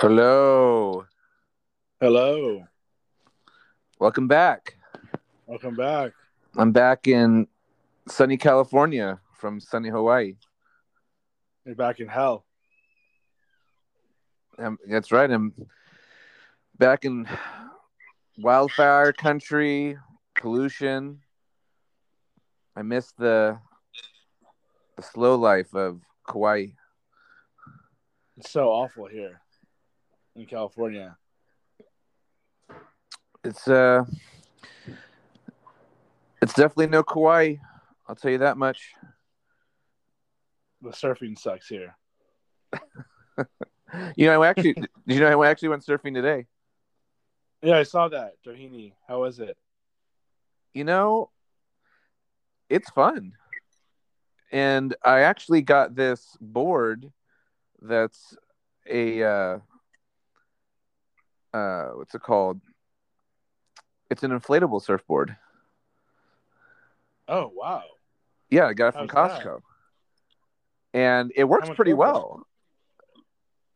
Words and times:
Hello. 0.00 1.06
Hello. 2.00 2.62
Welcome 3.98 4.28
back. 4.28 4.76
Welcome 5.44 5.74
back. 5.74 6.12
I'm 6.56 6.70
back 6.70 7.08
in 7.08 7.48
sunny 8.06 8.36
California 8.36 9.18
from 9.34 9.58
sunny 9.58 9.88
Hawaii. 9.88 10.36
You're 11.64 11.74
back 11.74 11.98
in 11.98 12.06
hell. 12.06 12.44
Um, 14.56 14.78
that's 14.88 15.10
right. 15.10 15.28
I'm 15.28 15.52
back 16.78 17.04
in 17.04 17.26
wildfire 18.38 19.12
country, 19.12 19.98
pollution. 20.40 21.22
I 22.76 22.82
miss 22.82 23.10
the 23.18 23.58
the 24.96 25.02
slow 25.02 25.34
life 25.34 25.74
of 25.74 26.00
Kauai. 26.24 26.66
It's 28.36 28.52
so 28.52 28.68
awful 28.68 29.06
here 29.06 29.40
in 30.38 30.46
California. 30.46 31.16
It's 33.44 33.68
uh 33.68 34.04
it's 36.42 36.54
definitely 36.54 36.88
no 36.88 37.02
Kauai. 37.02 37.56
I'll 38.06 38.16
tell 38.16 38.30
you 38.30 38.38
that 38.38 38.56
much. 38.56 38.92
The 40.82 40.90
surfing 40.90 41.38
sucks 41.38 41.68
here. 41.68 41.96
You 44.16 44.26
know, 44.26 44.42
I 44.42 44.48
actually 44.48 44.76
you 45.06 45.18
know 45.18 45.42
I 45.42 45.48
actually 45.48 45.70
went 45.70 45.82
surfing 45.82 46.12
today. 46.12 46.46
Yeah, 47.62 47.78
I 47.78 47.84
saw 47.84 48.08
that. 48.08 48.34
Doheny. 48.46 48.92
How 49.08 49.20
was 49.20 49.40
it? 49.40 49.56
you 50.74 50.84
know, 50.84 51.30
it's 52.68 52.90
fun. 52.90 53.32
And 54.52 54.94
I 55.04 55.20
actually 55.20 55.62
got 55.62 55.94
this 55.94 56.36
board 56.40 57.10
that's 57.80 58.36
a 58.88 59.22
uh 59.22 59.58
uh 61.52 61.88
what's 61.94 62.14
it 62.14 62.22
called? 62.22 62.60
It's 64.10 64.22
an 64.22 64.30
inflatable 64.30 64.82
surfboard. 64.82 65.36
Oh 67.26 67.52
wow. 67.54 67.82
Yeah, 68.50 68.66
I 68.66 68.72
got 68.72 68.88
it 68.88 68.92
from 68.92 69.08
How's 69.08 69.32
that? 69.32 69.44
Costco. 69.44 69.60
And 70.94 71.32
it 71.36 71.44
works 71.44 71.68
pretty 71.76 71.90
it? 71.90 71.98
well. 71.98 72.46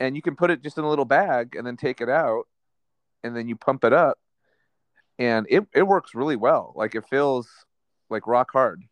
And 0.00 0.16
you 0.16 0.22
can 0.22 0.34
put 0.34 0.50
it 0.50 0.62
just 0.62 0.78
in 0.78 0.84
a 0.84 0.88
little 0.88 1.04
bag 1.04 1.54
and 1.54 1.66
then 1.66 1.76
take 1.76 2.00
it 2.00 2.08
out 2.08 2.48
and 3.22 3.36
then 3.36 3.46
you 3.48 3.54
pump 3.54 3.84
it 3.84 3.92
up 3.92 4.18
and 5.18 5.46
it, 5.48 5.64
it 5.74 5.82
works 5.82 6.14
really 6.14 6.36
well. 6.36 6.72
Like 6.74 6.94
it 6.94 7.06
feels 7.08 7.48
like 8.10 8.26
rock 8.26 8.50
hard. 8.52 8.82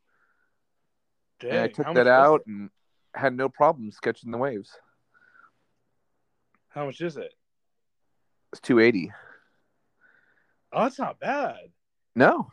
Dang. 1.41 1.51
and 1.51 1.61
I 1.61 1.69
took 1.69 1.95
that 1.95 2.07
out 2.07 2.43
and 2.47 2.71
had 3.15 3.35
no 3.35 3.49
problems 3.49 3.99
catching 3.99 4.31
the 4.31 4.39
waves. 4.39 4.71
How 6.69 6.85
much 6.85 7.01
is 7.01 7.17
it? 7.17 7.33
It's 8.53 8.61
280. 8.61 9.13
Oh, 10.73 10.83
that's 10.85 10.99
not 10.99 11.21
bad. 11.21 11.57
No. 12.15 12.51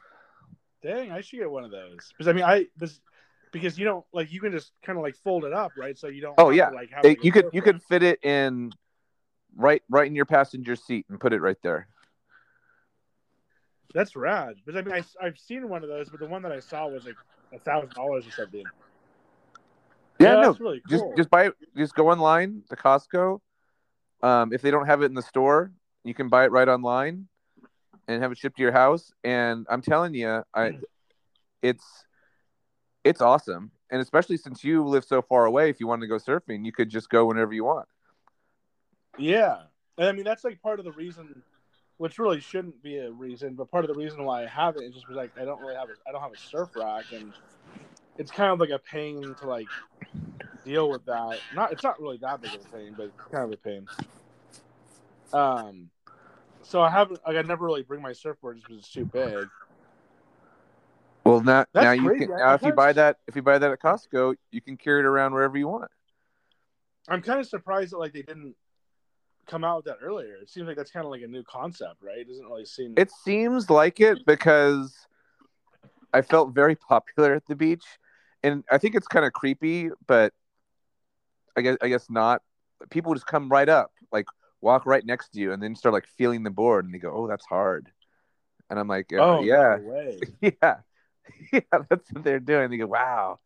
Dang, 0.84 1.12
I 1.12 1.22
should 1.22 1.40
get 1.40 1.50
one 1.50 1.64
of 1.64 1.72
those. 1.72 2.10
Because 2.10 2.28
I 2.28 2.34
mean, 2.34 2.44
I 2.44 2.68
this 2.78 3.00
because 3.52 3.78
you 3.78 3.86
don't 3.86 4.06
like 4.14 4.32
you 4.32 4.40
can 4.40 4.52
just 4.52 4.72
kind 4.84 4.98
of 4.98 5.04
like 5.04 5.16
fold 5.16 5.46
it 5.46 5.54
up, 5.54 5.74
right? 5.78 5.98
So 5.98 6.08
you 6.08 6.22
don't. 6.22 6.36
Oh, 6.38 6.52
yeah. 6.52 6.70
To, 6.70 6.76
like 6.76 6.92
have 6.92 7.06
It- 7.06 7.24
you 7.24 7.32
could 7.32 7.46
you 7.54 7.62
could 7.62 7.82
fit 7.84 8.04
it 8.04 8.24
in 8.24 8.72
right 9.56 9.82
right 9.90 10.08
in 10.08 10.16
your 10.16 10.26
passenger 10.26 10.76
seat 10.76 11.06
and 11.10 11.20
put 11.20 11.34
it 11.34 11.42
right 11.42 11.58
there. 11.64 11.88
That's 13.94 14.16
rad. 14.16 14.56
Because 14.64 14.78
I 14.80 14.84
mean, 14.84 14.94
I, 14.94 15.26
I've 15.26 15.40
seen 15.40 15.68
one 15.70 15.84
of 15.84 15.90
those, 15.90 16.10
but 16.10 16.20
the 16.20 16.28
one 16.28 16.44
that 16.44 16.52
I 16.52 16.60
saw 16.60 16.88
was 16.88 17.06
like 17.06 17.16
a 17.54 17.60
thousand 17.60 17.94
dollars 17.94 18.28
or 18.28 18.32
something. 18.32 18.66
Yeah, 20.20 20.34
no. 20.34 20.42
that's 20.42 20.60
really 20.60 20.82
Just 20.88 21.04
cool. 21.04 21.16
just 21.16 21.30
buy 21.30 21.48
it 21.48 21.54
just 21.76 21.96
go 21.96 22.10
online 22.10 22.64
to 22.70 22.76
Costco. 22.76 23.40
Um, 24.22 24.52
if 24.52 24.62
they 24.62 24.72
don't 24.72 24.88
have 24.88 25.02
it 25.02 25.06
in 25.06 25.14
the 25.14 25.22
store, 25.22 25.72
you 26.08 26.14
can 26.14 26.30
buy 26.30 26.46
it 26.46 26.52
right 26.52 26.68
online 26.68 27.28
and 28.08 28.22
have 28.22 28.32
it 28.32 28.38
shipped 28.38 28.58
to 28.58 28.64
your 28.64 28.72
house. 28.72 29.12
And 29.24 29.66
I'm 29.70 29.82
telling 29.82 30.14
you, 30.14 30.44
I 30.54 30.80
it's 31.62 31.86
it's 33.04 33.22
awesome. 33.22 33.72
And 33.90 34.02
especially 34.02 34.38
since 34.38 34.64
you 34.64 34.84
live 34.86 35.06
so 35.06 35.22
far 35.22 35.46
away, 35.46 35.70
if 35.70 35.80
you 35.80 35.88
wanted 35.88 36.02
to 36.02 36.08
go 36.08 36.18
surfing, 36.18 36.66
you 36.66 36.72
could 36.72 36.90
just 36.90 37.10
go 37.10 37.26
whenever 37.26 37.54
you 37.54 37.64
want. 37.64 37.88
Yeah, 39.18 39.62
and 39.98 40.08
I 40.08 40.12
mean 40.12 40.26
that's 40.26 40.44
like 40.44 40.62
part 40.62 40.80
of 40.80 40.86
the 40.86 40.92
reason, 40.92 41.42
which 41.98 42.20
really 42.20 42.40
shouldn't 42.40 42.82
be 42.84 42.98
a 42.98 43.12
reason, 43.12 43.56
but 43.56 43.72
part 43.72 43.84
of 43.84 43.90
the 43.90 44.00
reason 44.00 44.24
why 44.24 44.44
I 44.44 44.48
have 44.48 44.76
it 44.76 44.84
is 44.84 44.94
just 44.94 45.08
because 45.08 45.18
like 45.18 45.32
I 45.40 45.46
don't 45.46 45.60
really 45.62 45.76
have 45.76 45.90
a 45.90 45.94
I 46.08 46.12
don't 46.12 46.22
have 46.22 46.34
a 46.34 46.38
surf 46.38 46.70
rack, 46.76 47.06
and 47.14 47.34
it's 48.18 48.32
kind 48.32 48.52
of 48.52 48.60
like 48.60 48.70
a 48.70 48.80
pain 48.80 49.36
to 49.42 49.48
like 49.48 49.68
deal 50.66 50.90
with 50.90 51.06
that. 51.06 51.40
Not 51.56 51.72
it's 51.72 51.84
not 51.84 52.00
really 52.00 52.18
that 52.18 52.42
big 52.42 52.54
of 52.54 52.62
a 52.62 52.76
pain, 52.76 52.94
but 52.96 53.06
it's 53.06 53.32
kind 53.32 53.46
of 53.46 53.54
a 53.54 53.58
pain. 53.58 53.88
Um, 55.34 55.90
so 56.68 56.82
I 56.82 56.90
haven't 56.90 57.22
like 57.26 57.38
I 57.38 57.42
never 57.44 57.66
really 57.66 57.84
bring 57.84 58.02
my 58.02 58.12
surfboard 58.12 58.58
just 58.58 58.68
because 58.68 58.84
it's 58.84 58.94
too 58.94 59.06
big. 59.06 59.48
Well, 61.24 61.42
now 61.42 61.66
That's 61.74 61.86
now 61.86 61.92
you 61.92 62.10
crazy. 62.10 62.26
can 62.26 62.38
now 62.38 62.54
if 62.56 62.64
you 62.64 62.74
buy 62.74 62.92
that 62.94 63.18
if 63.28 63.36
you 63.36 63.42
buy 63.42 63.58
that 63.58 63.72
at 63.72 63.80
Costco, 63.82 64.36
you 64.52 64.62
can 64.62 64.76
carry 64.76 65.00
it 65.00 65.06
around 65.06 65.34
wherever 65.34 65.58
you 65.58 65.68
want. 65.68 65.90
I'm 67.08 67.22
kind 67.22 67.40
of 67.40 67.48
surprised 67.48 67.94
that 67.94 68.00
like 68.00 68.12
they 68.12 68.22
didn't 68.22 68.56
come 69.48 69.64
out 69.64 69.78
with 69.78 69.86
that 69.86 70.00
earlier. 70.02 70.36
It 70.36 70.50
seems 70.50 70.68
like 70.68 70.76
that's 70.76 70.92
kind 70.92 71.06
of 71.06 71.12
like 71.12 71.22
a 71.22 71.28
new 71.28 71.44
concept, 71.44 72.04
right? 72.04 72.18
It 72.18 72.28
doesn't 72.28 72.46
really 72.46 72.66
seem. 72.66 72.96
It 72.98 73.12
seems 73.12 73.70
like 73.70 74.02
it 74.02 74.26
because 74.26 75.08
I 76.14 76.22
felt 76.22 76.54
very 76.54 76.76
popular 76.90 77.34
at 77.34 77.46
the 77.48 77.56
beach, 77.56 77.86
and 78.44 78.66
I 78.70 78.78
think 78.78 78.94
it's 78.94 79.08
kind 79.08 79.26
of 79.26 79.32
creepy, 79.32 79.90
but 80.06 80.34
I 81.56 81.62
guess 81.62 81.78
I 81.82 81.88
guess 81.88 82.10
not. 82.10 82.42
People 82.90 83.14
just 83.14 83.26
come 83.26 83.50
right 83.50 83.70
up, 83.70 83.92
like 84.12 84.28
walk 84.62 84.86
right 84.86 85.06
next 85.06 85.30
to 85.30 85.40
you, 85.40 85.52
and 85.52 85.62
then 85.62 85.76
start 85.76 85.94
like 85.94 86.08
feeling 86.18 86.44
the 86.44 86.50
board, 86.50 86.86
and 86.86 86.94
they 86.94 87.00
go, 87.00 87.12
"Oh, 87.14 87.28
that's 87.28 87.46
hard," 87.46 87.92
and 88.70 88.80
I'm 88.80 88.88
like, 88.88 89.12
uh, 89.14 89.18
oh 89.18 89.44
"Yeah, 89.44 89.78
no 89.80 89.84
yeah, 90.42 90.76
yeah, 91.54 91.60
that's 91.90 92.12
what 92.12 92.24
they're 92.24 92.40
doing." 92.40 92.70
They 92.70 92.78
go, 92.78 92.88
"Wow, 92.88 93.40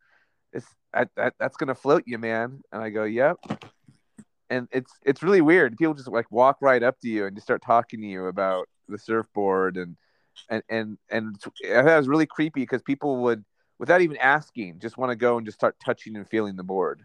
it's 0.52 0.66
that, 0.92 1.10
that 1.16 1.34
that's 1.38 1.56
gonna 1.56 1.74
float 1.74 2.04
you, 2.06 2.18
man," 2.18 2.62
and 2.72 2.82
I 2.82 2.90
go, 2.90 3.04
"Yep." 3.04 3.38
And 4.50 4.68
it's 4.70 4.92
it's 5.04 5.22
really 5.22 5.40
weird. 5.40 5.76
People 5.78 5.94
just 5.94 6.08
like 6.08 6.30
walk 6.30 6.58
right 6.60 6.82
up 6.82 7.00
to 7.00 7.08
you 7.08 7.26
and 7.26 7.34
just 7.34 7.46
start 7.46 7.62
talking 7.62 8.00
to 8.00 8.06
you 8.06 8.26
about 8.26 8.68
the 8.88 8.98
surfboard 8.98 9.76
and 9.76 9.96
and 10.50 10.62
and 10.68 10.98
and 11.10 11.36
it's- 11.36 11.76
I 11.76 11.82
thought 11.82 11.94
it 11.94 11.98
was 11.98 12.08
really 12.08 12.26
creepy 12.26 12.60
because 12.60 12.82
people 12.82 13.22
would, 13.22 13.44
without 13.78 14.02
even 14.02 14.16
asking, 14.18 14.78
just 14.80 14.98
want 14.98 15.10
to 15.10 15.16
go 15.16 15.36
and 15.38 15.46
just 15.46 15.58
start 15.58 15.76
touching 15.82 16.16
and 16.16 16.28
feeling 16.28 16.56
the 16.56 16.62
board. 16.62 17.04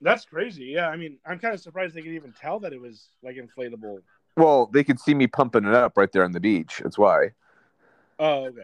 That's 0.00 0.24
crazy. 0.24 0.66
Yeah, 0.66 0.88
I 0.88 0.96
mean, 0.96 1.18
I'm 1.26 1.38
kind 1.38 1.54
of 1.54 1.60
surprised 1.60 1.94
they 1.94 2.02
could 2.02 2.12
even 2.12 2.32
tell 2.32 2.60
that 2.60 2.72
it 2.72 2.80
was 2.80 3.08
like 3.22 3.36
inflatable. 3.36 3.98
Well, 4.36 4.66
they 4.72 4.84
could 4.84 5.00
see 5.00 5.14
me 5.14 5.26
pumping 5.26 5.64
it 5.64 5.74
up 5.74 5.96
right 5.96 6.10
there 6.12 6.24
on 6.24 6.32
the 6.32 6.40
beach. 6.40 6.80
That's 6.82 6.96
why. 6.96 7.30
Oh, 8.18 8.46
okay. 8.46 8.60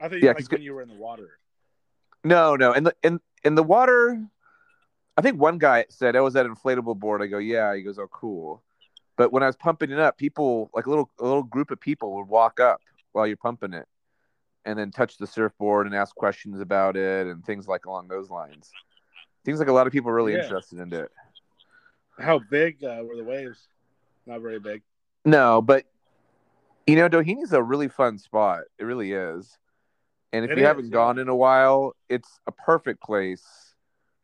I 0.00 0.08
thought 0.08 0.14
you 0.14 0.26
Yeah, 0.26 0.32
like 0.32 0.50
when 0.50 0.62
you 0.62 0.74
were 0.74 0.82
in 0.82 0.88
the 0.88 0.94
water. 0.94 1.38
No, 2.24 2.56
no, 2.56 2.72
and 2.72 2.86
the 2.86 2.94
in 3.02 3.20
in 3.44 3.54
the 3.54 3.62
water, 3.62 4.22
I 5.16 5.22
think 5.22 5.40
one 5.40 5.58
guy 5.58 5.84
said, 5.88 6.16
"Oh, 6.16 6.24
was 6.24 6.34
that 6.34 6.46
inflatable 6.46 6.98
board?" 6.98 7.22
I 7.22 7.26
go, 7.26 7.38
"Yeah." 7.38 7.74
He 7.74 7.82
goes, 7.82 7.98
"Oh, 7.98 8.08
cool." 8.08 8.62
But 9.16 9.32
when 9.32 9.42
I 9.42 9.46
was 9.46 9.56
pumping 9.56 9.90
it 9.90 9.98
up, 9.98 10.16
people 10.16 10.70
like 10.74 10.86
a 10.86 10.90
little 10.90 11.10
a 11.18 11.24
little 11.24 11.42
group 11.42 11.70
of 11.70 11.80
people 11.80 12.16
would 12.16 12.28
walk 12.28 12.60
up 12.60 12.80
while 13.12 13.26
you're 13.26 13.36
pumping 13.36 13.72
it, 13.74 13.86
and 14.64 14.78
then 14.78 14.90
touch 14.90 15.18
the 15.18 15.26
surfboard 15.26 15.86
and 15.86 15.94
ask 15.94 16.14
questions 16.14 16.60
about 16.60 16.96
it 16.96 17.26
and 17.26 17.44
things 17.44 17.68
like 17.68 17.86
along 17.86 18.08
those 18.08 18.30
lines. 18.30 18.70
Seems 19.44 19.58
like 19.58 19.68
a 19.68 19.72
lot 19.72 19.86
of 19.86 19.92
people 19.92 20.10
are 20.10 20.14
really 20.14 20.34
Yeah. 20.34 20.42
interested 20.42 20.78
in 20.78 20.92
it. 20.92 21.10
How 22.18 22.40
big 22.50 22.82
uh, 22.82 23.02
were 23.04 23.16
the 23.16 23.24
waves? 23.24 23.68
Not 24.26 24.40
very 24.40 24.58
big. 24.58 24.82
No, 25.24 25.62
but 25.62 25.84
you 26.86 26.96
know, 26.96 27.08
Doheny's 27.08 27.52
a 27.52 27.62
really 27.62 27.88
fun 27.88 28.18
spot. 28.18 28.62
It 28.78 28.84
really 28.84 29.12
is. 29.12 29.58
And 30.32 30.44
if 30.44 30.50
It 30.50 30.58
you 30.58 30.64
is, 30.64 30.66
haven't 30.68 30.84
yeah. 30.86 30.90
gone 30.92 31.18
in 31.18 31.28
a 31.28 31.36
while, 31.36 31.94
it's 32.08 32.40
a 32.46 32.52
perfect 32.52 33.02
place 33.02 33.74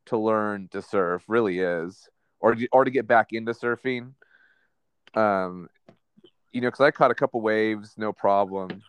to 0.06 0.18
learn 0.18 0.68
to 0.68 0.82
surf. 0.82 1.24
Really 1.28 1.58
is, 1.60 2.08
or 2.40 2.54
to- 2.54 2.68
or 2.72 2.84
to 2.84 2.90
get 2.90 3.06
back 3.06 3.32
into 3.32 3.52
surfing. 3.52 4.14
Um, 5.14 5.68
you 6.52 6.60
know, 6.60 6.68
because 6.68 6.80
I 6.80 6.90
caught 6.90 7.10
a 7.10 7.14
couple 7.14 7.40
waves, 7.40 7.94
no 7.96 8.12
problem. 8.12 8.82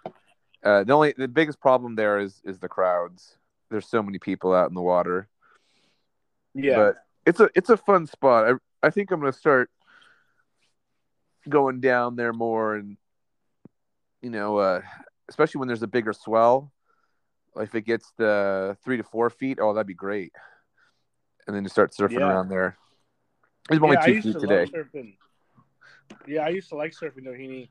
Uh, 0.63 0.83
the 0.83 0.93
only 0.93 1.13
the 1.17 1.27
biggest 1.27 1.59
problem 1.59 1.95
there 1.95 2.19
is 2.19 2.41
is 2.43 2.59
the 2.59 2.67
crowds. 2.67 3.37
There's 3.69 3.87
so 3.87 4.01
many 4.01 4.19
people 4.19 4.53
out 4.53 4.69
in 4.69 4.75
the 4.75 4.81
water. 4.81 5.27
Yeah. 6.55 6.75
But 6.75 6.95
it's 7.25 7.39
a 7.39 7.49
it's 7.53 7.69
a 7.69 7.77
fun 7.77 8.07
spot. 8.07 8.47
I 8.47 8.87
I 8.87 8.89
think 8.89 9.11
I'm 9.11 9.19
gonna 9.19 9.33
start 9.33 9.69
going 11.47 11.79
down 11.79 12.15
there 12.15 12.33
more 12.33 12.75
and 12.75 12.97
you 14.21 14.29
know, 14.31 14.57
uh 14.57 14.81
especially 15.29 15.59
when 15.59 15.67
there's 15.67 15.83
a 15.83 15.87
bigger 15.87 16.13
swell. 16.13 16.71
Like 17.53 17.67
if 17.69 17.75
it 17.75 17.81
gets 17.81 18.11
the 18.17 18.77
three 18.83 18.97
to 18.97 19.03
four 19.03 19.29
feet, 19.29 19.59
oh 19.61 19.73
that'd 19.73 19.85
be 19.87 19.93
great. 19.93 20.33
And 21.45 21.55
then 21.55 21.63
you 21.63 21.69
start 21.69 21.91
surfing 21.93 22.19
Yeah. 22.19 22.29
around 22.29 22.49
there. 22.49 22.77
It's 23.69 23.81
only 23.81 23.95
yeah, 23.95 24.01
I 24.01 24.05
two 24.07 24.13
used 24.13 24.27
feet 24.27 24.33
to 24.33 24.39
today. 24.39 25.05
Yeah, 26.27 26.41
I 26.41 26.49
used 26.49 26.69
to 26.69 26.75
like 26.75 26.91
surfing 26.91 27.25
Doheny, 27.25 27.69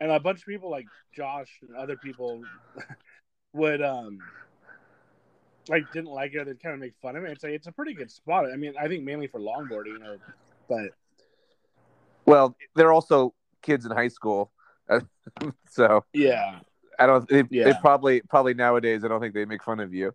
and 0.00 0.10
a 0.10 0.20
bunch 0.20 0.40
of 0.40 0.46
people 0.46 0.70
like 0.70 0.86
Josh 1.14 1.60
and 1.66 1.76
other 1.76 1.96
people 1.96 2.42
would 3.52 3.82
um 3.82 4.20
like 5.68 5.90
didn't 5.92 6.10
like 6.10 6.34
it. 6.34 6.46
They'd 6.46 6.62
kind 6.62 6.74
of 6.74 6.80
make 6.80 6.94
fun 7.00 7.16
of 7.16 7.24
it. 7.24 7.32
It's 7.32 7.42
like 7.44 7.52
it's 7.52 7.66
a 7.66 7.72
pretty 7.72 7.94
good 7.94 8.10
spot. 8.10 8.50
I 8.50 8.56
mean, 8.56 8.74
I 8.80 8.88
think 8.88 9.04
mainly 9.04 9.26
for 9.26 9.40
longboarding 9.40 10.02
or 10.06 10.18
but 10.68 10.90
Well, 12.26 12.56
they're 12.74 12.92
also 12.92 13.34
kids 13.62 13.84
in 13.86 13.92
high 13.92 14.08
school, 14.08 14.50
so 15.70 16.04
yeah, 16.12 16.60
I 16.98 17.06
don't. 17.06 17.28
They, 17.28 17.44
Yeah. 17.50 17.64
they 17.64 17.72
probably 17.80 18.20
probably 18.22 18.54
nowadays. 18.54 19.04
I 19.04 19.08
don't 19.08 19.20
think 19.20 19.34
they 19.34 19.44
make 19.44 19.62
fun 19.62 19.80
of 19.80 19.92
you. 19.94 20.14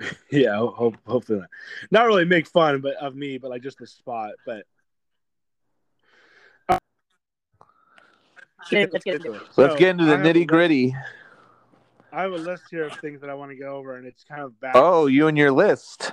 yeah. 0.30 0.56
ho- 0.56 0.72
Hope, 0.76 0.96
hopefully, 1.06 1.38
not. 1.40 1.48
not 1.90 2.06
really 2.06 2.24
make 2.24 2.48
fun, 2.48 2.80
but 2.80 2.94
of 2.96 3.14
me, 3.14 3.38
but 3.38 3.50
like 3.50 3.62
just 3.62 3.78
the 3.78 3.86
spot. 3.86 4.32
But 4.44 4.64
Let's 8.72 9.04
get 9.04 9.14
into 9.16 9.32
it. 9.34 9.42
Let's 9.56 9.76
get 9.76 9.90
into 9.90 10.04
the 10.06 10.14
I 10.14 10.16
have 10.16 10.26
a 10.26 10.28
nitty 10.28 10.46
gritty. 10.46 10.94
I 12.16 12.22
have 12.22 12.32
a 12.32 12.36
list 12.36 12.62
here 12.70 12.86
of 12.86 12.94
things 12.94 13.20
that 13.20 13.28
I 13.28 13.34
want 13.34 13.50
to 13.50 13.58
go 13.58 13.76
over, 13.76 13.98
and 13.98 14.06
it's 14.06 14.24
kind 14.24 14.40
of 14.40 14.58
back. 14.58 14.72
Oh, 14.74 15.06
you 15.06 15.28
and 15.28 15.36
your 15.36 15.52
list. 15.52 16.12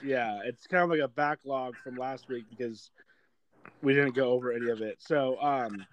Yeah, 0.00 0.38
it's 0.44 0.68
kind 0.68 0.84
of 0.84 0.90
like 0.90 1.00
a 1.00 1.08
backlog 1.08 1.74
from 1.82 1.96
last 1.96 2.28
week 2.28 2.44
because 2.48 2.92
we 3.82 3.94
didn't 3.94 4.14
go 4.14 4.30
over 4.30 4.52
any 4.52 4.68
of 4.68 4.80
it. 4.80 4.98
So, 5.00 5.42
um, 5.42 5.84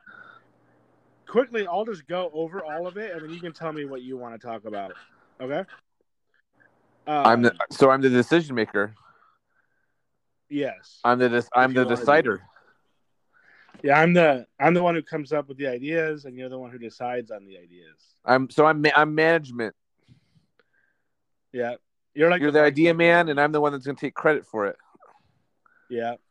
quickly, 1.25 1.65
I'll 1.65 1.85
just 1.85 2.05
go 2.05 2.29
over 2.35 2.63
all 2.63 2.85
of 2.85 2.97
it, 2.97 3.11
and 3.11 3.23
then 3.23 3.31
you 3.31 3.39
can 3.39 3.51
tell 3.51 3.73
me 3.73 3.85
what 3.85 4.03
you 4.03 4.15
want 4.15 4.39
to 4.39 4.47
talk 4.47 4.65
about. 4.65 4.93
Okay. 5.41 5.67
Um, 7.07 7.25
I'm 7.25 7.41
the 7.41 7.55
so 7.71 7.89
I'm 7.89 8.01
the 8.01 8.11
decision 8.11 8.53
maker. 8.53 8.93
yes. 10.49 10.99
I'm 11.03 11.17
the 11.17 11.47
I'm 11.55 11.73
the 11.73 11.85
decider. 11.85 12.43
Yeah, 13.83 13.99
I'm 13.99 14.13
the 14.13 14.45
I'm 14.59 14.73
the 14.73 14.83
one 14.83 14.95
who 14.95 15.01
comes 15.01 15.31
up 15.31 15.47
with 15.47 15.57
the 15.57 15.67
ideas, 15.67 16.25
and 16.25 16.35
you're 16.35 16.49
the 16.49 16.59
one 16.59 16.71
who 16.71 16.77
decides 16.77 17.31
on 17.31 17.45
the 17.45 17.57
ideas. 17.57 17.97
I'm 18.25 18.49
so 18.49 18.65
I'm 18.65 18.83
I'm 18.95 19.15
management. 19.15 19.75
Yeah, 21.51 21.75
you're 22.13 22.29
like 22.29 22.41
You're 22.41 22.51
the 22.51 22.61
idea 22.61 22.93
man, 22.93 23.29
and 23.29 23.39
I'm 23.39 23.51
the 23.51 23.61
one 23.61 23.71
that's 23.71 23.85
gonna 23.85 23.97
take 23.97 24.13
credit 24.13 24.45
for 24.45 24.67
it. 24.67 24.75
Yeah. 25.89 26.15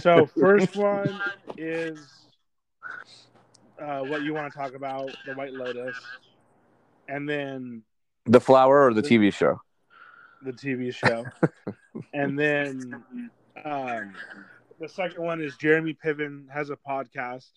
So 0.00 0.24
first 0.24 0.74
one 0.74 1.20
is 1.58 1.98
uh, 3.78 4.00
what 4.00 4.22
you 4.22 4.32
want 4.32 4.50
to 4.50 4.58
talk 4.58 4.74
about, 4.74 5.10
the 5.26 5.34
White 5.34 5.52
Lotus, 5.52 5.94
and 7.08 7.28
then 7.28 7.82
The 8.24 8.40
flower 8.40 8.86
or 8.86 8.94
the 8.94 9.02
TV 9.02 9.30
show. 9.30 9.60
the 10.40 10.52
TV 10.52 10.94
show, 10.94 11.26
and 12.14 12.38
then 12.38 13.02
um, 13.62 14.14
the 14.82 14.88
second 14.88 15.22
one 15.22 15.40
is 15.40 15.56
Jeremy 15.56 15.96
Piven 16.04 16.50
has 16.52 16.68
a 16.70 16.76
podcast, 16.76 17.48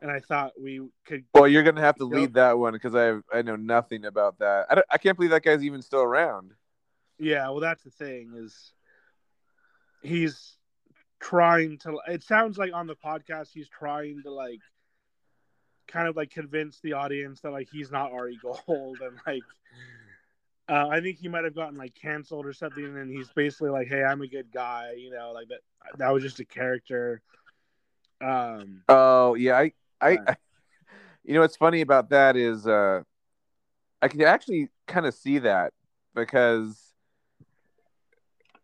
and 0.00 0.10
I 0.10 0.20
thought 0.20 0.52
we 0.60 0.80
could. 1.04 1.24
Well, 1.34 1.48
you're 1.48 1.64
gonna 1.64 1.80
have 1.80 1.96
to 1.96 2.04
lead 2.04 2.34
that 2.34 2.56
one 2.56 2.72
because 2.72 2.94
I 2.94 3.18
I 3.36 3.42
know 3.42 3.56
nothing 3.56 4.04
about 4.04 4.38
that. 4.38 4.66
I, 4.70 4.76
don't, 4.76 4.86
I 4.90 4.98
can't 4.98 5.16
believe 5.16 5.32
that 5.32 5.42
guy's 5.42 5.64
even 5.64 5.82
still 5.82 6.02
around. 6.02 6.52
Yeah, 7.18 7.48
well, 7.50 7.60
that's 7.60 7.82
the 7.82 7.90
thing 7.90 8.32
is 8.36 8.72
he's 10.02 10.56
trying 11.18 11.78
to. 11.78 11.98
It 12.06 12.22
sounds 12.22 12.56
like 12.58 12.72
on 12.72 12.86
the 12.86 12.96
podcast 12.96 13.48
he's 13.52 13.68
trying 13.68 14.22
to 14.22 14.30
like 14.30 14.60
kind 15.88 16.06
of 16.06 16.16
like 16.16 16.30
convince 16.30 16.78
the 16.80 16.92
audience 16.92 17.40
that 17.40 17.50
like 17.50 17.68
he's 17.72 17.90
not 17.90 18.12
Ari 18.12 18.38
Gold 18.40 18.98
and 19.02 19.18
like. 19.26 19.42
Uh, 20.68 20.88
I 20.88 21.00
think 21.00 21.18
he 21.18 21.28
might 21.28 21.44
have 21.44 21.54
gotten 21.54 21.78
like 21.78 21.94
canceled 21.94 22.44
or 22.44 22.52
something, 22.52 22.84
and 22.84 23.10
he's 23.10 23.30
basically 23.30 23.70
like, 23.70 23.86
"Hey, 23.86 24.02
I'm 24.02 24.20
a 24.22 24.26
good 24.26 24.50
guy," 24.52 24.94
you 24.98 25.10
know, 25.10 25.32
like 25.32 25.48
that. 25.48 25.60
That 25.98 26.10
was 26.10 26.22
just 26.22 26.40
a 26.40 26.44
character. 26.44 27.22
Um, 28.20 28.82
Oh 28.88 29.34
yeah, 29.34 29.56
I 29.56 29.72
I. 30.00 30.18
I 30.26 30.36
you 31.26 31.34
know 31.34 31.40
what's 31.40 31.56
funny 31.56 31.80
about 31.80 32.10
that 32.10 32.36
is 32.36 32.66
uh 32.66 33.02
I 34.00 34.08
can 34.08 34.22
actually 34.22 34.68
kind 34.86 35.06
of 35.06 35.14
see 35.14 35.38
that 35.38 35.72
because 36.14 36.94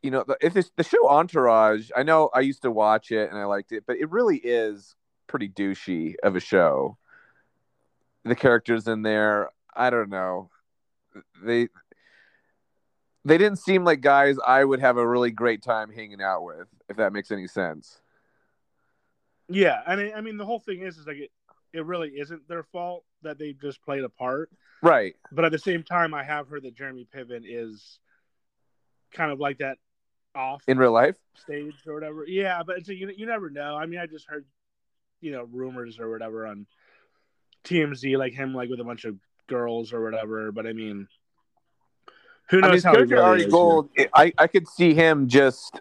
you 0.03 0.11
know 0.11 0.25
if 0.41 0.57
it's 0.57 0.71
the 0.77 0.85
show 0.85 1.09
Entourage, 1.09 1.91
I 1.97 2.05
know 2.05 2.31
I 2.33 2.41
used 2.41 2.63
to 2.63 2.71
watch 2.71 3.11
it 3.11 3.31
and 3.31 3.39
I 3.39 3.45
liked 3.45 3.73
it, 3.73 3.85
but 3.87 3.97
it 3.97 4.11
really 4.11 4.39
is 4.39 4.95
pretty 5.27 5.49
douchey 5.49 6.15
of 6.23 6.37
a 6.37 6.41
show. 6.41 6.97
The 8.25 8.37
characters 8.37 8.87
in 8.87 9.03
there, 9.03 9.51
I 9.75 9.91
don't 9.91 10.11
know. 10.11 10.51
They 11.43 11.69
they 13.25 13.39
didn't 13.39 13.59
seem 13.59 13.85
like 13.85 14.01
guys 14.01 14.37
I 14.47 14.65
would 14.65 14.81
have 14.81 14.97
a 14.97 15.07
really 15.07 15.31
great 15.31 15.63
time 15.63 15.91
hanging 15.93 16.21
out 16.23 16.43
with, 16.45 16.69
if 16.89 16.97
that 16.97 17.13
makes 17.13 17.31
any 17.31 17.47
sense. 17.47 18.01
yeah, 19.49 19.81
and 19.87 20.01
I, 20.01 20.13
I 20.13 20.21
mean 20.21 20.37
the 20.37 20.47
whole 20.47 20.61
thing 20.61 20.81
is, 20.83 20.99
is 20.99 21.07
like 21.07 21.17
it, 21.19 21.31
it 21.73 21.85
really 21.85 22.11
isn't 22.11 22.49
their 22.49 22.63
fault 22.65 23.05
that 23.23 23.39
they 23.39 23.53
just 23.53 23.83
played 23.83 24.05
a 24.05 24.09
part. 24.09 24.51
Right. 24.83 25.15
but 25.31 25.45
at 25.45 25.53
the 25.53 25.59
same 25.59 25.85
time, 25.85 26.13
I 26.13 26.25
have 26.25 26.49
heard 26.49 26.65
that 26.65 26.75
Jeremy 26.77 27.07
Piven 27.15 27.43
is 27.47 28.01
kind 29.13 29.31
of 29.31 29.39
like 29.39 29.59
that 29.59 29.79
off 30.35 30.63
In 30.67 30.79
real 30.79 30.93
life? 30.93 31.17
stage 31.37 31.75
or 31.87 31.95
whatever. 31.95 32.25
Yeah, 32.27 32.63
but 32.67 32.79
it's 32.79 32.89
a, 32.89 32.95
you 32.95 33.11
you 33.17 33.27
never 33.27 33.49
know. 33.51 33.77
I 33.77 33.87
mean, 33.87 34.01
I 34.01 34.07
just 34.07 34.27
heard 34.29 34.45
you 35.21 35.31
know 35.33 35.45
rumors 35.45 36.01
or 36.01 36.11
whatever 36.11 36.47
on 36.47 36.67
TMZ, 37.65 38.19
like 38.19 38.33
him 38.33 38.55
like 38.55 38.69
with 38.69 38.81
a 38.81 38.85
bunch 38.85 39.05
of 39.05 39.17
girls 39.47 39.93
or 39.93 40.03
whatever. 40.03 40.51
But 40.51 40.67
I 40.67 40.73
mean, 40.73 41.07
who 42.53 42.59
I 42.59 42.61
mean, 42.61 42.71
knows 42.73 42.85
how 42.85 42.91
he 42.91 42.97
character 42.97 43.17
really 43.17 43.27
Ari 43.29 43.43
is, 43.45 43.51
Gold, 43.51 43.89
I, 44.15 44.33
I 44.37 44.47
could 44.47 44.69
see 44.69 44.93
him 44.93 45.27
just 45.27 45.81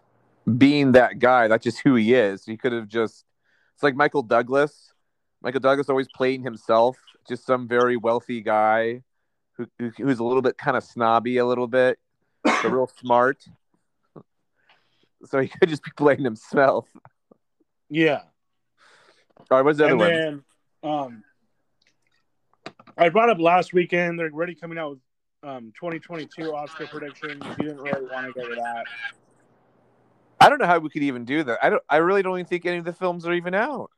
being 0.58 0.94
that 0.94 1.20
guy. 1.20 1.50
That's 1.50 1.66
just 1.66 1.82
who 1.82 1.96
he 1.96 2.14
is. 2.14 2.46
He 2.46 2.56
could 2.56 2.72
have 2.72 2.88
just. 2.88 3.26
It's 3.74 3.84
like 3.84 3.94
Michael 3.96 4.24
Douglas. 4.24 4.94
Michael 5.42 5.60
Douglas 5.60 5.90
always 5.90 6.08
playing 6.16 6.44
himself, 6.44 6.98
just 7.28 7.46
some 7.46 7.68
very 7.68 7.98
wealthy 7.98 8.42
guy 8.42 9.02
who, 9.58 9.68
who 9.80 9.92
who's 9.98 10.20
a 10.20 10.24
little 10.24 10.42
bit 10.42 10.58
kind 10.58 10.78
of 10.78 10.84
snobby, 10.84 11.38
a 11.38 11.46
little 11.46 11.68
bit, 11.68 12.00
but 12.44 12.64
real 12.64 12.90
smart. 13.00 13.44
So 15.26 15.40
he 15.40 15.50
could 15.50 15.68
just 15.68 15.84
be 15.84 15.92
playing 15.98 16.24
himself. 16.24 16.88
Yeah, 17.90 18.22
All 19.50 19.58
right, 19.58 19.62
what's 19.66 19.78
the 19.78 19.86
other 19.88 20.06
and 20.06 20.44
one? 20.84 20.94
um, 20.94 21.24
I 22.98 23.10
brought 23.10 23.30
up 23.30 23.40
last 23.40 23.74
weekend. 23.74 24.18
They're 24.18 24.32
already 24.32 24.56
coming 24.56 24.78
out 24.78 24.92
with 24.92 25.00
um 25.44 25.72
2022 25.76 26.54
Oscar 26.54 26.88
predictions. 26.88 27.44
You 27.44 27.56
didn't 27.66 27.80
really 27.80 28.06
want 28.06 28.28
to 28.28 28.34
go 28.34 28.48
to 28.48 28.56
that. 28.56 28.86
I 30.40 30.50
don't 30.50 30.60
know 30.60 30.66
how 30.66 30.80
we 30.80 30.90
could 30.90 31.04
even 31.04 31.26
do 31.26 31.44
that. 31.44 31.60
I 31.64 31.70
don't. 31.70 31.84
I 31.90 31.98
really 31.98 32.22
don't 32.24 32.36
even 32.38 32.46
think 32.46 32.66
any 32.66 32.78
of 32.78 32.86
the 32.86 32.94
films 32.94 33.26
are 33.26 33.34
even 33.34 33.54
out. 33.54 33.92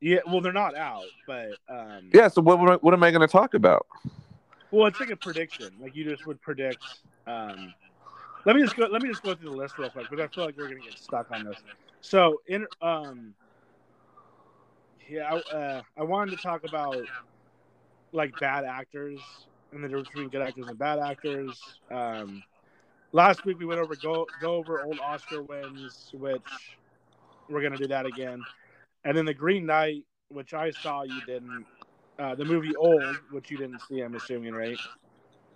Yeah, 0.00 0.18
well, 0.26 0.40
they're 0.40 0.52
not 0.52 0.76
out, 0.76 1.04
but 1.26 1.48
um, 1.68 2.10
Yeah. 2.14 2.28
So 2.28 2.40
what? 2.40 2.58
What, 2.58 2.68
am 2.68 2.72
I- 2.74 2.76
what 2.76 2.94
am 2.94 3.02
I 3.02 3.10
going 3.10 3.26
to 3.26 3.30
talk 3.30 3.54
about? 3.54 3.86
Well, 4.70 4.86
it's 4.86 5.00
like 5.00 5.10
a 5.10 5.16
prediction. 5.16 5.72
Like 5.80 5.96
you 5.96 6.04
just 6.04 6.26
would 6.26 6.40
predict. 6.40 6.84
Um, 7.26 7.72
let 8.44 8.54
me 8.54 8.62
just 8.62 8.76
go. 8.76 8.86
Let 8.86 9.02
me 9.02 9.08
just 9.08 9.22
go 9.22 9.34
through 9.34 9.50
the 9.50 9.56
list 9.56 9.76
real 9.78 9.90
quick 9.90 10.08
because 10.08 10.22
I 10.22 10.28
feel 10.34 10.44
like 10.44 10.56
we're 10.56 10.68
gonna 10.68 10.80
get 10.80 10.98
stuck 10.98 11.30
on 11.30 11.44
this. 11.44 11.56
So 12.00 12.40
in 12.46 12.66
um, 12.80 13.34
yeah, 15.08 15.34
I, 15.34 15.56
uh, 15.56 15.82
I 15.96 16.02
wanted 16.02 16.36
to 16.36 16.42
talk 16.42 16.64
about 16.64 16.96
like 18.12 18.38
bad 18.40 18.64
actors 18.64 19.20
and 19.72 19.82
the 19.82 19.88
difference 19.88 20.08
between 20.08 20.28
good 20.28 20.42
actors 20.42 20.66
and 20.68 20.78
bad 20.78 20.98
actors. 20.98 21.80
Um, 21.90 22.42
last 23.12 23.44
week 23.44 23.58
we 23.58 23.64
went 23.64 23.80
over 23.80 23.94
go 23.96 24.26
go 24.40 24.54
over 24.54 24.82
old 24.82 24.98
Oscar 25.00 25.42
wins, 25.42 26.10
which 26.14 26.76
we're 27.48 27.62
gonna 27.62 27.78
do 27.78 27.88
that 27.88 28.06
again, 28.06 28.44
and 29.04 29.16
then 29.16 29.24
the 29.24 29.34
Green 29.34 29.66
Knight, 29.66 30.04
which 30.28 30.54
I 30.54 30.70
saw 30.70 31.02
you 31.02 31.20
didn't. 31.26 31.66
Uh, 32.18 32.34
the 32.34 32.44
movie 32.44 32.74
Old, 32.74 33.16
which 33.30 33.48
you 33.48 33.56
didn't 33.56 33.80
see, 33.88 34.00
I'm 34.00 34.16
assuming, 34.16 34.52
right? 34.52 34.78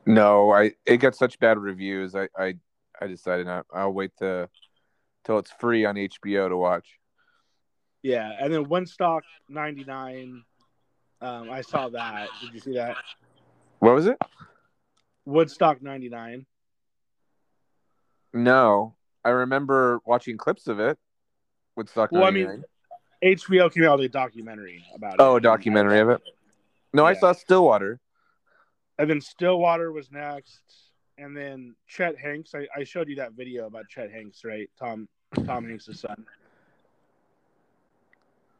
No, 0.06 0.52
I 0.52 0.72
it 0.86 0.98
got 0.98 1.16
such 1.16 1.38
bad 1.38 1.58
reviews. 1.58 2.14
I 2.14 2.28
I, 2.36 2.54
I 3.00 3.06
decided 3.06 3.46
not. 3.46 3.66
I'll 3.72 3.92
wait 3.92 4.12
to 4.18 4.48
till 5.24 5.38
it's 5.38 5.52
free 5.58 5.84
on 5.84 5.96
HBO 5.96 6.48
to 6.48 6.56
watch. 6.56 6.98
Yeah, 8.02 8.32
and 8.40 8.52
then 8.52 8.68
Woodstock 8.68 9.24
'99. 9.48 10.44
Um, 11.22 11.50
I 11.50 11.60
saw 11.60 11.88
that. 11.90 12.28
Did 12.40 12.52
you 12.52 12.60
see 12.60 12.74
that? 12.74 12.96
What 13.78 13.94
was 13.94 14.06
it? 14.06 14.18
Woodstock 15.24 15.80
'99. 15.80 16.44
No, 18.34 18.96
I 19.24 19.30
remember 19.30 20.00
watching 20.04 20.36
clips 20.36 20.66
of 20.66 20.80
it. 20.80 20.98
Woodstock 21.76 22.10
Well, 22.10 22.24
I 22.24 22.32
mean, 22.32 22.64
HBO 23.22 23.72
came 23.72 23.84
out 23.84 23.98
with 23.98 24.06
a 24.06 24.12
documentary 24.12 24.84
about 24.94 25.14
it. 25.14 25.20
Oh, 25.20 25.36
a 25.36 25.40
documentary 25.40 26.00
of 26.00 26.08
it? 26.08 26.20
no, 26.92 27.06
I 27.06 27.14
saw 27.14 27.32
Stillwater. 27.32 28.00
And 28.98 29.08
then 29.08 29.20
Stillwater 29.20 29.92
was 29.92 30.10
next, 30.10 30.60
and 31.18 31.36
then 31.36 31.76
Chet 31.86 32.18
Hanks. 32.18 32.52
I, 32.54 32.66
I 32.76 32.82
showed 32.82 33.08
you 33.08 33.16
that 33.16 33.32
video 33.32 33.66
about 33.66 33.88
Chet 33.88 34.10
Hanks, 34.10 34.44
right? 34.44 34.68
Tom 34.76 35.08
Tom 35.46 35.68
Hanks' 35.68 35.88
son. 36.00 36.26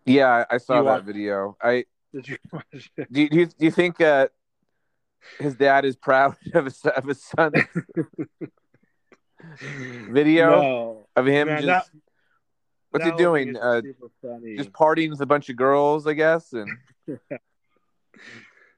Yeah, 0.04 0.44
I 0.48 0.58
saw 0.58 0.78
You 0.78 0.84
that 0.84 1.04
video. 1.04 1.56
I 1.60 1.84
Did 2.14 2.28
you 2.28 2.36
do. 2.52 2.60
You, 3.10 3.28
do 3.28 3.36
you, 3.38 3.46
do 3.46 3.64
you 3.64 3.70
think 3.70 4.00
uh, 4.00 4.28
his 5.38 5.54
dad 5.56 5.84
is 5.84 5.96
proud 5.96 6.36
of 6.54 6.64
his 6.66 6.80
of 6.84 7.04
his 7.04 7.22
son 7.22 7.52
video 10.10 10.50
No, 10.60 11.06
of 11.16 11.26
him 11.26 11.48
man, 11.48 11.62
just 11.62 11.90
that- 11.92 12.00
what's 12.90 13.04
that 13.04 13.14
he 13.14 13.18
doing? 13.18 13.56
Uh, 13.56 13.80
just 14.56 14.72
partying 14.72 15.10
with 15.10 15.20
a 15.20 15.26
bunch 15.26 15.48
of 15.48 15.56
girls, 15.56 16.06
I 16.06 16.12
guess. 16.14 16.52
And 16.52 16.70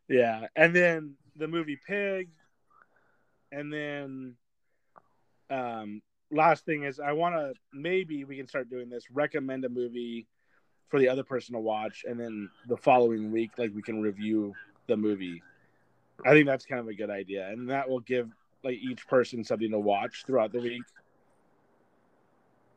Yeah, 0.09 0.47
and 0.55 0.75
then 0.77 1.15
the 1.37 1.49
movie 1.49 1.79
Pig, 1.87 2.29
and 3.51 3.73
then 3.73 4.37
um, 5.51 6.03
last 6.31 6.65
thing 6.67 6.85
is 6.85 7.01
I 7.01 7.13
want 7.13 7.35
to 7.35 7.55
maybe 7.73 8.25
we 8.25 8.37
can 8.37 8.47
start 8.47 8.69
doing 8.69 8.89
this. 8.91 9.05
Recommend 9.11 9.65
a 9.65 9.69
movie 9.71 10.27
for 10.89 10.99
the 10.99 11.09
other 11.09 11.25
person 11.25 11.55
to 11.55 11.61
watch, 11.61 12.05
and 12.09 12.19
then 12.19 12.49
the 12.69 12.77
following 12.77 13.31
week, 13.33 13.53
like 13.59 13.73
we 13.75 13.83
can 13.83 14.01
review 14.01 14.55
the 14.87 14.97
movie. 14.97 15.43
I 16.25 16.31
think 16.31 16.47
that's 16.47 16.65
kind 16.65 16.81
of 16.81 16.89
a 16.89 16.95
good 16.95 17.11
idea, 17.11 17.49
and 17.49 17.69
that 17.71 17.89
will 17.89 18.01
give 18.01 18.31
like 18.63 18.79
each 18.79 19.07
person 19.07 19.45
something 19.45 19.71
to 19.71 19.79
watch 19.79 20.25
throughout 20.27 20.53
the 20.53 20.61
week. 20.61 20.83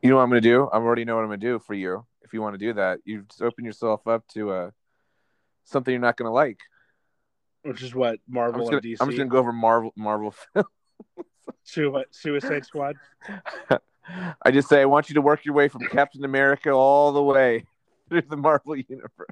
You 0.01 0.09
know 0.09 0.17
what 0.17 0.23
I'm 0.23 0.29
going 0.29 0.41
to 0.41 0.47
do? 0.47 0.67
I 0.71 0.77
already 0.77 1.05
know 1.05 1.15
what 1.15 1.21
I'm 1.21 1.27
going 1.27 1.39
to 1.39 1.45
do 1.45 1.59
for 1.59 1.73
you. 1.73 2.05
If 2.21 2.33
you 2.33 2.41
want 2.41 2.53
to 2.53 2.59
do 2.59 2.73
that, 2.73 2.99
you 3.05 3.23
just 3.23 3.41
open 3.41 3.65
yourself 3.65 4.07
up 4.07 4.27
to 4.29 4.51
uh, 4.51 4.71
something 5.63 5.91
you're 5.91 6.01
not 6.01 6.17
going 6.17 6.27
to 6.27 6.33
like. 6.33 6.59
Which 7.63 7.81
is 7.81 7.95
what 7.95 8.13
I'm 8.27 8.33
Marvel 8.33 8.61
and 8.61 8.69
gonna, 8.69 8.81
DC. 8.81 8.97
I'm 8.99 9.07
just 9.07 9.17
gonna 9.17 9.29
go 9.29 9.39
over 9.39 9.51
Marvel 9.51 9.91
Marvel 9.95 10.31
films. 10.53 10.67
Sui- 11.63 12.05
Suicide 12.11 12.65
Squad. 12.65 12.95
I 14.41 14.51
just 14.51 14.69
say 14.69 14.81
I 14.81 14.85
want 14.85 15.09
you 15.09 15.15
to 15.15 15.21
work 15.21 15.43
your 15.43 15.53
way 15.53 15.67
from 15.67 15.81
Captain 15.81 16.23
America 16.23 16.71
all 16.71 17.11
the 17.11 17.21
way 17.21 17.65
through 18.09 18.23
the 18.29 18.37
Marvel 18.37 18.75
universe. 18.75 19.27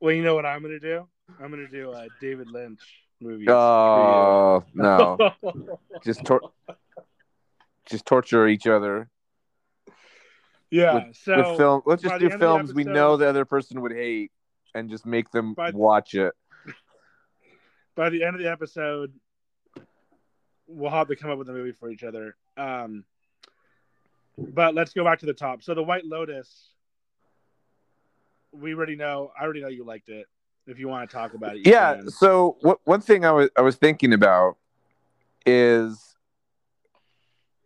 Well, 0.00 0.12
you 0.12 0.22
know 0.22 0.34
what 0.34 0.46
I'm 0.46 0.62
gonna 0.62 0.80
do? 0.80 1.06
I'm 1.40 1.50
gonna 1.50 1.68
do 1.68 1.92
a 1.92 2.08
David 2.20 2.50
Lynch 2.50 2.80
movie. 3.20 3.48
Oh 3.48 4.64
no! 4.74 5.32
Just 6.04 6.24
tor- 6.24 6.50
just 7.86 8.06
torture 8.06 8.46
each 8.48 8.66
other 8.66 9.10
yeah. 10.70 11.06
with, 11.06 11.16
so 11.16 11.36
with 11.36 11.58
film. 11.58 11.82
Let's 11.84 12.02
just 12.02 12.18
do 12.18 12.26
end 12.26 12.34
of 12.34 12.40
the 12.40 12.46
films 12.46 12.74
we 12.74 12.84
know 12.84 13.16
the 13.16 13.28
other 13.28 13.44
person 13.44 13.80
would 13.82 13.92
hate, 13.92 14.32
and 14.74 14.88
just 14.88 15.04
make 15.04 15.30
them 15.30 15.54
By- 15.54 15.72
watch 15.72 16.14
it. 16.14 16.32
by 17.96 18.10
the 18.10 18.24
end 18.24 18.36
of 18.36 18.42
the 18.42 18.50
episode, 18.50 19.12
we'll 20.66 20.90
have 20.90 21.08
to 21.08 21.16
come 21.16 21.30
up 21.30 21.38
with 21.38 21.48
a 21.48 21.52
movie 21.52 21.72
for 21.72 21.90
each 21.90 22.04
other. 22.04 22.36
Um, 22.56 23.04
but 24.38 24.74
let's 24.74 24.92
go 24.92 25.04
back 25.04 25.18
to 25.20 25.26
the 25.26 25.34
top. 25.34 25.62
So 25.62 25.74
the 25.74 25.82
White 25.82 26.06
Lotus, 26.06 26.70
we 28.52 28.74
already 28.74 28.96
know. 28.96 29.30
I 29.38 29.44
already 29.44 29.60
know 29.60 29.68
you 29.68 29.84
liked 29.84 30.08
it. 30.08 30.26
If 30.66 30.78
you 30.78 30.88
want 30.88 31.08
to 31.08 31.16
talk 31.16 31.34
about 31.34 31.56
it, 31.56 31.58
you 31.58 31.72
Yeah. 31.72 31.94
can. 31.96 32.10
So 32.10 32.56
what? 32.60 32.80
One 32.84 33.00
thing 33.00 33.24
I 33.24 33.32
was 33.32 33.50
I 33.56 33.62
was 33.62 33.76
thinking 33.76 34.12
about 34.12 34.56
is, 35.46 36.16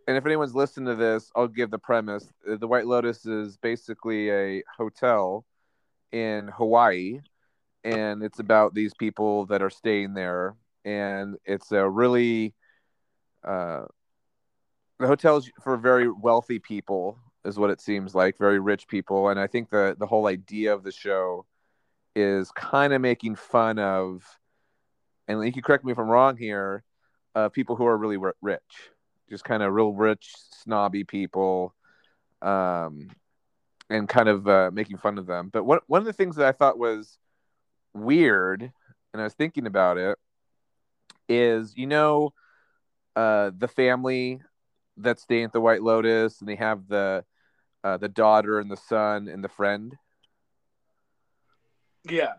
and 0.07 0.17
if 0.17 0.25
anyone's 0.25 0.55
listened 0.55 0.87
to 0.87 0.95
this, 0.95 1.31
I'll 1.35 1.49
give 1.49 1.71
the 1.71 1.79
premise. 1.79 2.33
Uh, 2.49 2.57
The 2.57 2.69
White 2.69 2.87
Lotus 2.87 3.27
is 3.27 3.57
basically 3.57 4.31
a 4.31 4.63
hotel 4.77 5.45
in 6.13 6.49
Hawaii, 6.49 7.21
and 7.83 8.23
it's 8.23 8.39
about 8.39 8.75
these 8.75 8.95
people 8.95 9.47
that 9.47 9.63
are 9.63 9.71
staying 9.71 10.15
there, 10.15 10.55
and 10.85 11.37
it's 11.45 11.73
a 11.73 11.89
really, 11.89 12.55
uh, 13.43 13.87
the 15.01 15.07
hotel's 15.09 15.51
for 15.63 15.77
very 15.77 16.09
wealthy 16.09 16.59
people 16.61 17.19
is 17.45 17.59
what 17.59 17.71
it 17.71 17.81
seems 17.81 18.15
like, 18.15 18.39
very 18.39 18.59
rich 18.59 18.89
people, 18.89 19.29
and 19.29 19.39
I 19.39 19.47
think 19.47 19.71
the 19.71 19.97
the 19.99 20.07
whole 20.07 20.27
idea 20.27 20.73
of 20.73 20.83
the 20.83 20.93
show 20.93 21.47
is 22.17 22.51
kind 22.53 22.93
of 22.93 23.01
making 23.01 23.35
fun 23.35 23.79
of, 23.79 24.25
and 25.29 25.45
you 25.45 25.53
can 25.53 25.63
correct 25.63 25.85
me 25.85 25.93
if 25.93 25.99
I'm 25.99 26.09
wrong 26.09 26.37
here, 26.37 26.85
uh, 27.35 27.49
people 27.49 27.77
who 27.77 27.87
are 27.87 27.97
really 27.99 28.19
rich, 28.41 28.61
just 29.29 29.45
kind 29.45 29.63
of 29.63 29.73
real 29.73 29.93
rich, 29.93 30.33
snobby 30.63 31.05
people, 31.05 31.75
um, 32.41 33.11
and 33.91 34.09
kind 34.09 34.29
of 34.29 34.49
uh, 34.49 34.71
making 34.73 34.99
fun 34.99 35.19
of 35.19 35.27
them. 35.27 35.51
But 35.53 35.65
one 35.65 35.81
one 35.87 36.01
of 36.01 36.07
the 36.07 36.13
things 36.13 36.37
that 36.37 36.47
I 36.47 36.53
thought 36.53 36.79
was 36.79 37.19
weird, 37.93 38.63
and 39.13 39.21
I 39.21 39.25
was 39.25 39.35
thinking 39.35 39.67
about 39.67 39.99
it, 39.99 40.19
is 41.29 41.77
you 41.77 41.87
know, 41.87 42.33
uh, 43.17 43.51
the 43.57 43.69
family 43.69 44.41
that's 44.97 45.23
staying 45.23 45.45
at 45.45 45.53
the 45.53 45.61
White 45.61 45.83
Lotus, 45.83 46.41
and 46.41 46.49
they 46.49 46.57
have 46.57 46.87
the 46.89 47.25
uh, 47.85 47.99
the 47.99 48.09
daughter 48.09 48.59
and 48.59 48.71
the 48.71 48.77
son 48.77 49.29
and 49.29 49.45
the 49.45 49.49
friend. 49.49 49.97
yeah, 52.11 52.35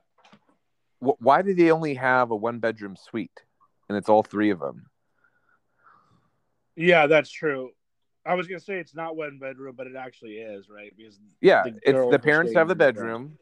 wh- 1.00 1.20
why 1.22 1.42
do 1.42 1.54
they 1.54 1.72
only 1.72 1.94
have 1.94 2.32
a 2.32 2.36
one 2.36 2.60
bedroom 2.60 2.96
suite 2.96 3.44
and 3.88 3.98
it's 3.98 4.10
all 4.10 4.24
three 4.24 4.50
of 4.50 4.60
them? 4.60 4.88
Yeah, 6.76 7.08
that's 7.08 7.30
true. 7.30 7.72
I 8.26 8.34
was 8.34 8.48
gonna 8.48 8.60
say 8.60 8.80
it's 8.80 8.96
not 8.96 9.16
one 9.16 9.38
bedroom, 9.38 9.76
but 9.78 9.88
it 9.88 9.96
actually 9.96 10.38
is, 10.38 10.68
right? 10.68 10.92
Because 10.98 11.20
yeah 11.42 11.64
The 11.64 11.80
it's 11.84 12.10
the 12.12 12.20
parents 12.20 12.54
have 12.54 12.68
the 12.68 12.74
in 12.74 12.78
the 12.78 12.84
bedroom. 12.84 13.38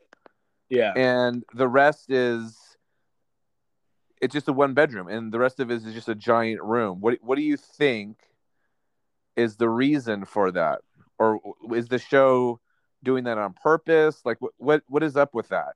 Yeah, 0.70 0.94
and 0.96 1.44
the 1.54 1.68
rest 1.68 2.12
is 2.12 2.58
it's 4.22 4.34
just 4.34 4.48
a 4.48 4.54
one 4.54 4.74
bedroom 4.74 5.08
and 5.08 5.32
the 5.32 5.40
rest 5.40 5.60
of 5.60 5.72
it 5.72 5.76
is 5.76 5.94
just 5.94 6.10
a 6.10 6.16
giant 6.16 6.62
room. 6.62 7.00
What 7.02 7.18
what 7.22 7.36
do 7.36 7.42
you 7.44 7.58
think 7.58 8.18
is 9.36 9.56
the 9.56 9.70
reason 9.70 10.26
for 10.26 10.52
that 10.52 10.82
or 11.24 11.76
is 11.76 11.88
the 11.88 12.00
show 12.00 12.60
doing 13.04 13.24
that 13.24 13.38
on 13.38 13.54
purpose 13.54 14.22
like 14.26 14.42
what 14.42 14.54
what, 14.58 14.84
what 14.88 15.04
is 15.04 15.16
up 15.18 15.34
with 15.34 15.50
that 15.50 15.74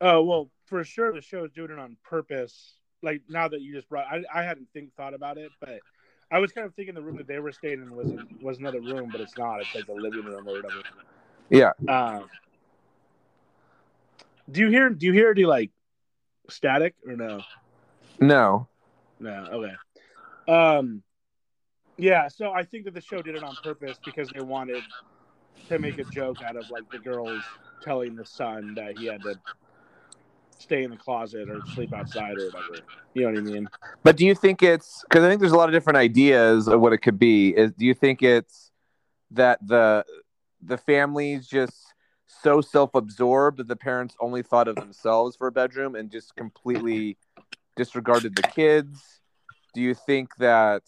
Oh 0.00 0.22
well, 0.22 0.50
for 0.66 0.84
sure 0.84 1.12
the 1.12 1.22
show 1.22 1.44
is 1.44 1.52
doing 1.52 1.70
it 1.70 1.78
on 1.78 1.96
purpose. 2.04 2.74
Like 3.02 3.22
now 3.28 3.48
that 3.48 3.60
you 3.60 3.74
just 3.74 3.88
brought, 3.88 4.06
I, 4.06 4.22
I 4.32 4.42
hadn't 4.42 4.68
think 4.72 4.94
thought 4.94 5.14
about 5.14 5.38
it, 5.38 5.50
but 5.60 5.80
I 6.30 6.38
was 6.38 6.52
kind 6.52 6.66
of 6.66 6.74
thinking 6.74 6.94
the 6.94 7.02
room 7.02 7.16
that 7.16 7.26
they 7.26 7.38
were 7.38 7.52
staying 7.52 7.80
in 7.80 7.94
was 7.94 8.10
was 8.42 8.58
another 8.58 8.80
room, 8.80 9.10
but 9.10 9.20
it's 9.20 9.36
not. 9.38 9.60
It's 9.60 9.74
like 9.74 9.86
the 9.86 9.94
living 9.94 10.24
room 10.24 10.46
or 10.48 10.56
whatever. 10.56 10.82
yeah 11.50 11.72
Um, 11.88 12.28
do 14.50 14.60
you 14.60 14.68
hear? 14.68 14.90
Do 14.90 15.06
you 15.06 15.12
hear 15.12 15.30
any 15.30 15.44
like 15.44 15.70
static 16.48 16.94
or 17.06 17.16
no? 17.16 17.42
no 18.20 18.66
No. 19.18 19.48
Okay. 19.52 20.52
Um, 20.52 21.02
yeah. 21.98 22.28
So 22.28 22.52
I 22.52 22.62
think 22.62 22.84
that 22.84 22.94
the 22.94 23.00
show 23.00 23.22
did 23.22 23.34
it 23.34 23.42
on 23.42 23.56
purpose 23.62 23.98
because 24.04 24.28
they 24.30 24.40
wanted 24.40 24.82
to 25.68 25.78
make 25.78 25.98
a 25.98 26.04
joke 26.04 26.42
out 26.42 26.56
of 26.56 26.70
like 26.70 26.90
the 26.90 26.98
girls 26.98 27.42
telling 27.82 28.16
the 28.16 28.24
son 28.24 28.74
that 28.74 28.98
he 28.98 29.06
had 29.06 29.22
to 29.22 29.34
stay 30.58 30.82
in 30.82 30.90
the 30.90 30.96
closet 30.96 31.48
or 31.48 31.60
sleep 31.74 31.92
outside 31.92 32.38
or 32.38 32.46
whatever. 32.46 32.82
You 33.14 33.22
know 33.22 33.32
what 33.32 33.38
I 33.38 33.52
mean? 33.52 33.68
But 34.02 34.16
do 34.16 34.26
you 34.26 34.34
think 34.34 34.62
it's 34.62 35.04
because 35.08 35.24
I 35.24 35.28
think 35.28 35.40
there's 35.40 35.52
a 35.52 35.56
lot 35.56 35.68
of 35.68 35.74
different 35.74 35.96
ideas 35.96 36.68
of 36.68 36.80
what 36.80 36.92
it 36.92 36.98
could 36.98 37.18
be? 37.18 37.50
Is 37.50 37.72
do 37.72 37.86
you 37.86 37.94
think 37.94 38.22
it's 38.22 38.70
that 39.30 39.58
the 39.66 40.04
the 40.62 40.78
family's 40.78 41.46
just 41.46 41.94
so 42.26 42.60
self-absorbed 42.60 43.58
that 43.58 43.68
the 43.68 43.76
parents 43.76 44.16
only 44.20 44.42
thought 44.42 44.68
of 44.68 44.76
themselves 44.76 45.36
for 45.36 45.46
a 45.46 45.52
bedroom 45.52 45.94
and 45.94 46.10
just 46.10 46.34
completely 46.36 47.16
disregarded 47.76 48.36
the 48.36 48.42
kids? 48.42 49.20
Do 49.74 49.80
you 49.80 49.94
think 49.94 50.34
that 50.36 50.82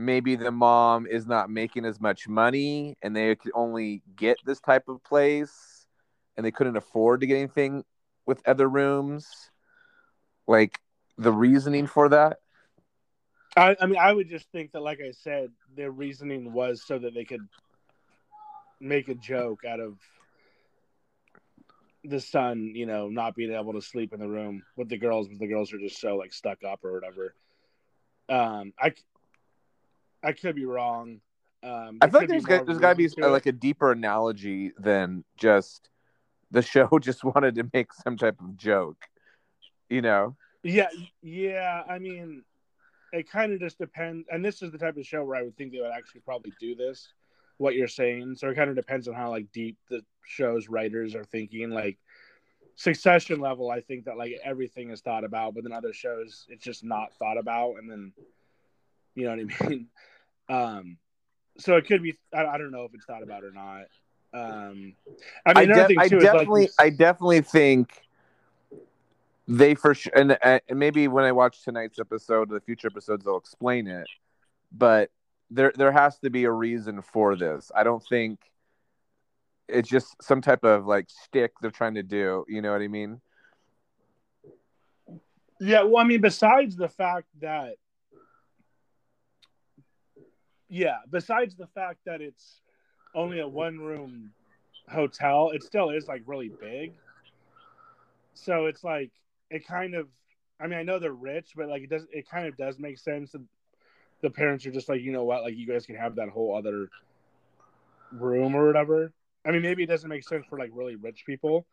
maybe 0.00 0.34
the 0.34 0.50
mom 0.50 1.06
is 1.06 1.26
not 1.26 1.50
making 1.50 1.84
as 1.84 2.00
much 2.00 2.26
money 2.26 2.96
and 3.02 3.14
they 3.14 3.34
could 3.36 3.52
only 3.54 4.02
get 4.16 4.38
this 4.44 4.60
type 4.60 4.88
of 4.88 5.02
place 5.04 5.86
and 6.36 6.44
they 6.44 6.50
couldn't 6.50 6.76
afford 6.76 7.20
to 7.20 7.26
get 7.26 7.36
anything 7.36 7.84
with 8.26 8.46
other 8.48 8.68
rooms? 8.68 9.50
Like 10.46 10.80
the 11.18 11.32
reasoning 11.32 11.86
for 11.86 12.08
that? 12.08 12.38
I, 13.56 13.76
I 13.80 13.86
mean, 13.86 13.98
I 13.98 14.12
would 14.12 14.28
just 14.28 14.50
think 14.52 14.72
that, 14.72 14.80
like 14.80 15.00
I 15.06 15.10
said, 15.10 15.50
their 15.76 15.90
reasoning 15.90 16.52
was 16.52 16.82
so 16.86 16.98
that 16.98 17.14
they 17.14 17.24
could 17.24 17.46
make 18.80 19.08
a 19.08 19.14
joke 19.14 19.64
out 19.68 19.80
of 19.80 19.98
the 22.04 22.20
son, 22.20 22.72
you 22.74 22.86
know, 22.86 23.08
not 23.08 23.34
being 23.34 23.52
able 23.52 23.74
to 23.74 23.82
sleep 23.82 24.14
in 24.14 24.20
the 24.20 24.28
room 24.28 24.62
with 24.76 24.88
the 24.88 24.96
girls, 24.96 25.28
but 25.28 25.38
the 25.38 25.46
girls 25.46 25.72
are 25.74 25.78
just 25.78 26.00
so 26.00 26.16
like 26.16 26.32
stuck 26.32 26.64
up 26.64 26.84
or 26.84 26.92
whatever. 26.92 27.34
Um, 28.28 28.72
I, 28.78 28.94
I 30.22 30.32
could 30.32 30.54
be 30.54 30.64
wrong. 30.64 31.20
Um, 31.62 31.98
I 32.00 32.08
feel 32.08 32.20
like 32.20 32.28
there's 32.28 32.44
got, 32.44 32.66
there's 32.66 32.78
got 32.78 32.90
to 32.90 32.96
be 32.96 33.04
it. 33.04 33.18
like 33.18 33.46
a 33.46 33.52
deeper 33.52 33.92
analogy 33.92 34.72
than 34.78 35.24
just 35.36 35.90
the 36.50 36.62
show 36.62 36.88
just 37.00 37.24
wanted 37.24 37.54
to 37.56 37.68
make 37.72 37.92
some 37.92 38.16
type 38.16 38.40
of 38.40 38.56
joke, 38.56 39.04
you 39.88 40.02
know? 40.02 40.36
Yeah, 40.62 40.88
yeah. 41.22 41.82
I 41.88 41.98
mean, 41.98 42.44
it 43.12 43.30
kind 43.30 43.52
of 43.52 43.60
just 43.60 43.78
depends. 43.78 44.26
And 44.30 44.44
this 44.44 44.62
is 44.62 44.72
the 44.72 44.78
type 44.78 44.96
of 44.96 45.06
show 45.06 45.24
where 45.24 45.36
I 45.36 45.42
would 45.42 45.56
think 45.56 45.72
they 45.72 45.80
would 45.80 45.92
actually 45.92 46.20
probably 46.22 46.52
do 46.60 46.74
this. 46.74 47.12
What 47.58 47.74
you're 47.74 47.88
saying, 47.88 48.36
so 48.36 48.48
it 48.48 48.54
kind 48.54 48.70
of 48.70 48.76
depends 48.76 49.06
on 49.06 49.12
how 49.12 49.28
like 49.28 49.52
deep 49.52 49.76
the 49.90 50.02
show's 50.24 50.70
writers 50.70 51.14
are 51.14 51.24
thinking. 51.24 51.68
Like 51.68 51.98
Succession 52.80 53.40
level, 53.40 53.70
I 53.70 53.82
think 53.82 54.06
that 54.06 54.16
like 54.16 54.40
everything 54.42 54.88
is 54.88 55.02
thought 55.02 55.24
about, 55.24 55.54
but 55.54 55.64
then 55.64 55.72
other 55.72 55.92
shows 55.92 56.46
it's 56.48 56.64
just 56.64 56.82
not 56.82 57.12
thought 57.18 57.36
about, 57.36 57.74
and 57.74 57.90
then 57.90 58.14
you 59.14 59.24
know 59.24 59.30
what 59.30 59.40
I 59.40 59.68
mean. 59.68 59.86
Um, 60.48 60.96
so 61.58 61.76
it 61.76 61.86
could 61.86 62.02
be. 62.02 62.16
I, 62.34 62.46
I 62.46 62.58
don't 62.58 62.72
know 62.72 62.84
if 62.84 62.94
it's 62.94 63.04
thought 63.04 63.22
about 63.22 63.44
or 63.44 63.52
not. 63.52 63.82
Um, 64.32 64.94
I 65.44 65.50
I, 65.50 65.54
mean, 65.54 65.70
another 65.70 65.82
de- 65.82 65.86
thing 65.88 65.98
I 65.98 66.02
like, 66.02 66.20
definitely, 66.20 66.62
you- 66.62 66.68
I 66.78 66.90
definitely 66.90 67.40
think 67.42 68.02
they 69.48 69.74
for 69.74 69.94
sure, 69.94 70.12
and, 70.14 70.38
and 70.42 70.60
maybe 70.72 71.08
when 71.08 71.24
I 71.24 71.32
watch 71.32 71.62
tonight's 71.64 71.98
episode, 71.98 72.48
the 72.48 72.60
future 72.60 72.86
episodes, 72.88 73.24
they'll 73.24 73.36
explain 73.36 73.88
it. 73.88 74.06
But 74.72 75.10
there, 75.50 75.72
there 75.74 75.90
has 75.90 76.18
to 76.20 76.30
be 76.30 76.44
a 76.44 76.52
reason 76.52 77.02
for 77.02 77.34
this. 77.34 77.72
I 77.74 77.82
don't 77.82 78.04
think 78.06 78.38
it's 79.68 79.88
just 79.88 80.22
some 80.22 80.40
type 80.40 80.64
of 80.64 80.86
like 80.86 81.06
stick 81.08 81.52
they're 81.60 81.70
trying 81.72 81.94
to 81.94 82.02
do. 82.04 82.44
You 82.48 82.62
know 82.62 82.72
what 82.72 82.80
I 82.82 82.88
mean? 82.88 83.20
Yeah, 85.60 85.82
well, 85.82 85.98
I 85.98 86.04
mean, 86.04 86.20
besides 86.20 86.76
the 86.76 86.88
fact 86.88 87.26
that 87.40 87.74
yeah. 90.70 90.98
Besides 91.10 91.56
the 91.56 91.66
fact 91.66 91.98
that 92.06 92.22
it's 92.22 92.62
only 93.14 93.40
a 93.40 93.48
one 93.48 93.78
room 93.78 94.30
hotel, 94.88 95.50
it 95.50 95.62
still 95.62 95.90
is 95.90 96.08
like 96.08 96.22
really 96.24 96.50
big. 96.60 96.92
So 98.34 98.66
it's 98.66 98.82
like 98.82 99.10
it 99.50 99.66
kind 99.66 99.94
of. 99.94 100.08
I 100.62 100.66
mean, 100.66 100.78
I 100.78 100.82
know 100.82 100.98
they're 100.98 101.12
rich, 101.12 101.52
but 101.56 101.68
like 101.68 101.82
it 101.82 101.90
does. 101.90 102.06
It 102.12 102.28
kind 102.28 102.46
of 102.46 102.56
does 102.56 102.78
make 102.78 102.98
sense 102.98 103.32
that 103.32 103.42
the 104.22 104.30
parents 104.30 104.64
are 104.66 104.70
just 104.70 104.88
like, 104.88 105.00
you 105.00 105.12
know 105.12 105.24
what, 105.24 105.42
like 105.42 105.56
you 105.56 105.66
guys 105.66 105.86
can 105.86 105.96
have 105.96 106.14
that 106.16 106.28
whole 106.28 106.56
other 106.56 106.88
room 108.12 108.54
or 108.54 108.66
whatever. 108.66 109.12
I 109.44 109.50
mean, 109.50 109.62
maybe 109.62 109.82
it 109.82 109.86
doesn't 109.86 110.08
make 110.08 110.26
sense 110.28 110.44
for 110.48 110.58
like 110.58 110.70
really 110.72 110.96
rich 110.96 111.24
people. 111.24 111.66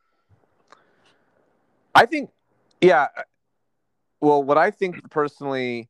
I 1.94 2.06
think, 2.06 2.30
yeah. 2.80 3.08
Uh, 3.18 3.24
well, 4.22 4.44
what 4.44 4.58
I 4.58 4.72
think 4.72 5.10
personally 5.10 5.90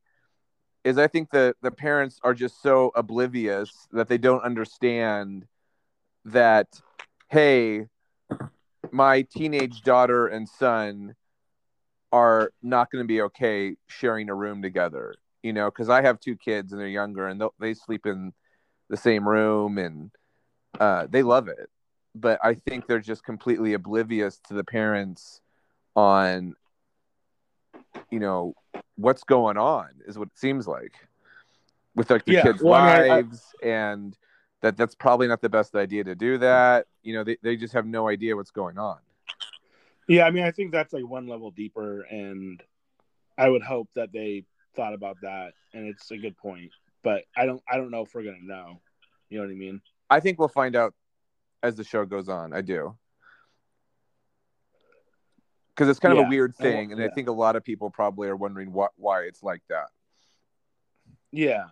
is 0.84 0.98
I 0.98 1.06
think 1.06 1.30
that 1.30 1.56
the 1.62 1.70
parents 1.70 2.20
are 2.22 2.34
just 2.34 2.62
so 2.62 2.92
oblivious 2.94 3.88
that 3.92 4.08
they 4.08 4.18
don't 4.18 4.42
understand 4.42 5.46
that, 6.24 6.80
hey, 7.28 7.86
my 8.90 9.22
teenage 9.22 9.82
daughter 9.82 10.26
and 10.26 10.48
son 10.48 11.14
are 12.12 12.52
not 12.62 12.90
going 12.90 13.04
to 13.04 13.08
be 13.08 13.20
okay 13.22 13.76
sharing 13.86 14.30
a 14.30 14.34
room 14.34 14.62
together, 14.62 15.14
you 15.42 15.52
know, 15.52 15.66
because 15.66 15.88
I 15.88 16.02
have 16.02 16.20
two 16.20 16.36
kids 16.36 16.72
and 16.72 16.80
they're 16.80 16.88
younger 16.88 17.26
and 17.28 17.42
they 17.58 17.74
sleep 17.74 18.06
in 18.06 18.32
the 18.88 18.96
same 18.96 19.28
room 19.28 19.78
and 19.78 20.10
uh, 20.80 21.06
they 21.10 21.22
love 21.22 21.48
it. 21.48 21.68
But 22.14 22.38
I 22.42 22.54
think 22.54 22.86
they're 22.86 23.00
just 23.00 23.24
completely 23.24 23.74
oblivious 23.74 24.40
to 24.48 24.54
the 24.54 24.64
parents 24.64 25.40
on, 25.94 26.54
you 28.10 28.20
know, 28.20 28.54
what's 28.96 29.24
going 29.24 29.56
on 29.56 29.88
is 30.06 30.18
what 30.18 30.28
it 30.28 30.38
seems 30.38 30.66
like 30.66 30.94
with 31.94 32.10
like 32.10 32.24
the 32.24 32.34
Yeah, 32.34 32.42
kids' 32.42 32.62
well, 32.62 32.74
I 32.74 33.02
mean, 33.02 33.10
I- 33.10 33.16
lives 33.16 33.54
and 33.62 34.16
that 34.60 34.76
that's 34.76 34.94
probably 34.94 35.28
not 35.28 35.40
the 35.40 35.48
best 35.48 35.74
idea 35.76 36.02
to 36.04 36.14
do 36.14 36.38
that. 36.38 36.86
You 37.02 37.14
know, 37.14 37.24
they, 37.24 37.36
they 37.42 37.56
just 37.56 37.72
have 37.74 37.86
no 37.86 38.08
idea 38.08 38.34
what's 38.34 38.50
going 38.50 38.76
on. 38.78 38.98
Yeah, 40.08 40.24
I 40.24 40.30
mean, 40.30 40.44
I 40.44 40.50
think 40.50 40.72
that's 40.72 40.92
like 40.92 41.06
one 41.06 41.26
level 41.26 41.50
deeper, 41.50 42.02
and 42.02 42.62
I 43.36 43.48
would 43.48 43.62
hope 43.62 43.88
that 43.94 44.10
they 44.12 44.44
thought 44.74 44.94
about 44.94 45.18
that, 45.22 45.52
and 45.74 45.86
it's 45.86 46.10
a 46.10 46.16
good 46.16 46.36
point. 46.36 46.72
But 47.04 47.24
I 47.36 47.46
don't, 47.46 47.62
I 47.70 47.76
don't 47.76 47.90
know 47.90 48.02
if 48.02 48.14
we're 48.14 48.24
gonna 48.24 48.38
know. 48.42 48.80
You 49.28 49.38
know 49.38 49.44
what 49.44 49.52
I 49.52 49.56
mean? 49.56 49.80
I 50.10 50.20
think 50.20 50.38
we'll 50.38 50.48
find 50.48 50.74
out 50.74 50.94
as 51.62 51.74
the 51.76 51.84
show 51.84 52.04
goes 52.06 52.28
on. 52.28 52.52
I 52.52 52.62
do. 52.62 52.96
Because 55.78 55.90
it's 55.90 56.00
kind 56.00 56.18
of 56.18 56.26
a 56.26 56.28
weird 56.28 56.54
I 56.58 56.62
thing, 56.62 56.90
and 56.90 57.00
I 57.00 57.08
think 57.08 57.28
a 57.28 57.32
lot 57.32 57.54
of 57.54 57.62
people 57.62 57.88
probably 57.88 58.26
are 58.26 58.34
wondering 58.34 58.72
what 58.72 58.90
why 58.96 59.22
it's 59.22 59.44
like 59.44 59.62
that. 59.68 59.86
Yeah, 61.30 61.66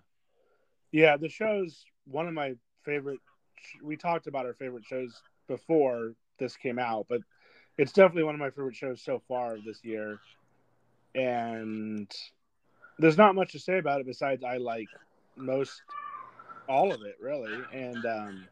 yeah. 0.92 1.16
The 1.16 1.28
show's 1.28 1.84
one 2.06 2.28
of 2.28 2.32
my 2.32 2.54
favorite. 2.84 3.18
We 3.82 3.96
talked 3.96 4.28
about 4.28 4.46
our 4.46 4.54
favorite 4.54 4.84
shows 4.84 5.20
before 5.48 6.12
this 6.38 6.56
came 6.56 6.78
out, 6.78 7.06
but 7.08 7.20
it's 7.78 7.90
definitely 7.90 8.22
one 8.22 8.36
of 8.36 8.38
my 8.38 8.50
favorite 8.50 8.76
shows 8.76 9.02
so 9.02 9.20
far 9.26 9.56
this 9.66 9.80
year. 9.82 10.20
And 11.16 12.08
there's 13.00 13.18
not 13.18 13.34
much 13.34 13.52
to 13.52 13.58
say 13.58 13.78
about 13.78 14.00
it 14.00 14.06
besides 14.06 14.44
I 14.44 14.58
like 14.58 14.86
most 15.36 15.82
all 16.68 16.92
of 16.92 17.02
it 17.02 17.16
really, 17.20 17.58
and 17.72 18.06
um, 18.06 18.48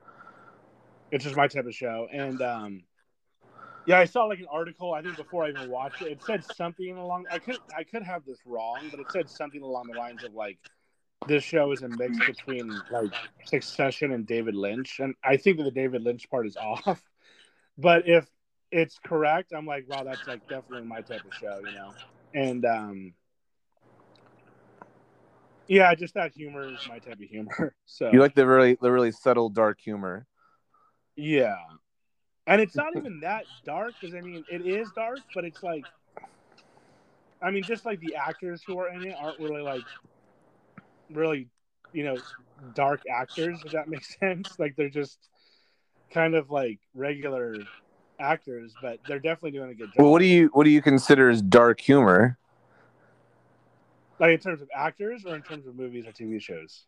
it's 1.12 1.22
just 1.22 1.36
my 1.36 1.46
type 1.46 1.66
of 1.66 1.74
show. 1.76 2.08
And 2.12 2.42
um, 2.42 2.82
yeah, 3.86 3.98
I 3.98 4.04
saw 4.04 4.24
like 4.24 4.38
an 4.40 4.46
article 4.50 4.94
I 4.94 5.02
think 5.02 5.16
before 5.16 5.44
I 5.44 5.48
even 5.50 5.68
watched 5.68 6.02
it. 6.02 6.06
It 6.12 6.22
said 6.22 6.44
something 6.44 6.96
along. 6.96 7.26
I 7.30 7.38
could 7.38 7.58
I 7.76 7.84
could 7.84 8.02
have 8.02 8.24
this 8.24 8.38
wrong, 8.46 8.88
but 8.90 9.00
it 9.00 9.10
said 9.10 9.28
something 9.30 9.62
along 9.62 9.88
the 9.88 9.94
lines 9.94 10.22
of 10.24 10.32
like 10.34 10.58
this 11.26 11.44
show 11.44 11.72
is 11.72 11.82
a 11.82 11.88
mix 11.88 12.18
between 12.26 12.82
like 12.90 13.12
Succession 13.44 14.12
and 14.12 14.26
David 14.26 14.54
Lynch, 14.54 15.00
and 15.00 15.14
I 15.22 15.36
think 15.36 15.58
that 15.58 15.64
the 15.64 15.70
David 15.70 16.02
Lynch 16.02 16.28
part 16.30 16.46
is 16.46 16.56
off. 16.86 17.02
But 17.76 18.08
if 18.08 18.26
it's 18.70 18.98
correct, 19.04 19.52
I'm 19.56 19.66
like, 19.66 19.88
wow, 19.88 20.04
that's 20.04 20.26
like 20.26 20.42
definitely 20.48 20.86
my 20.86 21.00
type 21.00 21.24
of 21.24 21.34
show, 21.34 21.60
you 21.64 21.72
know. 21.72 21.92
And 22.34 22.64
um, 22.64 23.14
yeah, 25.68 25.94
just 25.94 26.14
that 26.14 26.32
humor 26.32 26.72
is 26.72 26.80
my 26.88 26.98
type 26.98 27.14
of 27.20 27.28
humor. 27.28 27.74
So 27.86 28.10
You 28.12 28.20
like 28.20 28.34
the 28.34 28.46
really 28.46 28.76
the 28.80 28.90
really 28.90 29.12
subtle 29.12 29.48
dark 29.48 29.80
humor. 29.80 30.26
yeah, 31.16 31.56
and 32.46 32.60
it's 32.60 32.76
not 32.76 32.96
even 32.96 33.20
that 33.20 33.44
dark 33.64 33.94
because 34.00 34.14
I 34.14 34.20
mean 34.20 34.44
it 34.48 34.66
is 34.66 34.90
dark, 34.94 35.20
but 35.34 35.44
it's 35.44 35.62
like, 35.62 35.84
I 37.42 37.50
mean, 37.50 37.64
just 37.64 37.84
like 37.84 38.00
the 38.00 38.14
actors 38.16 38.62
who 38.66 38.78
are 38.78 38.88
in 38.88 39.04
it 39.04 39.14
aren't 39.18 39.38
really 39.38 39.62
like, 39.62 39.84
really, 41.10 41.48
you 41.92 42.04
know, 42.04 42.18
dark 42.74 43.02
actors. 43.10 43.62
If 43.64 43.72
that 43.72 43.88
makes 43.88 44.16
sense, 44.18 44.58
like 44.58 44.76
they're 44.76 44.88
just 44.88 45.18
kind 46.10 46.34
of 46.34 46.50
like 46.50 46.78
regular 46.94 47.56
actors, 48.18 48.72
but 48.80 48.98
they're 49.06 49.18
definitely 49.18 49.52
doing 49.52 49.70
a 49.70 49.74
good 49.74 49.92
job. 49.92 50.02
Well, 50.02 50.12
what 50.12 50.20
do 50.20 50.26
you 50.26 50.50
what 50.52 50.64
do 50.64 50.70
you 50.70 50.82
consider 50.82 51.30
as 51.30 51.42
dark 51.42 51.80
humor? 51.80 52.38
like 54.18 54.32
in 54.32 54.38
terms 54.38 54.62
of 54.62 54.68
actors 54.74 55.24
or 55.26 55.34
in 55.34 55.42
terms 55.42 55.66
of 55.66 55.76
movies 55.76 56.06
or 56.06 56.12
TV 56.12 56.40
shows? 56.40 56.84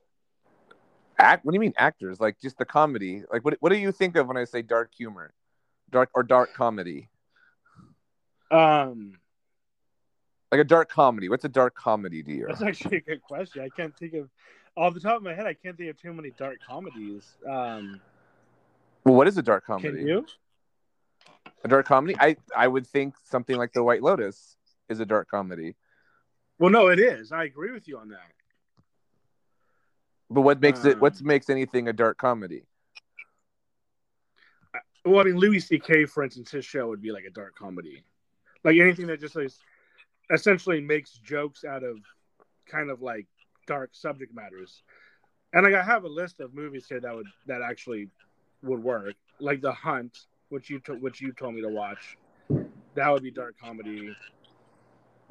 Act? 1.19 1.45
What 1.45 1.53
do 1.53 1.57
you 1.57 1.61
mean 1.61 1.75
actors? 1.79 2.21
Like 2.21 2.41
just 2.41 2.59
the 2.59 2.65
comedy? 2.65 3.23
Like 3.33 3.45
what 3.45 3.57
what 3.61 3.73
do 3.73 3.79
you 3.79 3.93
think 3.93 4.17
of 4.17 4.29
when 4.29 4.37
I 4.37 4.45
say 4.45 4.63
dark 4.63 4.93
humor, 4.97 5.33
dark 5.91 6.11
or 6.15 6.23
dark 6.23 6.53
comedy? 6.55 7.09
Um, 8.51 9.19
Like 10.53 10.61
a 10.61 10.65
dark 10.65 10.89
comedy. 10.89 11.29
What's 11.29 11.45
a 11.45 11.49
dark 11.49 11.75
comedy 11.75 12.23
to 12.23 12.33
you? 12.33 12.47
that's 12.49 12.63
actually 12.63 12.99
a 12.99 13.01
good 13.01 13.23
question. 13.23 13.63
I 13.63 13.69
can't 13.69 13.97
think 13.97 14.15
of 14.15 14.29
off 14.77 14.95
the 14.95 15.01
top 15.01 15.17
of 15.17 15.23
my 15.23 15.35
head. 15.35 15.47
I 15.47 15.55
can't 15.55 15.77
think 15.77 15.91
of 15.91 16.01
too 16.01 16.13
many 16.13 16.31
dark 16.39 16.59
comedies. 16.67 17.37
Um, 17.49 18.01
Well, 19.05 19.15
what 19.15 19.27
is 19.29 19.39
a 19.39 19.43
dark 19.43 19.65
comedy? 19.67 19.99
can 19.99 20.07
you? 20.07 20.27
A 21.65 21.69
dark 21.69 21.87
comedy? 21.87 22.17
I 22.21 22.37
I 22.57 22.69
would 22.69 22.87
think 22.87 23.15
something 23.25 23.57
like 23.57 23.73
The 23.73 23.83
White 23.83 24.03
Lotus 24.03 24.57
is 24.89 25.01
a 25.01 25.07
dark 25.07 25.29
comedy. 25.29 25.75
Well, 26.59 26.71
no, 26.71 26.89
it 26.89 26.99
is. 27.01 27.33
I 27.33 27.45
agree 27.45 27.73
with 27.73 27.89
you 27.89 27.99
on 27.99 28.09
that. 28.11 28.33
But 30.31 30.43
what 30.43 30.61
makes 30.61 30.85
it 30.85 30.95
Um, 30.95 31.01
what 31.01 31.21
makes 31.23 31.51
anything 31.51 31.89
a 31.89 31.93
dark 31.93 32.19
comedy? 32.19 32.65
Well, 35.07 35.21
I 35.21 35.23
mean, 35.23 35.37
Louis 35.37 35.61
C.K. 35.61 36.07
for 36.07 36.25
instance, 36.25 36.51
his 36.51 36.65
show 36.65 36.89
would 36.89 37.01
be 37.01 37.13
like 37.13 37.25
a 37.25 37.31
dark 37.31 37.55
comedy, 37.57 38.03
like 38.65 38.77
anything 38.77 39.07
that 39.07 39.21
just 39.21 39.37
like 39.37 39.53
essentially 40.33 40.81
makes 40.81 41.13
jokes 41.13 41.65
out 41.65 41.85
of 41.85 41.99
kind 42.67 42.91
of 42.91 43.03
like 43.03 43.27
dark 43.69 43.91
subject 43.93 44.35
matters. 44.35 44.83
And 45.53 45.65
like 45.65 45.75
I 45.75 45.83
have 45.85 46.03
a 46.03 46.09
list 46.09 46.41
of 46.41 46.55
movies 46.55 46.87
here 46.89 46.99
that 46.99 47.15
would 47.15 47.29
that 47.47 47.63
actually 47.63 48.09
would 48.65 48.83
work, 48.83 49.15
like 49.39 49.61
The 49.61 49.73
Hunt, 49.73 50.27
which 50.49 50.71
you 50.71 50.81
to, 50.81 50.95
which 50.95 51.21
you 51.21 51.33
told 51.33 51.55
me 51.55 51.63
to 51.63 51.69
watch. 51.69 52.19
That 52.97 53.09
would 53.09 53.23
be 53.23 53.31
dark 53.31 53.55
comedy. 53.63 54.13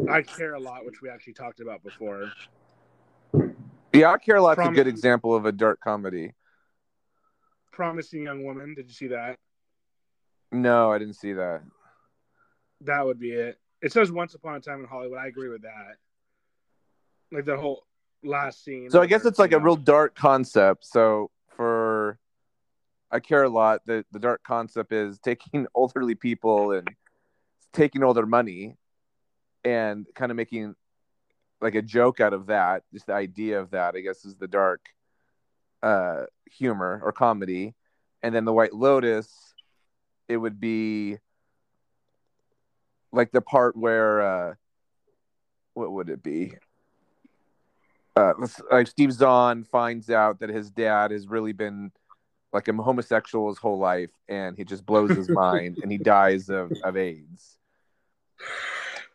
I 0.09 0.21
care 0.21 0.53
a 0.53 0.59
lot, 0.59 0.85
which 0.85 1.01
we 1.01 1.09
actually 1.09 1.33
talked 1.33 1.59
about 1.59 1.83
before. 1.83 2.31
Yeah, 3.93 4.11
I 4.11 4.17
care 4.19 4.37
a 4.37 4.41
lot's 4.41 4.59
a 4.59 4.69
good 4.69 4.87
example 4.87 5.35
of 5.35 5.45
a 5.45 5.51
dark 5.51 5.81
comedy. 5.81 6.33
Promising 7.73 8.23
Young 8.23 8.45
Woman. 8.45 8.73
Did 8.73 8.87
you 8.87 8.93
see 8.93 9.07
that? 9.07 9.37
No, 10.51 10.91
I 10.91 10.97
didn't 10.97 11.15
see 11.15 11.33
that. 11.33 11.61
That 12.81 13.05
would 13.05 13.19
be 13.19 13.31
it. 13.31 13.59
It 13.81 13.91
says 13.91 14.11
Once 14.11 14.33
Upon 14.33 14.55
a 14.55 14.59
Time 14.59 14.79
in 14.79 14.87
Hollywood. 14.87 15.19
I 15.19 15.27
agree 15.27 15.49
with 15.49 15.63
that. 15.63 15.95
Like 17.31 17.45
the 17.45 17.57
whole 17.57 17.85
last 18.23 18.63
scene. 18.63 18.89
So 18.89 19.01
I 19.01 19.05
guess 19.05 19.25
it's 19.25 19.39
like 19.39 19.51
a 19.51 19.59
real 19.59 19.75
dark 19.75 20.15
concept. 20.15 20.85
So 20.85 21.31
for 21.55 22.19
I 23.11 23.19
care 23.19 23.43
a 23.43 23.49
lot. 23.49 23.81
The 23.85 24.05
the 24.11 24.19
dark 24.19 24.43
concept 24.43 24.91
is 24.91 25.19
taking 25.19 25.67
elderly 25.77 26.15
people 26.15 26.71
and 26.71 26.87
taking 27.73 28.03
all 28.03 28.13
their 28.13 28.25
money 28.25 28.77
and 29.63 30.05
kind 30.15 30.31
of 30.31 30.37
making 30.37 30.75
like 31.61 31.75
a 31.75 31.81
joke 31.81 32.19
out 32.19 32.33
of 32.33 32.47
that. 32.47 32.83
Just 32.93 33.07
the 33.07 33.13
idea 33.13 33.59
of 33.59 33.71
that, 33.71 33.95
I 33.95 34.01
guess, 34.01 34.25
is 34.25 34.35
the 34.35 34.47
dark 34.47 34.81
uh 35.81 36.25
humor 36.51 37.01
or 37.03 37.11
comedy. 37.11 37.73
And 38.23 38.33
then 38.33 38.45
the 38.45 38.53
White 38.53 38.73
Lotus, 38.73 39.53
it 40.27 40.37
would 40.37 40.59
be 40.59 41.17
like 43.11 43.31
the 43.31 43.41
part 43.41 43.75
where 43.77 44.21
uh 44.21 44.53
what 45.73 45.91
would 45.91 46.09
it 46.09 46.23
be? 46.23 46.53
uh, 48.15 48.33
like 48.71 48.87
Steve 48.87 49.11
Zahn 49.11 49.63
finds 49.63 50.09
out 50.09 50.39
that 50.39 50.49
his 50.49 50.69
dad 50.71 51.11
has 51.11 51.27
really 51.27 51.51
been 51.51 51.91
like 52.53 52.67
a 52.67 52.73
homosexual 52.73 53.49
his 53.49 53.57
whole 53.57 53.77
life, 53.77 54.11
and 54.29 54.57
he 54.57 54.63
just 54.63 54.85
blows 54.85 55.09
his 55.11 55.29
mind, 55.43 55.79
and 55.83 55.91
he 55.91 55.97
dies 55.97 56.49
of, 56.49 56.71
of 56.83 56.95
AIDS. 56.95 57.57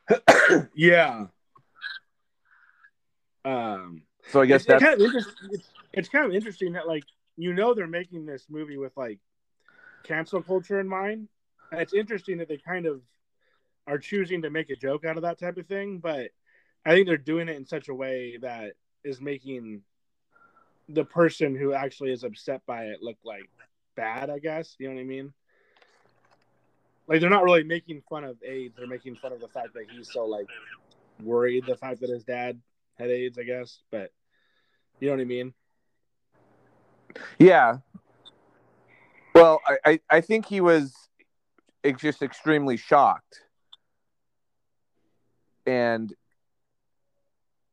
yeah. 0.75 1.27
Um, 3.45 4.03
So 4.29 4.43
I 4.43 4.47
guess 4.47 4.63
it's, 4.63 4.67
that's 4.67 4.83
it's 4.83 4.91
kind 4.91 5.01
of. 5.01 5.15
It's, 5.53 5.69
it's 5.93 6.09
kind 6.09 6.27
of 6.27 6.35
interesting 6.35 6.75
that 6.75 6.87
like 6.87 7.05
you 7.37 7.55
know 7.55 7.73
they're 7.73 7.87
making 7.87 8.27
this 8.27 8.45
movie 8.51 8.77
with 8.77 8.93
like 8.97 9.19
cancel 10.05 10.43
culture 10.43 10.81
in 10.81 10.89
mind, 10.89 11.29
and 11.71 11.81
it's 11.81 11.95
interesting 11.95 12.39
that 12.39 12.49
they 12.49 12.59
kind 12.59 12.87
of 12.87 13.01
are 13.87 13.99
choosing 13.99 14.43
to 14.43 14.51
make 14.51 14.71
a 14.71 14.77
joke 14.77 15.05
out 15.05 15.17
of 15.17 15.23
that 15.23 15.39
type 15.39 15.57
of 15.57 15.67
thing. 15.67 15.99
But 15.99 16.31
I 16.85 16.95
think 16.95 17.07
they're 17.07 17.17
doing 17.17 17.49
it 17.49 17.57
in 17.57 17.67
such 17.67 17.89
a 17.89 17.95
way 17.95 18.39
that 18.41 18.73
is 19.05 19.21
making 19.21 19.83
the 20.89 21.05
person 21.05 21.55
who 21.55 21.73
actually 21.73 22.13
is 22.13 22.25
upset 22.25 22.63
by 22.67 22.85
it 22.85 23.03
look 23.03 23.19
like 23.25 23.49
bad. 23.97 24.31
I 24.31 24.39
guess 24.39 24.77
you 24.79 24.89
know 24.89 24.95
what 24.95 25.01
I 25.01 25.05
mean. 25.05 25.33
Like 27.07 27.21
they're 27.21 27.31
not 27.31 27.45
really 27.45 27.65
making 27.65 28.03
fun 28.09 28.25
of 28.25 28.37
AIDS; 28.43 28.75
they're 28.77 28.87
making 28.87 29.17
fun 29.17 29.33
of 29.33 29.41
the 29.41 29.49
fact 29.49 29.75
that 29.75 29.87
he's 29.91 30.13
so 30.13 30.27
like 30.27 30.49
worried 31.23 31.65
the 31.67 31.77
fact 31.77 32.01
that 32.01 32.11
his 32.11 32.25
dad 32.25 32.61
had 32.99 33.11
AIDS. 33.11 33.39
I 33.39 33.43
guess, 33.43 33.81
but 33.91 34.13
you 35.01 35.09
know 35.09 35.15
what 35.15 35.23
I 35.23 35.25
mean. 35.25 35.55
Yeah. 37.39 37.79
Well, 39.35 39.61
I, 39.85 40.01
I, 40.11 40.21
think 40.21 40.47
he 40.47 40.61
was 40.61 40.93
just 41.97 42.23
extremely 42.23 42.77
shocked. 42.77 43.43
And 45.67 46.13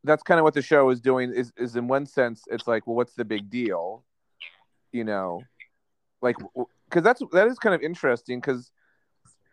that's 0.04 0.24
kind 0.24 0.40
of 0.40 0.44
what 0.44 0.54
the 0.54 0.62
show 0.62 0.90
is 0.90 1.02
doing 1.02 1.34
is, 1.34 1.52
is 1.58 1.76
in 1.76 1.88
one 1.88 2.06
sense 2.06 2.44
it's 2.48 2.68
like 2.68 2.86
well 2.88 2.96
what's 2.96 3.14
the 3.16 3.26
big 3.26 3.50
deal? 3.50 4.04
You 4.92 5.04
know 5.04 5.42
like 6.22 6.36
because 6.90 7.04
that's 7.04 7.22
that 7.32 7.48
is 7.48 7.60
kind 7.60 7.76
of 7.76 7.82
interesting 7.82 8.40
because 8.40 8.72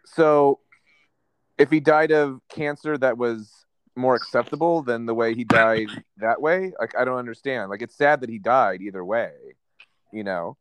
so 0.07 0.61
if 1.59 1.71
he 1.71 1.81
died 1.81 2.11
of 2.11 2.41
cancer 2.49 2.97
that 2.99 3.19
was 3.19 3.51
more 3.97 4.17
acceptable 4.17 4.83
than 4.83 5.07
the 5.07 5.15
way 5.15 5.35
he 5.35 5.45
died 5.45 5.87
that 6.17 6.41
way 6.41 6.73
like 6.81 6.95
i 6.99 7.05
don't 7.05 7.19
understand. 7.19 7.71
Like 7.71 7.83
it's 7.83 7.97
sad 7.97 8.21
that 8.21 8.31
he 8.31 8.39
died 8.39 8.83
either 8.83 9.05
way 9.05 9.33
you 10.13 10.25
know 10.25 10.57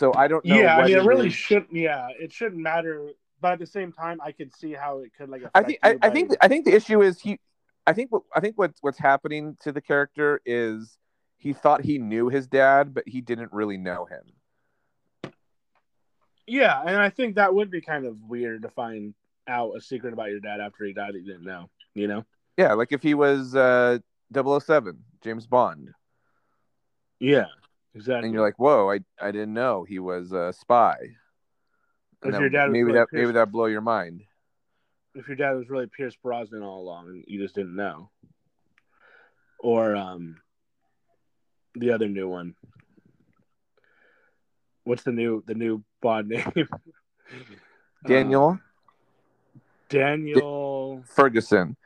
so 0.00 0.12
i 0.14 0.26
don't 0.26 0.44
know 0.44 0.56
yeah, 0.56 0.78
I 0.78 0.86
mean, 0.86 0.96
it 0.96 1.04
really 1.04 1.28
is. 1.28 1.34
shouldn't. 1.34 1.72
Yeah, 1.72 2.08
it 2.18 2.32
shouldn't 2.32 2.60
matter. 2.60 3.10
But 3.42 3.52
at 3.52 3.58
the 3.58 3.66
same 3.66 3.90
time, 3.90 4.20
I 4.22 4.32
could 4.32 4.54
see 4.54 4.72
how 4.72 4.98
it 4.98 5.12
could 5.16 5.30
like. 5.30 5.42
I 5.54 5.62
think 5.62 5.78
I, 5.82 5.96
I 6.02 6.10
think 6.10 6.32
I 6.42 6.48
think 6.48 6.64
the 6.66 6.74
issue 6.74 7.00
is 7.00 7.20
he 7.20 7.38
I 7.86 7.92
think 7.92 8.12
what 8.12 8.22
I 8.34 8.40
think 8.40 8.58
what 8.58 8.72
what's 8.80 8.98
happening 8.98 9.56
to 9.62 9.72
the 9.72 9.80
character 9.80 10.40
is 10.44 10.98
he 11.38 11.52
thought 11.52 11.82
he 11.82 11.98
knew 11.98 12.28
his 12.28 12.46
dad, 12.46 12.92
but 12.92 13.04
he 13.06 13.20
didn't 13.20 13.52
really 13.52 13.78
know 13.78 14.06
him. 14.06 15.32
Yeah, 16.46 16.80
and 16.84 16.96
I 16.96 17.10
think 17.10 17.36
that 17.36 17.54
would 17.54 17.70
be 17.70 17.80
kind 17.80 18.04
of 18.04 18.16
weird 18.22 18.62
to 18.62 18.68
find 18.68 19.14
out 19.48 19.72
a 19.76 19.80
secret 19.80 20.12
about 20.12 20.30
your 20.30 20.40
dad 20.40 20.60
after 20.60 20.84
he 20.84 20.92
died 20.92 21.14
that 21.14 21.20
you 21.20 21.26
didn't 21.26 21.44
know. 21.44 21.70
You 21.94 22.08
know? 22.08 22.24
Yeah, 22.56 22.74
like 22.74 22.92
if 22.92 23.02
he 23.02 23.14
was 23.14 23.54
uh 23.54 23.98
007, 24.34 25.02
James 25.22 25.46
Bond, 25.46 25.90
Yeah, 27.18 27.46
exactly. 27.94 28.26
and 28.26 28.34
you're 28.34 28.42
like, 28.44 28.58
"Whoa, 28.58 28.90
I 28.90 29.00
I 29.20 29.30
didn't 29.30 29.54
know 29.54 29.84
he 29.84 29.98
was 29.98 30.32
a 30.32 30.52
spy." 30.52 30.96
And 32.22 32.34
that- 32.34 32.40
your 32.40 32.50
dad 32.50 32.64
was 32.66 32.72
maybe 32.72 32.84
really 32.84 32.98
that 32.98 33.08
maybe 33.12 33.32
that 33.32 33.50
blow 33.52 33.66
your 33.66 33.80
mind. 33.80 34.22
if 35.14 35.26
your 35.26 35.36
dad 35.36 35.52
was 35.52 35.68
really 35.70 35.86
Pierce 35.86 36.14
Brosnan 36.22 36.62
all 36.62 36.82
along 36.82 37.08
and 37.08 37.24
you 37.26 37.40
just 37.40 37.54
didn't 37.54 37.74
know, 37.74 38.10
or 39.58 39.96
um, 39.96 40.36
the 41.74 41.90
other 41.92 42.08
new 42.08 42.28
one. 42.28 42.54
What's 44.84 45.02
the 45.02 45.12
new 45.12 45.42
the 45.46 45.54
new 45.54 45.82
Bond 46.00 46.28
name? 46.30 46.68
Daniel 48.06 48.58
Uh, 48.60 49.58
Daniel. 49.88 51.02
Ferguson. 51.06 51.76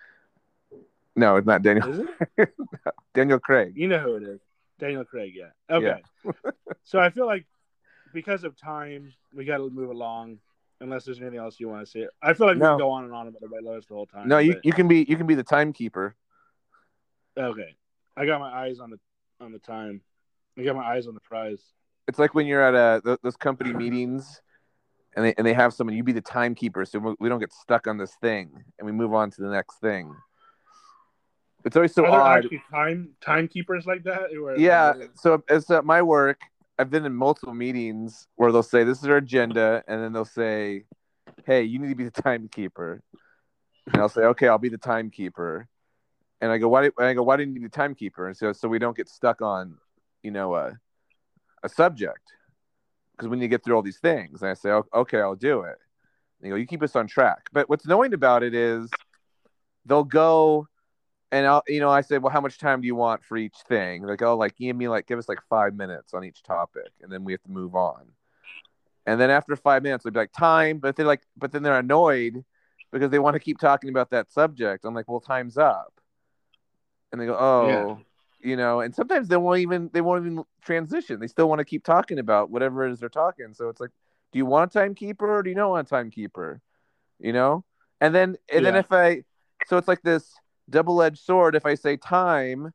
No, 1.16 1.36
it's 1.36 1.46
not 1.46 1.62
Daniel. 1.62 2.06
It? 2.36 2.54
Daniel 3.14 3.38
Craig. 3.38 3.72
You 3.76 3.88
know 3.88 3.98
who 4.00 4.16
it 4.16 4.22
is. 4.24 4.40
Daniel 4.78 5.04
Craig, 5.04 5.32
yeah. 5.36 5.50
Okay. 5.76 6.02
so 6.84 6.98
I 6.98 7.10
feel 7.10 7.26
like 7.26 7.46
because 8.12 8.44
of 8.44 8.56
time, 8.56 9.12
we 9.34 9.44
got 9.44 9.58
to 9.58 9.70
move 9.70 9.90
along. 9.90 10.38
Unless 10.80 11.04
there's 11.04 11.20
anything 11.20 11.38
else 11.38 11.58
you 11.60 11.68
want 11.68 11.86
to 11.86 11.90
say, 11.90 12.08
I 12.20 12.34
feel 12.34 12.48
like 12.48 12.56
we 12.56 12.60
can 12.62 12.78
go 12.78 12.90
on 12.90 13.04
and 13.04 13.12
on 13.14 13.28
about 13.28 13.40
Red 13.50 13.62
Lotus 13.62 13.86
the 13.86 13.94
whole 13.94 14.06
time. 14.06 14.28
No, 14.28 14.38
you 14.38 14.54
but- 14.54 14.64
you 14.64 14.72
can 14.72 14.88
be 14.88 15.06
you 15.08 15.16
can 15.16 15.26
be 15.26 15.34
the 15.36 15.44
timekeeper. 15.44 16.14
okay. 17.38 17.74
I 18.16 18.26
got 18.26 18.40
my 18.40 18.52
eyes 18.52 18.80
on 18.80 18.90
the 18.90 18.98
on 19.40 19.52
the 19.52 19.58
time. 19.60 20.00
I 20.58 20.62
got 20.62 20.76
my 20.76 20.84
eyes 20.84 21.06
on 21.06 21.14
the 21.14 21.20
prize. 21.20 21.62
it's 22.06 22.18
like 22.18 22.34
when 22.34 22.46
you're 22.46 22.62
at 22.62 22.74
uh, 22.74 22.98
a 22.98 23.02
th- 23.02 23.18
those 23.22 23.36
company 23.36 23.72
meetings 23.82 24.40
and 25.16 25.24
they 25.24 25.34
and 25.38 25.46
they 25.46 25.54
have 25.54 25.72
someone 25.72 25.96
you 25.96 26.04
be 26.04 26.12
the 26.12 26.20
timekeeper 26.20 26.84
so 26.84 27.16
we 27.18 27.28
don't 27.28 27.40
get 27.40 27.52
stuck 27.52 27.86
on 27.86 27.96
this 27.96 28.14
thing 28.20 28.50
and 28.78 28.86
we 28.86 28.92
move 28.92 29.14
on 29.14 29.30
to 29.30 29.40
the 29.40 29.48
next 29.48 29.78
thing 29.80 30.14
it's 31.64 31.76
always 31.76 31.94
so 31.94 32.04
Are 32.04 32.10
there 32.10 32.20
odd. 32.20 32.38
actually 32.44 32.62
time 32.70 33.10
timekeepers 33.20 33.86
like 33.86 34.04
that? 34.04 34.30
Or- 34.36 34.56
yeah 34.56 34.92
so 35.14 35.42
it's 35.48 35.70
at 35.70 35.84
my 35.84 36.02
work 36.02 36.40
i've 36.78 36.90
been 36.90 37.04
in 37.04 37.14
multiple 37.14 37.54
meetings 37.54 38.28
where 38.36 38.52
they'll 38.52 38.62
say 38.62 38.84
this 38.84 39.02
is 39.02 39.08
our 39.08 39.16
agenda 39.16 39.82
and 39.88 40.02
then 40.02 40.12
they'll 40.12 40.24
say 40.24 40.84
hey 41.46 41.62
you 41.62 41.78
need 41.78 41.88
to 41.88 41.94
be 41.94 42.04
the 42.04 42.22
timekeeper. 42.22 43.02
And 43.92 44.00
i'll 44.00 44.08
say 44.08 44.22
okay 44.22 44.48
i'll 44.48 44.58
be 44.58 44.68
the 44.68 44.78
timekeeper. 44.78 45.68
And 46.40 46.50
i 46.50 46.58
go 46.58 46.68
why 46.68 46.82
do, 46.84 46.92
and 46.98 47.06
i 47.06 47.14
go 47.14 47.22
why 47.22 47.36
do 47.36 47.42
you 47.44 47.52
need 47.52 47.64
the 47.64 47.68
timekeeper? 47.68 48.26
And 48.28 48.36
so 48.36 48.52
so 48.52 48.68
we 48.68 48.78
don't 48.78 48.96
get 48.96 49.08
stuck 49.08 49.42
on 49.42 49.76
you 50.22 50.30
know 50.30 50.54
a, 50.54 50.78
a 51.62 51.68
subject. 51.68 52.20
Because 53.12 53.28
when 53.28 53.40
you 53.40 53.48
get 53.48 53.64
through 53.64 53.76
all 53.76 53.82
these 53.82 53.98
things 53.98 54.42
and 54.42 54.50
i 54.50 54.54
say 54.54 54.70
okay 54.94 55.20
i'll 55.20 55.34
do 55.34 55.60
it. 55.62 55.78
And 56.40 56.48
you 56.48 56.50
go 56.50 56.56
you 56.56 56.66
keep 56.66 56.82
us 56.82 56.96
on 56.96 57.06
track. 57.06 57.48
But 57.52 57.68
what's 57.68 57.84
annoying 57.84 58.14
about 58.14 58.42
it 58.42 58.54
is 58.54 58.90
they'll 59.86 60.04
go 60.04 60.66
and 61.32 61.46
I'll, 61.46 61.62
you 61.66 61.80
know, 61.80 61.90
I 61.90 62.00
say, 62.02 62.18
well, 62.18 62.32
how 62.32 62.40
much 62.40 62.58
time 62.58 62.80
do 62.80 62.86
you 62.86 62.94
want 62.94 63.24
for 63.24 63.36
each 63.36 63.56
thing? 63.68 64.02
Like, 64.02 64.22
oh, 64.22 64.36
like 64.36 64.56
give 64.56 64.76
me 64.76 64.88
like 64.88 65.06
give 65.06 65.18
us 65.18 65.28
like 65.28 65.40
five 65.48 65.74
minutes 65.74 66.14
on 66.14 66.24
each 66.24 66.42
topic, 66.42 66.90
and 67.02 67.10
then 67.10 67.24
we 67.24 67.32
have 67.32 67.42
to 67.42 67.50
move 67.50 67.74
on. 67.74 68.02
And 69.06 69.20
then 69.20 69.30
after 69.30 69.54
five 69.56 69.82
minutes, 69.82 70.04
they'd 70.04 70.12
be 70.12 70.18
like 70.20 70.32
time, 70.32 70.78
but 70.78 70.96
they're 70.96 71.06
like, 71.06 71.22
but 71.36 71.52
then 71.52 71.62
they're 71.62 71.78
annoyed 71.78 72.44
because 72.92 73.10
they 73.10 73.18
want 73.18 73.34
to 73.34 73.40
keep 73.40 73.58
talking 73.58 73.90
about 73.90 74.10
that 74.10 74.32
subject. 74.32 74.84
I'm 74.84 74.94
like, 74.94 75.08
well, 75.08 75.20
time's 75.20 75.58
up, 75.58 75.92
and 77.12 77.20
they 77.20 77.26
go, 77.26 77.36
oh, 77.38 77.68
Yeah. 77.68 77.96
you 78.50 78.56
know, 78.56 78.80
and 78.80 78.94
sometimes 78.94 79.28
they 79.28 79.36
won't 79.36 79.60
even 79.60 79.90
they 79.92 80.00
won't 80.00 80.24
even 80.24 80.44
transition. 80.62 81.20
They 81.20 81.26
still 81.26 81.48
want 81.48 81.58
to 81.58 81.64
keep 81.64 81.84
talking 81.84 82.18
about 82.18 82.50
whatever 82.50 82.86
it 82.86 82.92
is 82.92 83.00
they're 83.00 83.08
talking. 83.08 83.54
So 83.54 83.68
it's 83.68 83.80
like, 83.80 83.90
do 84.32 84.38
you 84.38 84.46
want 84.46 84.74
a 84.74 84.78
timekeeper 84.78 85.38
or 85.38 85.42
do 85.42 85.50
you 85.50 85.56
not 85.56 85.70
want 85.70 85.86
a 85.86 85.90
timekeeper? 85.90 86.60
You 87.18 87.32
know, 87.32 87.64
and 88.00 88.14
then 88.14 88.36
and 88.52 88.64
then 88.64 88.74
if 88.76 88.92
I, 88.92 89.24
so 89.66 89.76
it's 89.78 89.88
like 89.88 90.02
this 90.02 90.34
double-edged 90.70 91.18
sword 91.18 91.54
if 91.54 91.66
i 91.66 91.74
say 91.74 91.96
time 91.96 92.72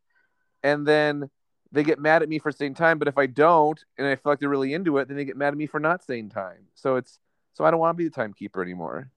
and 0.64 0.86
then 0.86 1.30
they 1.72 1.84
get 1.84 2.00
mad 2.00 2.22
at 2.24 2.30
me 2.30 2.40
for 2.40 2.52
saying 2.52 2.74
time 2.74 3.00
but 3.00 3.08
if 3.08 3.18
i 3.18 3.26
don't 3.26 3.84
and 3.98 4.08
i 4.08 4.16
feel 4.16 4.32
like 4.32 4.40
they're 4.40 4.50
really 4.50 4.74
into 4.74 4.98
it 4.98 5.08
then 5.08 5.18
they 5.18 5.26
get 5.26 5.38
mad 5.38 5.50
at 5.54 5.58
me 5.58 5.66
for 5.66 5.80
not 5.80 6.04
saying 6.04 6.30
time 6.30 6.66
so 6.76 6.96
it's 6.96 7.20
so 7.54 7.66
i 7.66 7.72
don't 7.72 7.80
want 7.80 7.96
to 7.96 7.98
be 7.98 8.04
the 8.08 8.10
timekeeper 8.14 8.62
anymore 8.62 9.10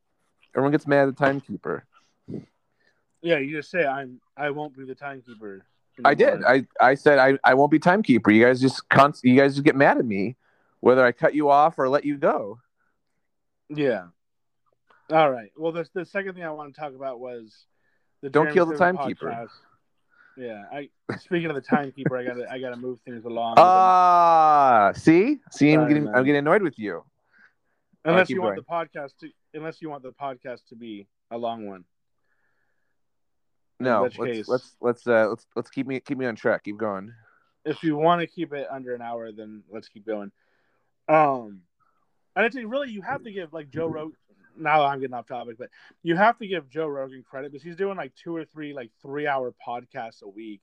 everyone 0.55 0.73
gets 0.73 0.87
mad 0.87 1.09
at 1.09 1.17
the 1.17 1.25
timekeeper 1.25 1.85
Yeah, 3.25 3.39
you 3.39 3.57
just 3.57 3.71
say 3.71 3.85
I'm. 3.87 4.21
I 4.37 4.51
won't 4.51 4.77
be 4.77 4.85
the 4.85 4.95
timekeeper. 4.97 5.65
i 6.05 6.15
did 6.15 6.43
i 6.45 6.65
i 6.81 6.95
said 6.95 7.19
i, 7.19 7.39
I 7.45 7.55
won't 7.55 7.71
be 7.71 7.79
timekeeper 7.79 8.31
you 8.31 8.45
guys 8.45 8.61
just 8.61 8.89
const- 8.89 9.25
you 9.25 9.37
guys 9.37 9.55
just 9.55 9.65
get 9.65 9.77
mad 9.77 9.99
at 9.99 10.05
me 10.05 10.37
whether 10.81 11.05
i 11.05 11.13
cut 11.13 11.35
you 11.35 11.49
off 11.51 11.79
or 11.79 11.89
let 11.89 12.05
you 12.05 12.17
go 12.17 12.59
Yeah. 13.69 14.07
All 15.11 15.31
right. 15.31 15.51
Well, 15.57 15.73
the 15.73 15.87
the 15.95 16.05
second 16.05 16.35
thing 16.35 16.45
I 16.45 16.51
want 16.51 16.75
to 16.75 16.81
talk 16.81 16.95
about 16.95 17.21
was 17.21 17.67
the 18.23 18.31
Don't 18.31 18.45
Jeremy 18.47 18.55
kill 18.55 18.67
the 18.67 18.77
timekeeper. 18.79 19.27
podcast. 19.31 19.51
Yeah. 20.37 20.63
I 20.73 20.89
speaking 21.19 21.51
of 21.51 21.55
the 21.57 21.61
timekeeper, 21.61 22.17
I 22.17 22.25
gotta 22.25 22.51
I 22.51 22.59
gotta 22.59 22.77
move 22.77 22.99
things 23.05 23.25
along. 23.25 23.57
ah 23.59 24.93
see 24.95 25.39
see 25.51 25.73
i'm 25.73 25.81
Sorry, 25.81 25.89
getting 25.89 26.05
man. 26.05 26.15
i'm 26.15 26.25
getting 26.25 26.39
annoyed 26.39 26.63
with 26.63 26.79
you 26.79 27.05
unless 28.07 28.29
keep 28.29 28.37
you 28.37 28.43
want 28.43 28.57
the 28.57 28.63
podcast 28.63 29.11
to 29.21 29.29
unless 29.55 29.83
you 29.83 29.91
want 29.91 30.03
the 30.03 30.13
podcast 30.13 30.61
to 30.71 30.75
be 30.77 31.07
a 31.31 31.37
long 31.37 31.67
one. 31.67 31.85
No 33.81 34.05
which 34.05 34.19
let's 34.19 34.33
case- 34.33 34.49
let's 34.49 34.77
let's 34.81 35.07
uh 35.07 35.29
let's 35.29 35.47
let's 35.57 35.71
keep 35.71 35.87
me 35.87 36.01
keep 36.01 36.17
me 36.17 36.27
on 36.27 36.37
track 36.37 36.65
keep 36.65 36.79
going 36.79 37.13
If 37.65 37.83
you 37.83 37.97
want 37.97 38.21
to 38.21 38.27
keep 38.27 38.53
it 38.53 38.67
under 38.71 38.95
an 38.95 39.03
hour, 39.03 39.33
then 39.33 39.63
let's 39.71 39.89
keep 39.89 40.07
going. 40.07 40.33
Um, 41.09 41.61
and 42.37 42.45
I 42.47 42.49
think 42.49 42.71
really 42.71 42.91
you 42.91 43.03
have 43.03 43.23
to 43.25 43.33
give 43.33 43.53
like 43.53 43.71
Joe 43.71 43.87
Rogan. 43.87 44.17
Now 44.57 44.85
I'm 44.85 45.01
getting 45.01 45.15
off 45.15 45.27
topic, 45.27 45.57
but 45.59 45.71
you 46.03 46.17
have 46.17 46.38
to 46.38 46.47
give 46.47 46.69
Joe 46.69 46.87
Rogan 46.87 47.23
credit 47.29 47.53
because 47.53 47.62
he's 47.62 47.77
doing 47.77 47.97
like 47.97 48.15
two 48.15 48.35
or 48.37 48.45
three 48.45 48.73
like 48.73 48.91
three 49.01 49.27
hour 49.27 49.55
podcasts 49.67 50.23
a 50.23 50.29
week, 50.29 50.61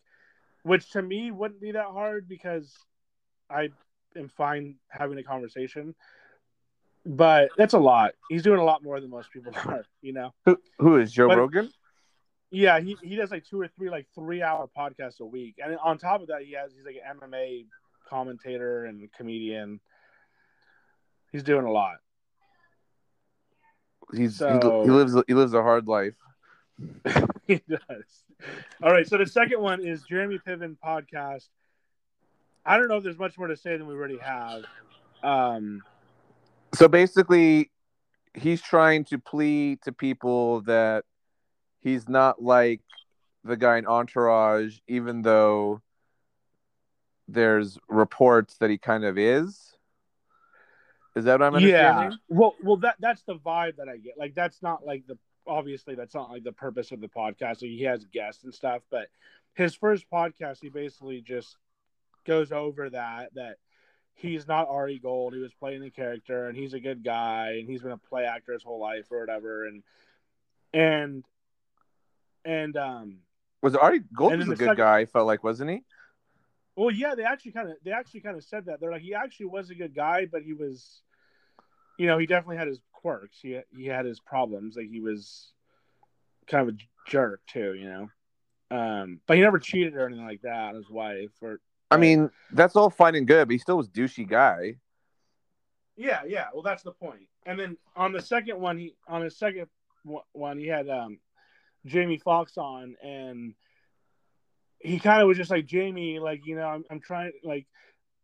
which 0.63 0.91
to 0.91 1.01
me 1.01 1.31
wouldn't 1.31 1.61
be 1.61 1.71
that 1.71 1.85
hard 1.87 2.27
because 2.27 2.73
I 3.49 3.69
am 4.15 4.29
fine 4.29 4.75
having 4.89 5.17
a 5.17 5.23
conversation. 5.23 5.95
But 7.05 7.49
that's 7.57 7.73
a 7.73 7.79
lot. 7.79 8.11
He's 8.29 8.43
doing 8.43 8.59
a 8.59 8.63
lot 8.63 8.83
more 8.83 8.99
than 8.99 9.09
most 9.09 9.31
people 9.31 9.53
are, 9.65 9.85
you 10.01 10.13
know. 10.13 10.33
who, 10.45 10.57
who 10.77 10.97
is 10.97 11.11
joe 11.11 11.27
But- 11.27 11.37
rogan 11.37 11.71
Yeah, 12.51 12.79
he, 12.79 12.97
he 13.01 13.15
does 13.15 13.31
like 13.31 13.45
two 13.45 13.59
or 13.61 13.67
three 13.67 13.89
like 13.89 14.07
three 14.13 14.41
hour 14.43 14.69
podcasts 14.77 15.19
a 15.19 15.25
week, 15.25 15.55
and 15.63 15.77
on 15.83 15.97
top 15.97 16.21
of 16.21 16.27
that, 16.27 16.41
he 16.43 16.53
has 16.53 16.73
he's 16.73 16.85
like 16.85 16.97
an 17.03 17.19
MMA 17.19 17.65
commentator 18.07 18.85
and 18.85 19.11
comedian. 19.13 19.79
He's 21.31 21.43
doing 21.43 21.65
a 21.65 21.71
lot. 21.71 21.97
He's 24.15 24.37
So- 24.37 24.81
he, 24.81 24.87
he 24.87 24.91
lives 24.91 25.15
he 25.27 25.33
lives 25.33 25.53
a 25.53 25.61
hard 25.61 25.87
life. 25.87 26.15
he 27.47 27.61
does. 27.69 28.23
All 28.81 28.91
right, 28.91 29.05
so 29.07 29.17
the 29.17 29.25
second 29.25 29.61
one 29.61 29.85
is 29.85 30.03
Jeremy 30.03 30.39
Piven 30.39 30.77
podcast. 30.83 31.47
I 32.65 32.77
don't 32.77 32.87
know 32.87 32.97
if 32.97 33.03
there's 33.03 33.19
much 33.19 33.37
more 33.37 33.47
to 33.47 33.57
say 33.57 33.75
than 33.77 33.87
we 33.87 33.93
already 33.93 34.17
have. 34.19 34.63
Um, 35.23 35.81
So 36.75 36.87
basically, 36.87 37.71
he's 38.33 38.61
trying 38.61 39.03
to 39.05 39.17
plead 39.19 39.81
to 39.83 39.91
people 39.91 40.61
that 40.61 41.03
he's 41.81 42.07
not 42.07 42.41
like 42.41 42.81
the 43.43 43.57
guy 43.57 43.77
in 43.77 43.85
Entourage, 43.85 44.77
even 44.87 45.21
though 45.21 45.81
there's 47.27 47.77
reports 47.87 48.57
that 48.59 48.69
he 48.69 48.77
kind 48.77 49.03
of 49.03 49.17
is. 49.17 49.73
Is 51.15 51.25
that 51.25 51.39
what 51.39 51.47
I'm 51.47 51.55
understanding? 51.55 52.11
yeah. 52.11 52.17
Well, 52.29 52.55
well, 52.63 52.77
that 52.77 52.95
that's 52.99 53.23
the 53.23 53.35
vibe 53.35 53.77
that 53.77 53.89
I 53.89 53.97
get. 53.97 54.17
Like, 54.17 54.35
that's 54.35 54.61
not 54.61 54.85
like 54.85 55.05
the 55.07 55.17
obviously 55.47 55.95
that's 55.95 56.13
not 56.13 56.29
like 56.29 56.43
the 56.43 56.51
purpose 56.51 56.91
of 56.91 57.01
the 57.01 57.07
podcast. 57.07 57.61
Like, 57.61 57.71
he 57.71 57.83
has 57.83 58.05
guests 58.05 58.43
and 58.43 58.53
stuff, 58.53 58.81
but 58.91 59.07
his 59.55 59.73
first 59.75 60.05
podcast, 60.11 60.59
he 60.61 60.69
basically 60.69 61.21
just 61.21 61.57
goes 62.25 62.51
over 62.51 62.89
that 62.91 63.33
that 63.35 63.57
he's 64.13 64.47
not 64.47 64.67
Ari 64.69 64.99
Gold. 64.99 65.33
He 65.33 65.39
was 65.39 65.53
playing 65.53 65.81
the 65.81 65.89
character, 65.89 66.47
and 66.47 66.55
he's 66.57 66.73
a 66.73 66.79
good 66.79 67.03
guy, 67.03 67.57
and 67.59 67.69
he's 67.69 67.81
been 67.81 67.91
a 67.91 67.97
play 67.97 68.25
actor 68.25 68.53
his 68.53 68.63
whole 68.63 68.79
life 68.79 69.05
or 69.11 69.19
whatever. 69.19 69.65
And 69.65 69.83
and 70.73 71.25
and 72.45 72.77
um, 72.77 73.17
Was 73.61 73.75
Ari 73.75 74.01
Gold 74.13 74.37
was 74.37 74.45
a 74.47 74.49
good 74.49 74.59
second- 74.59 74.77
guy? 74.77 74.99
I 74.99 75.05
felt 75.05 75.25
like 75.27 75.43
wasn't 75.43 75.71
he? 75.71 75.83
Well, 76.79 76.91
yeah, 76.91 77.13
they 77.13 77.23
actually 77.23 77.51
kind 77.51 77.69
of 77.69 77.75
they 77.83 77.91
actually 77.91 78.21
kind 78.21 78.37
of 78.37 78.43
said 78.45 78.67
that 78.67 78.79
they're 78.79 78.91
like 78.91 79.01
he 79.01 79.13
actually 79.13 79.47
was 79.47 79.69
a 79.69 79.75
good 79.75 79.93
guy, 79.93 80.25
but 80.25 80.43
he 80.43 80.53
was, 80.53 81.01
you 81.97 82.07
know, 82.07 82.17
he 82.17 82.25
definitely 82.25 82.55
had 82.55 82.69
his 82.69 82.79
quirks. 82.93 83.37
He 83.41 83.59
he 83.75 83.85
had 83.85 84.05
his 84.05 84.21
problems. 84.21 84.77
Like 84.77 84.89
he 84.89 85.01
was 85.01 85.51
kind 86.47 86.69
of 86.69 86.75
a 86.75 86.77
jerk 87.05 87.41
too, 87.47 87.73
you 87.73 87.89
know. 87.89 88.09
Um, 88.71 89.19
but 89.27 89.35
he 89.35 89.43
never 89.43 89.59
cheated 89.59 89.95
or 89.95 90.05
anything 90.05 90.25
like 90.25 90.43
that 90.43 90.69
on 90.69 90.75
his 90.75 90.89
wife 90.89 91.31
or 91.41 91.59
I 91.91 91.97
mean, 91.97 92.29
that's 92.53 92.77
all 92.77 92.89
fine 92.89 93.15
and 93.15 93.27
good, 93.27 93.47
but 93.47 93.53
he 93.53 93.57
still 93.57 93.77
was 93.77 93.89
douchey 93.89 94.25
guy. 94.25 94.75
Yeah, 95.97 96.21
yeah. 96.25 96.45
Well, 96.53 96.61
that's 96.63 96.83
the 96.83 96.91
point. 96.93 97.27
And 97.45 97.59
then 97.59 97.77
on 97.97 98.13
the 98.13 98.21
second 98.21 98.57
one, 98.57 98.77
he 98.77 98.93
on 99.05 99.21
his 99.21 99.37
second 99.37 99.67
one- 100.03 100.23
one, 100.31 100.57
he 100.57 100.67
had 100.67 100.87
um, 100.87 101.19
Jamie 101.85 102.19
Foxx 102.19 102.57
on, 102.57 102.95
and 103.03 103.53
he 104.79 104.99
kind 104.99 105.21
of 105.21 105.27
was 105.27 105.37
just 105.37 105.51
like 105.51 105.65
Jamie, 105.65 106.19
like 106.19 106.45
you 106.45 106.55
know, 106.55 106.65
I'm, 106.65 106.83
I'm 106.89 106.99
trying, 106.99 107.31
like 107.43 107.67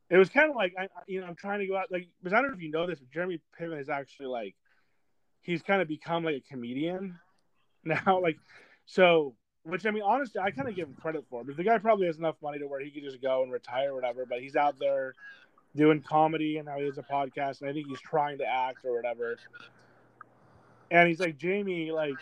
it 0.10 0.18
was 0.18 0.30
kind 0.30 0.50
of 0.50 0.56
like 0.56 0.74
I, 0.78 0.88
you 1.08 1.22
know, 1.22 1.28
I'm 1.28 1.36
trying 1.36 1.60
to 1.60 1.68
go 1.68 1.78
out, 1.78 1.92
like 1.92 2.08
because 2.22 2.34
I 2.34 2.42
don't 2.42 2.50
know 2.50 2.56
if 2.56 2.62
you 2.62 2.72
know 2.72 2.88
this, 2.88 3.00
but 3.00 3.12
Jeremy 3.12 3.42
Piven 3.60 3.80
is 3.80 3.90
actually 3.90 4.28
like 4.28 4.56
he's 5.42 5.62
kind 5.62 5.82
of 5.82 5.88
become 5.88 6.24
like 6.24 6.36
a 6.36 6.54
comedian 6.54 7.20
now, 7.84 8.20
like 8.22 8.38
so. 8.86 9.36
Which 9.68 9.84
I 9.88 9.90
mean, 9.90 10.04
honestly, 10.04 10.40
I 10.40 10.52
kind 10.52 10.70
of 10.70 10.76
give 10.76 10.88
him 10.88 10.94
credit 10.94 11.26
for. 11.28 11.44
Because 11.44 11.58
the 11.58 11.64
guy 11.64 11.80
probably 11.80 12.06
has 12.06 12.20
enough 12.20 12.36
money 12.40 12.60
to 12.60 12.68
where 12.68 12.80
he 12.82 12.92
could 12.92 13.02
just 13.02 13.20
go 13.20 13.42
and 13.42 13.52
retire 13.52 13.94
or 13.94 13.96
whatever. 13.96 14.24
But 14.30 14.42
he's 14.42 14.56
out 14.56 14.76
there 14.80 15.16
doing 15.76 16.02
comedy 16.02 16.58
and 16.58 16.68
now 16.68 16.78
he 16.78 16.86
has 16.86 17.00
a 17.00 17.04
podcast 17.04 17.62
and 17.62 17.70
I 17.70 17.74
think 17.74 17.88
he's 17.88 18.00
trying 18.00 18.38
to 18.38 18.46
act 18.46 18.86
or 18.86 18.96
whatever. 18.96 19.38
And 20.92 21.08
he's 21.08 21.20
like, 21.20 21.38
Jamie, 21.38 21.92
like, 21.92 22.16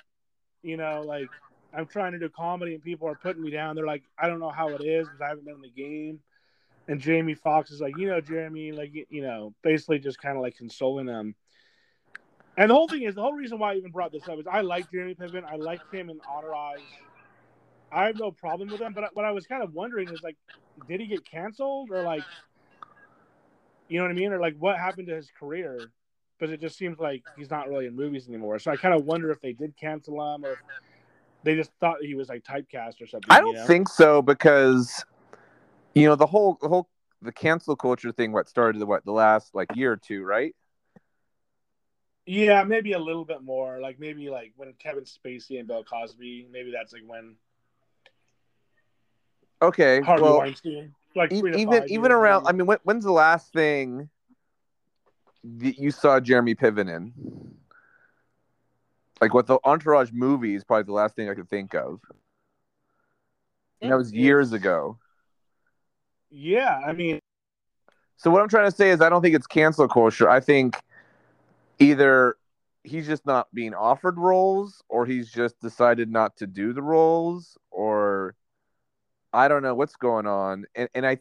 you 0.61 0.77
know, 0.77 1.03
like 1.05 1.27
I'm 1.75 1.87
trying 1.87 2.11
to 2.13 2.19
do 2.19 2.29
comedy 2.29 2.73
and 2.73 2.83
people 2.83 3.07
are 3.07 3.15
putting 3.15 3.41
me 3.41 3.49
down. 3.49 3.75
They're 3.75 3.85
like, 3.85 4.03
I 4.17 4.27
don't 4.27 4.39
know 4.39 4.51
how 4.51 4.69
it 4.69 4.81
is 4.81 5.07
because 5.07 5.21
I 5.21 5.29
haven't 5.29 5.45
been 5.45 5.55
in 5.55 5.61
the 5.61 5.69
game. 5.69 6.19
And 6.87 6.99
Jamie 6.99 7.33
Foxx 7.33 7.71
is 7.71 7.81
like, 7.81 7.97
you 7.97 8.07
know, 8.07 8.19
Jeremy, 8.21 8.71
like, 8.71 8.93
you- 9.09 9.21
know, 9.21 9.53
basically 9.63 9.99
just 9.99 10.21
kind 10.21 10.35
of 10.35 10.43
like 10.43 10.55
consoling 10.55 11.05
them. 11.05 11.35
And 12.57 12.69
the 12.69 12.75
whole 12.75 12.87
thing 12.87 13.03
is, 13.03 13.15
the 13.15 13.21
whole 13.21 13.33
reason 13.33 13.57
why 13.57 13.73
I 13.73 13.75
even 13.77 13.91
brought 13.91 14.11
this 14.11 14.27
up 14.27 14.37
is 14.37 14.45
I 14.45 14.61
like 14.61 14.91
Jeremy 14.91 15.15
Piven. 15.15 15.43
I 15.43 15.55
like 15.55 15.81
him 15.91 16.09
in 16.09 16.19
Entourage. 16.29 16.81
I 17.91 18.05
have 18.05 18.17
no 18.17 18.31
problem 18.31 18.69
with 18.69 18.81
him. 18.81 18.93
But 18.93 19.15
what 19.15 19.25
I 19.25 19.31
was 19.31 19.47
kind 19.47 19.63
of 19.63 19.73
wondering 19.73 20.09
is, 20.09 20.21
like, 20.21 20.35
did 20.87 20.99
he 20.99 21.07
get 21.07 21.25
canceled 21.25 21.89
or 21.91 22.03
like, 22.03 22.23
you 23.87 23.97
know 23.97 24.03
what 24.05 24.11
I 24.11 24.15
mean? 24.15 24.31
Or 24.33 24.39
like 24.39 24.55
what 24.57 24.77
happened 24.77 25.07
to 25.07 25.15
his 25.15 25.31
career? 25.39 25.89
Because 26.37 26.51
it 26.51 26.59
just 26.59 26.77
seems 26.77 26.99
like 26.99 27.23
he's 27.37 27.49
not 27.49 27.69
really 27.69 27.85
in 27.85 27.95
movies 27.95 28.27
anymore. 28.27 28.59
So 28.59 28.71
I 28.71 28.77
kind 28.77 28.93
of 28.93 29.05
wonder 29.05 29.31
if 29.31 29.39
they 29.39 29.53
did 29.53 29.77
cancel 29.77 30.15
him 30.15 30.43
or 30.43 30.53
if 30.53 30.59
they 31.43 31.55
just 31.55 31.71
thought 31.79 31.97
he 32.01 32.15
was 32.15 32.29
like 32.29 32.43
typecast 32.43 33.01
or 33.01 33.07
something. 33.07 33.29
I 33.29 33.39
don't 33.39 33.55
know? 33.55 33.67
think 33.67 33.89
so 33.89 34.21
because 34.21 35.05
you 35.93 36.07
know 36.07 36.15
the 36.15 36.25
whole 36.25 36.57
the 36.61 36.67
whole 36.67 36.89
the 37.21 37.31
cancel 37.31 37.75
culture 37.75 38.11
thing. 38.11 38.31
What 38.31 38.47
started 38.49 38.79
the 38.79 38.85
what 38.85 39.05
the 39.05 39.11
last 39.11 39.53
like 39.53 39.75
year 39.75 39.91
or 39.93 39.97
two, 39.97 40.23
right? 40.23 40.55
Yeah, 42.25 42.63
maybe 42.63 42.93
a 42.93 42.99
little 42.99 43.25
bit 43.25 43.43
more. 43.43 43.79
Like 43.81 43.99
maybe 43.99 44.29
like 44.29 44.53
when 44.55 44.73
Kevin 44.79 45.03
Spacey 45.03 45.59
and 45.59 45.67
Bill 45.67 45.83
Cosby. 45.83 46.47
Maybe 46.51 46.71
that's 46.71 46.93
like 46.93 47.03
when 47.05 47.35
Okay, 49.61 50.01
Harvey 50.01 50.23
well, 50.23 50.37
Weinstein. 50.39 50.93
Like 51.15 51.31
e- 51.31 51.41
even 51.53 51.85
even 51.87 52.11
around. 52.11 52.43
maybe. 52.43 52.49
I 52.49 52.57
mean, 52.57 52.67
when, 52.67 52.77
when's 52.83 53.05
the 53.05 53.11
last 53.11 53.53
thing 53.53 54.09
that 55.43 55.77
you 55.77 55.91
saw 55.91 56.19
Jeremy 56.19 56.55
Piven 56.55 56.93
in? 56.93 57.13
Like 59.21 59.33
what 59.33 59.47
the 59.47 59.59
Entourage 59.63 60.11
movie 60.11 60.55
is 60.55 60.63
probably 60.63 60.83
the 60.83 60.93
last 60.93 61.15
thing 61.15 61.29
I 61.29 61.35
could 61.35 61.49
think 61.49 61.73
of. 61.75 62.01
And 63.81 63.91
that 63.91 63.97
was 63.97 64.13
years 64.13 64.53
ago. 64.53 64.97
Yeah, 66.31 66.79
I 66.85 66.93
mean, 66.93 67.19
So 68.17 68.31
what 68.31 68.41
I'm 68.41 68.49
trying 68.49 68.69
to 68.69 68.75
say 68.75 68.89
is 68.91 69.01
I 69.01 69.09
don't 69.09 69.21
think 69.21 69.35
it's 69.35 69.47
cancel 69.47 69.87
culture. 69.87 70.29
I 70.29 70.39
think 70.39 70.77
either 71.79 72.37
he's 72.83 73.07
just 73.07 73.25
not 73.25 73.47
being 73.53 73.73
offered 73.73 74.17
roles 74.17 74.83
or 74.89 75.05
he's 75.05 75.31
just 75.31 75.59
decided 75.61 76.09
not 76.09 76.37
to 76.37 76.47
do 76.47 76.73
the 76.73 76.81
roles 76.81 77.57
or 77.71 78.35
I 79.33 79.47
don't 79.47 79.63
know 79.63 79.75
what's 79.75 79.95
going 79.95 80.27
on. 80.27 80.65
And 80.75 80.89
and 80.95 81.05
I 81.05 81.11
and 81.11 81.19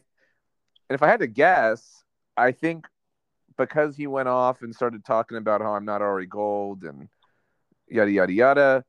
if 0.95 1.03
I 1.03 1.07
had 1.07 1.21
to 1.21 1.27
guess, 1.27 2.03
I 2.37 2.51
think 2.51 2.87
because 3.57 3.95
he 3.95 4.07
went 4.07 4.29
off 4.29 4.61
and 4.61 4.73
started 4.75 5.05
talking 5.05 5.37
about 5.37 5.61
how 5.61 5.75
I'm 5.75 5.85
not 5.85 6.01
Ari 6.01 6.27
Gold 6.27 6.83
and 6.83 7.07
yada 7.93 8.11
yada 8.11 8.33
yada, 8.33 8.85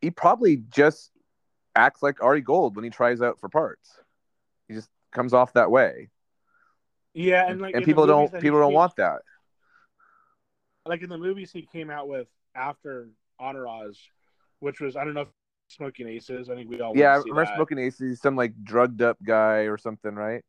he 0.00 0.10
probably 0.10 0.56
just 0.70 1.10
acts 1.74 2.02
like 2.02 2.22
Ari 2.22 2.40
Gold 2.42 2.76
when 2.76 2.84
he 2.84 2.90
tries 2.90 3.20
out 3.22 3.40
for 3.40 3.48
parts. 3.48 3.90
He 4.68 4.74
just 4.74 4.90
comes 5.12 5.34
off 5.34 5.52
that 5.54 5.70
way 5.70 6.08
yeah, 7.14 7.48
and 7.50 7.60
like 7.60 7.74
and 7.74 7.84
people 7.84 8.06
don't 8.06 8.30
people 8.40 8.58
don't 8.58 8.70
came- 8.70 8.74
want 8.74 8.96
that. 8.96 9.20
like 10.86 11.02
in 11.02 11.08
the 11.10 11.18
movies 11.18 11.52
he 11.52 11.62
came 11.62 11.90
out 11.90 12.08
with 12.08 12.26
after 12.54 13.08
Entourage, 13.38 13.98
which 14.60 14.80
was 14.80 14.96
I 14.96 15.04
don't 15.04 15.14
know 15.14 15.22
if 15.22 15.28
Smoking 15.68 16.08
Aces. 16.08 16.48
I 16.50 16.54
think 16.54 16.70
we 16.70 16.80
all 16.80 16.96
Yeah, 16.96 17.12
I 17.14 17.16
remember 17.18 17.44
that. 17.44 17.54
smoking 17.56 17.78
aces, 17.78 18.20
some 18.20 18.36
like 18.36 18.52
drugged 18.64 19.02
up 19.02 19.18
guy 19.22 19.60
or 19.62 19.76
something, 19.78 20.14
right? 20.14 20.42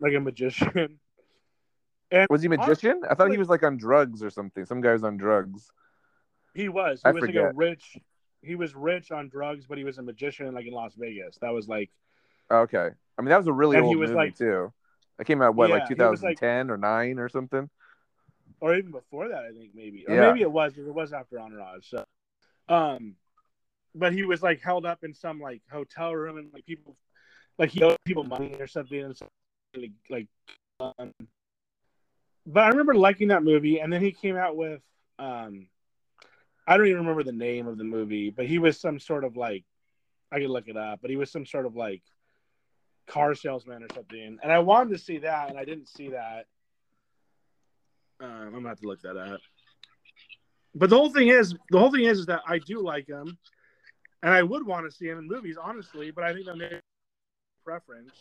like 0.00 0.14
a 0.14 0.20
magician. 0.20 0.98
Was 2.28 2.42
he 2.42 2.46
a 2.46 2.50
magician? 2.50 3.02
I 3.08 3.14
thought 3.14 3.30
he 3.30 3.38
was 3.38 3.48
like 3.48 3.62
on 3.62 3.78
drugs 3.78 4.22
or 4.22 4.28
something. 4.28 4.66
Some 4.66 4.80
guy's 4.82 5.02
on 5.02 5.16
drugs. 5.16 5.70
He 6.54 6.68
was. 6.68 7.00
He 7.02 7.08
I 7.08 7.12
was 7.12 7.22
like 7.22 7.30
a 7.30 7.34
forget. 7.34 7.56
rich. 7.56 7.96
He 8.42 8.54
was 8.56 8.74
rich 8.74 9.10
on 9.12 9.28
drugs, 9.28 9.66
but 9.66 9.78
he 9.78 9.84
was 9.84 9.98
a 9.98 10.02
magician, 10.02 10.52
like 10.54 10.66
in 10.66 10.72
Las 10.72 10.94
Vegas. 10.96 11.38
That 11.40 11.50
was 11.52 11.68
like, 11.68 11.90
Okay, 12.50 12.90
I 13.18 13.22
mean 13.22 13.28
that 13.30 13.38
was 13.38 13.46
a 13.46 13.52
really 13.52 13.76
And 13.76 13.86
he 13.86 13.90
old 13.94 13.98
was, 13.98 14.10
movie 14.10 14.16
like- 14.16 14.36
too. 14.36 14.72
That 15.18 15.24
came 15.26 15.42
out 15.42 15.54
what 15.54 15.68
Yeah, 15.68 15.76
like 15.76 15.88
he 15.88 15.94
was, 15.94 16.22
like- 16.22 16.38
2010 16.40 16.70
or 16.70 16.76
nine 16.76 17.18
or 17.18 17.28
something. 17.28 17.68
or 18.60 18.74
even 18.74 18.90
before 18.90 19.28
that, 19.28 19.44
I 19.44 19.52
think 19.52 19.74
maybe, 19.74 20.04
or 20.06 20.14
Yeah. 20.14 20.28
maybe 20.28 20.42
it 20.42 20.50
was. 20.50 20.76
It 20.78 20.92
was 20.92 21.12
after 21.12 21.38
Entourage. 21.40 21.86
So, 21.86 22.04
um, 22.68 23.16
but 23.94 24.12
he 24.12 24.22
was 24.24 24.42
like 24.42 24.60
held 24.60 24.86
up 24.86 25.04
in 25.04 25.12
some 25.14 25.40
like 25.40 25.62
hotel 25.70 26.14
room, 26.14 26.38
and 26.38 26.52
like 26.52 26.64
people, 26.66 26.96
like 27.58 27.70
he 27.70 27.82
owed 27.82 27.96
people 28.04 28.24
money 28.24 28.54
or 28.60 28.66
something, 28.66 29.00
and 29.00 29.16
something, 29.16 29.30
like, 29.76 30.26
like 30.80 30.94
um, 30.98 31.12
but 32.46 32.64
I 32.64 32.68
remember 32.68 32.94
liking 32.94 33.28
that 33.28 33.42
movie, 33.44 33.80
and 33.80 33.92
then 33.92 34.00
he 34.02 34.12
came 34.12 34.36
out 34.36 34.56
with, 34.56 34.80
um, 35.18 35.68
I 36.72 36.78
don't 36.78 36.86
even 36.86 37.00
remember 37.00 37.22
the 37.22 37.32
name 37.32 37.66
of 37.66 37.76
the 37.76 37.84
movie, 37.84 38.30
but 38.30 38.46
he 38.46 38.58
was 38.58 38.80
some 38.80 38.98
sort 38.98 39.24
of 39.24 39.36
like, 39.36 39.62
I 40.32 40.38
could 40.38 40.48
look 40.48 40.68
it 40.68 40.76
up, 40.78 41.00
but 41.02 41.10
he 41.10 41.16
was 41.16 41.30
some 41.30 41.44
sort 41.44 41.66
of 41.66 41.76
like 41.76 42.00
car 43.06 43.34
salesman 43.34 43.82
or 43.82 43.88
something, 43.94 44.38
and 44.42 44.50
I 44.50 44.58
wanted 44.60 44.96
to 44.96 44.98
see 44.98 45.18
that, 45.18 45.50
and 45.50 45.58
I 45.58 45.66
didn't 45.66 45.88
see 45.88 46.08
that. 46.08 46.46
Um, 48.20 48.30
I'm 48.30 48.52
gonna 48.52 48.70
have 48.70 48.80
to 48.80 48.86
look 48.86 49.02
that 49.02 49.18
up. 49.18 49.40
But 50.74 50.88
the 50.88 50.96
whole 50.96 51.10
thing 51.10 51.28
is, 51.28 51.54
the 51.68 51.78
whole 51.78 51.92
thing 51.92 52.04
is, 52.04 52.20
is 52.20 52.26
that 52.26 52.40
I 52.48 52.58
do 52.58 52.80
like 52.80 53.06
him, 53.06 53.36
and 54.22 54.32
I 54.32 54.42
would 54.42 54.66
want 54.66 54.86
to 54.86 54.96
see 54.96 55.08
him 55.08 55.18
in 55.18 55.28
movies, 55.28 55.58
honestly. 55.62 56.10
But 56.10 56.24
I 56.24 56.32
think 56.32 56.46
that 56.46 56.56
may 56.56 56.80
preference, 57.66 58.14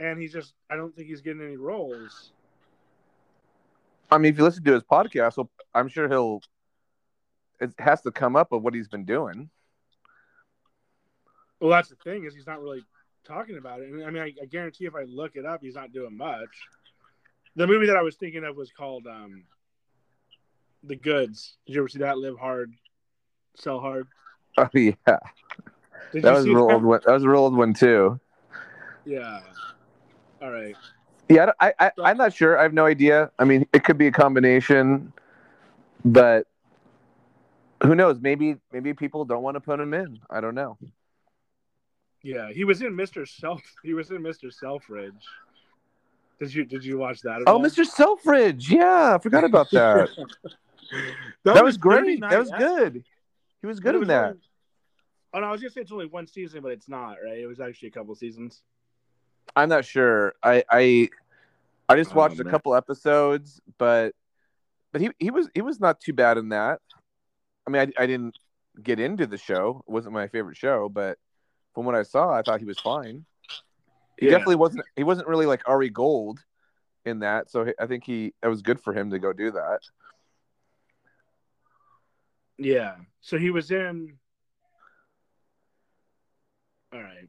and 0.00 0.20
he's 0.20 0.32
just, 0.32 0.54
I 0.68 0.74
don't 0.74 0.96
think 0.96 1.06
he's 1.06 1.20
getting 1.20 1.42
any 1.42 1.56
roles. 1.56 2.32
I 4.10 4.18
mean, 4.18 4.32
if 4.32 4.38
you 4.38 4.42
listen 4.42 4.64
to 4.64 4.72
his 4.72 4.82
podcast, 4.82 5.46
I'm 5.76 5.86
sure 5.86 6.08
he'll. 6.08 6.42
It 7.60 7.72
has 7.78 8.00
to 8.02 8.10
come 8.10 8.36
up 8.36 8.52
of 8.52 8.62
what 8.62 8.74
he's 8.74 8.88
been 8.88 9.04
doing. 9.04 9.50
Well, 11.60 11.70
that's 11.70 11.88
the 11.88 11.96
thing 11.96 12.24
is 12.24 12.34
he's 12.34 12.46
not 12.46 12.60
really 12.62 12.82
talking 13.24 13.58
about 13.58 13.80
it. 13.80 13.88
I 14.06 14.10
mean, 14.10 14.22
I, 14.22 14.32
I 14.40 14.46
guarantee 14.46 14.86
if 14.86 14.94
I 14.94 15.02
look 15.04 15.34
it 15.34 15.44
up, 15.44 15.60
he's 15.62 15.74
not 15.74 15.92
doing 15.92 16.16
much. 16.16 16.48
The 17.56 17.66
movie 17.66 17.86
that 17.86 17.96
I 17.96 18.02
was 18.02 18.16
thinking 18.16 18.44
of 18.44 18.56
was 18.56 18.70
called 18.70 19.06
um, 19.06 19.44
"The 20.84 20.94
Goods." 20.96 21.56
Did 21.66 21.74
you 21.74 21.80
ever 21.80 21.88
see 21.88 21.98
that? 21.98 22.18
Live 22.18 22.38
hard, 22.38 22.72
sell 23.56 23.80
hard. 23.80 24.06
Oh 24.56 24.68
yeah, 24.74 24.94
Did 26.10 26.24
that 26.24 26.32
was 26.32 26.46
a 26.46 26.48
real 26.48 26.66
that? 26.66 26.74
old 26.74 26.84
one. 26.84 27.00
That 27.06 27.12
was 27.12 27.22
a 27.22 27.28
real 27.28 27.42
old 27.42 27.56
one 27.56 27.74
too. 27.74 28.18
Yeah. 29.04 29.40
All 30.42 30.50
right. 30.50 30.74
Yeah, 31.28 31.52
I, 31.60 31.72
I, 31.78 31.90
I'm 32.02 32.16
not 32.16 32.32
sure. 32.32 32.58
I 32.58 32.62
have 32.62 32.72
no 32.72 32.86
idea. 32.86 33.30
I 33.38 33.44
mean, 33.44 33.66
it 33.72 33.84
could 33.84 33.98
be 33.98 34.06
a 34.06 34.10
combination, 34.10 35.12
but 36.04 36.46
who 37.82 37.94
knows? 37.94 38.20
Maybe, 38.20 38.56
maybe 38.72 38.94
people 38.94 39.24
don't 39.24 39.42
want 39.42 39.56
to 39.56 39.60
put 39.60 39.78
him 39.80 39.94
in. 39.94 40.18
I 40.30 40.40
don't 40.40 40.54
know. 40.54 40.78
Yeah, 42.22 42.50
he 42.52 42.64
was 42.64 42.82
in 42.82 42.94
Mr. 42.94 43.26
Self. 43.28 43.62
He 43.82 43.94
was 43.94 44.10
in 44.10 44.22
Mr. 44.22 44.52
Selfridge. 44.52 45.12
Did 46.40 46.54
you 46.54 46.64
did 46.64 46.84
you 46.84 46.98
watch 46.98 47.20
that? 47.22 47.36
at 47.40 47.48
Oh, 47.48 47.54
all? 47.54 47.60
Mr. 47.60 47.84
Selfridge. 47.84 48.70
Yeah, 48.70 49.14
I 49.16 49.18
forgot 49.22 49.44
about 49.44 49.70
that. 49.72 50.08
that, 51.44 51.64
was 51.64 51.76
great. 51.76 52.20
That 52.20 52.38
was 52.38 52.50
good. 52.50 53.04
He 53.60 53.66
was 53.66 53.80
good 53.80 53.94
in 53.94 54.00
was 54.00 54.08
that. 54.08 54.24
only- 54.30 54.38
oh 55.34 55.40
no, 55.40 55.46
I 55.46 55.52
was 55.52 55.60
gonna 55.60 55.70
say 55.70 55.80
it's 55.80 55.92
only 55.92 56.06
one 56.06 56.26
season, 56.26 56.62
but 56.62 56.72
it's 56.72 56.88
not 56.88 57.16
right. 57.24 57.38
It 57.38 57.46
was 57.46 57.60
actually 57.60 57.88
a 57.88 57.92
couple 57.92 58.14
seasons. 58.14 58.62
I'm 59.56 59.68
not 59.68 59.84
sure. 59.84 60.34
I 60.42 60.62
I 60.70 61.08
I 61.88 61.96
just 61.96 62.12
Oh, 62.12 62.16
watched 62.16 62.38
a 62.38 62.44
couple 62.44 62.74
episodes, 62.74 63.60
but 63.78 64.14
but 64.92 65.00
he 65.00 65.10
he 65.18 65.30
was 65.30 65.48
he 65.54 65.62
was 65.62 65.80
not 65.80 66.00
too 66.00 66.12
bad 66.12 66.38
in 66.38 66.50
that. 66.50 66.80
I 67.68 67.70
mean, 67.70 67.92
I 67.98 68.02
I 68.02 68.06
didn't 68.06 68.38
get 68.82 68.98
into 68.98 69.26
the 69.26 69.36
show. 69.36 69.84
It 69.86 69.90
wasn't 69.90 70.14
my 70.14 70.26
favorite 70.28 70.56
show, 70.56 70.88
but 70.88 71.18
from 71.74 71.84
what 71.84 71.94
I 71.94 72.02
saw, 72.02 72.32
I 72.32 72.40
thought 72.42 72.60
he 72.60 72.66
was 72.66 72.78
fine. 72.78 73.26
He 74.18 74.26
Yeah. 74.26 74.32
definitely 74.32 74.56
wasn't. 74.56 74.86
He 74.96 75.04
wasn't 75.04 75.28
really 75.28 75.44
like 75.46 75.68
Ari 75.68 75.90
Gold 75.90 76.42
in 77.04 77.18
that, 77.20 77.50
so 77.50 77.72
I 77.78 77.86
think 77.86 78.04
he 78.04 78.32
it 78.42 78.48
was 78.48 78.62
good 78.62 78.80
for 78.80 78.94
him 78.94 79.10
to 79.10 79.18
go 79.18 79.34
do 79.34 79.50
that. 79.50 79.80
Yeah. 82.56 82.96
So 83.20 83.36
he 83.38 83.50
was 83.50 83.70
in. 83.70 84.18
All 86.90 87.02
right, 87.02 87.28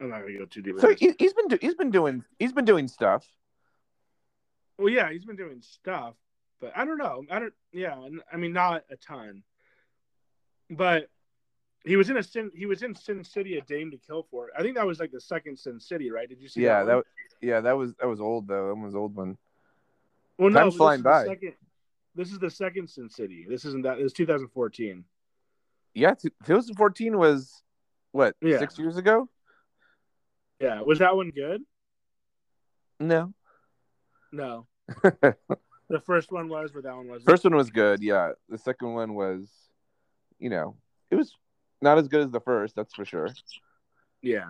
I'm 0.00 0.08
not 0.08 0.22
gonna 0.22 0.36
go 0.36 0.46
too 0.46 0.62
deep. 0.62 0.80
So 0.80 0.92
he, 0.96 1.14
he's 1.16 1.32
been 1.32 1.46
do, 1.46 1.58
he's 1.60 1.76
been 1.76 1.92
doing 1.92 2.24
he's 2.40 2.52
been 2.52 2.64
doing 2.64 2.88
stuff. 2.88 3.24
Well, 4.78 4.88
yeah, 4.88 5.12
he's 5.12 5.24
been 5.24 5.36
doing 5.36 5.62
stuff, 5.62 6.16
but 6.60 6.72
I 6.76 6.84
don't 6.84 6.98
know. 6.98 7.24
I 7.30 7.38
don't. 7.38 7.54
Yeah, 7.72 7.96
I 8.32 8.36
mean, 8.36 8.52
not 8.52 8.82
a 8.90 8.96
ton, 8.96 9.44
but 10.70 11.08
he 11.84 11.96
was 11.96 12.10
in 12.10 12.16
a 12.16 12.22
sin. 12.22 12.50
He 12.54 12.66
was 12.66 12.82
in 12.82 12.94
Sin 12.94 13.22
City, 13.24 13.58
a 13.58 13.60
Dame 13.62 13.90
to 13.92 13.96
Kill 13.98 14.26
for. 14.30 14.48
I 14.58 14.62
think 14.62 14.76
that 14.76 14.86
was 14.86 14.98
like 14.98 15.12
the 15.12 15.20
second 15.20 15.58
Sin 15.58 15.78
City, 15.80 16.10
right? 16.10 16.28
Did 16.28 16.40
you 16.40 16.48
see? 16.48 16.62
Yeah, 16.62 16.82
that. 16.84 16.96
that 16.96 17.04
yeah 17.40 17.60
that 17.60 17.76
was 17.76 17.94
that 18.00 18.06
was 18.08 18.20
old 18.20 18.48
though. 18.48 18.68
That 18.68 18.74
was 18.74 18.94
old 18.94 19.14
one. 19.14 19.36
well, 20.38 20.50
no, 20.50 20.60
time's 20.60 20.76
flying 20.76 21.02
by. 21.02 21.26
Second, 21.26 21.52
this 22.14 22.32
is 22.32 22.38
the 22.38 22.50
second 22.50 22.88
Sin 22.88 23.08
City. 23.10 23.46
This 23.48 23.64
isn't 23.64 23.82
that. 23.82 23.98
It's 23.98 24.12
2014. 24.14 25.04
Yeah, 25.94 26.14
2014 26.44 27.16
was 27.16 27.62
what 28.12 28.34
Yeah. 28.42 28.58
six 28.58 28.78
years 28.78 28.96
ago. 28.96 29.28
Yeah, 30.60 30.80
was 30.82 30.98
that 31.00 31.14
one 31.16 31.30
good? 31.30 31.62
No, 32.98 33.34
No, 34.32 34.66
the 35.02 36.00
first 36.04 36.32
one 36.32 36.48
was, 36.48 36.70
but 36.72 36.82
that 36.84 36.96
one 36.96 37.08
was. 37.08 37.22
first 37.24 37.44
one 37.44 37.54
was 37.54 37.68
good. 37.70 38.02
Yeah, 38.02 38.32
the 38.48 38.56
second 38.56 38.94
one 38.94 39.14
was, 39.14 39.50
you 40.38 40.50
know, 40.50 40.76
it 41.10 41.16
was 41.16 41.32
not 41.80 41.98
as 41.98 42.08
good 42.08 42.22
as 42.22 42.30
the 42.30 42.40
first. 42.40 42.76
That's 42.76 42.94
for 42.94 43.04
sure. 43.04 43.28
Yeah. 44.22 44.48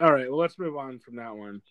All 0.00 0.12
right. 0.12 0.30
Well, 0.30 0.38
let's 0.38 0.58
move 0.58 0.76
on 0.76 0.98
from 0.98 1.16
that 1.16 1.36
one. 1.36 1.62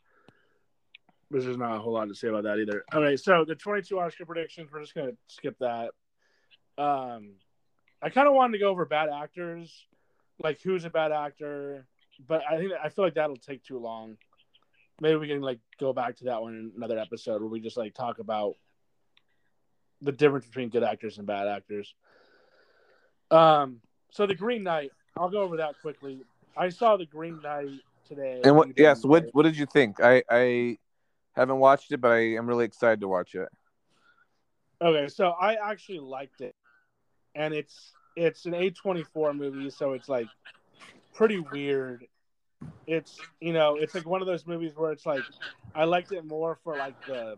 There's 1.30 1.58
not 1.58 1.76
a 1.76 1.80
whole 1.80 1.94
lot 1.94 2.08
to 2.08 2.16
say 2.16 2.30
about 2.30 2.44
that 2.44 2.58
either. 2.60 2.84
All 2.94 3.02
right. 3.02 3.20
So 3.20 3.46
the 3.46 3.56
22 3.56 4.00
Oscar 4.00 4.26
predictions, 4.26 4.70
we're 4.72 4.82
just 4.82 4.96
gonna 4.96 5.12
skip 5.28 5.58
that. 5.60 5.92
Um, 6.78 7.34
I 8.02 8.10
kind 8.10 8.28
of 8.28 8.34
wanted 8.34 8.54
to 8.54 8.60
go 8.60 8.70
over 8.70 8.86
bad 8.86 9.10
actors, 9.10 9.86
like 10.40 10.62
who's 10.62 10.86
a 10.86 10.90
bad 10.90 11.12
actor, 11.12 11.88
but 12.28 12.42
I 12.50 12.58
think 12.58 12.72
I 12.82 12.90
feel 12.90 13.06
like 13.06 13.16
that'll 13.16 13.38
take 13.38 13.64
too 13.64 13.80
long. 13.80 14.18
Maybe 15.02 15.18
we 15.18 15.28
can 15.28 15.42
like 15.42 15.60
go 15.80 15.94
back 15.94 16.18
to 16.18 16.26
that 16.26 16.42
one 16.42 16.54
in 16.56 16.72
another 16.76 16.98
episode 16.98 17.42
where 17.42 17.50
we 17.50 17.60
just 17.60 17.78
like 17.78 17.94
talk 17.94 18.20
about 18.20 18.56
the 20.02 20.12
difference 20.12 20.46
between 20.46 20.70
good 20.70 20.84
actors 20.84 21.18
and 21.18 21.28
bad 21.28 21.48
actors. 21.48 21.94
Um. 23.32 23.82
So 24.12 24.26
the 24.26 24.36
Green 24.36 24.64
Knight, 24.64 24.92
I'll 25.18 25.30
go 25.30 25.42
over 25.42 25.58
that 25.58 25.76
quickly. 25.82 26.22
I 26.56 26.70
saw 26.70 26.98
the 26.98 27.06
Green 27.06 27.40
Knight 27.42 27.82
today. 28.08 28.42
And 28.44 28.56
what? 28.56 28.68
You 28.70 28.74
Yeah. 28.78 28.94
So 28.94 29.08
what? 29.08 29.26
What 29.34 29.44
did 29.44 29.58
you 29.58 29.66
think? 29.66 30.00
I 30.02 30.24
I 30.30 30.78
haven't 31.36 31.60
watched 31.60 31.92
it, 31.92 32.02
but 32.02 32.12
I 32.12 32.36
am 32.36 32.48
really 32.48 32.66
excited 32.66 33.02
to 33.02 33.08
watch 33.08 33.36
it. 33.36 33.50
Okay, 34.82 35.08
so 35.08 35.30
I 35.30 35.56
actually 35.56 36.00
liked 36.00 36.42
it, 36.42 36.56
and 37.36 37.54
it's 37.54 37.94
it's 38.16 38.46
an 38.46 38.54
A 38.54 38.70
twenty 38.72 39.04
four 39.04 39.34
movie, 39.34 39.70
so 39.70 39.94
it's 39.94 40.10
like 40.10 40.28
pretty 41.14 41.40
weird. 41.40 42.06
It's 42.86 43.20
you 43.40 43.54
know 43.54 43.76
it's 43.76 43.94
like 43.96 44.06
one 44.06 44.22
of 44.22 44.28
those 44.28 44.46
movies 44.46 44.74
where 44.76 44.92
it's 44.92 45.06
like 45.06 45.24
I 45.76 45.84
liked 45.86 46.12
it 46.12 46.26
more 46.26 46.58
for 46.64 46.76
like 46.78 46.96
the 47.08 47.38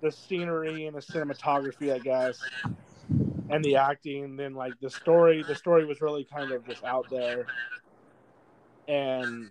the 0.00 0.10
scenery 0.10 0.86
and 0.86 0.96
the 0.96 1.00
cinematography, 1.00 1.92
I 1.92 1.98
guess, 1.98 2.40
and 3.50 3.64
the 3.64 3.76
acting 3.76 4.36
then 4.36 4.54
like 4.54 4.74
the 4.80 4.90
story. 4.90 5.42
The 5.42 5.54
story 5.54 5.84
was 5.84 6.00
really 6.00 6.24
kind 6.24 6.52
of 6.52 6.66
just 6.66 6.84
out 6.84 7.08
there, 7.10 7.46
and 8.88 9.50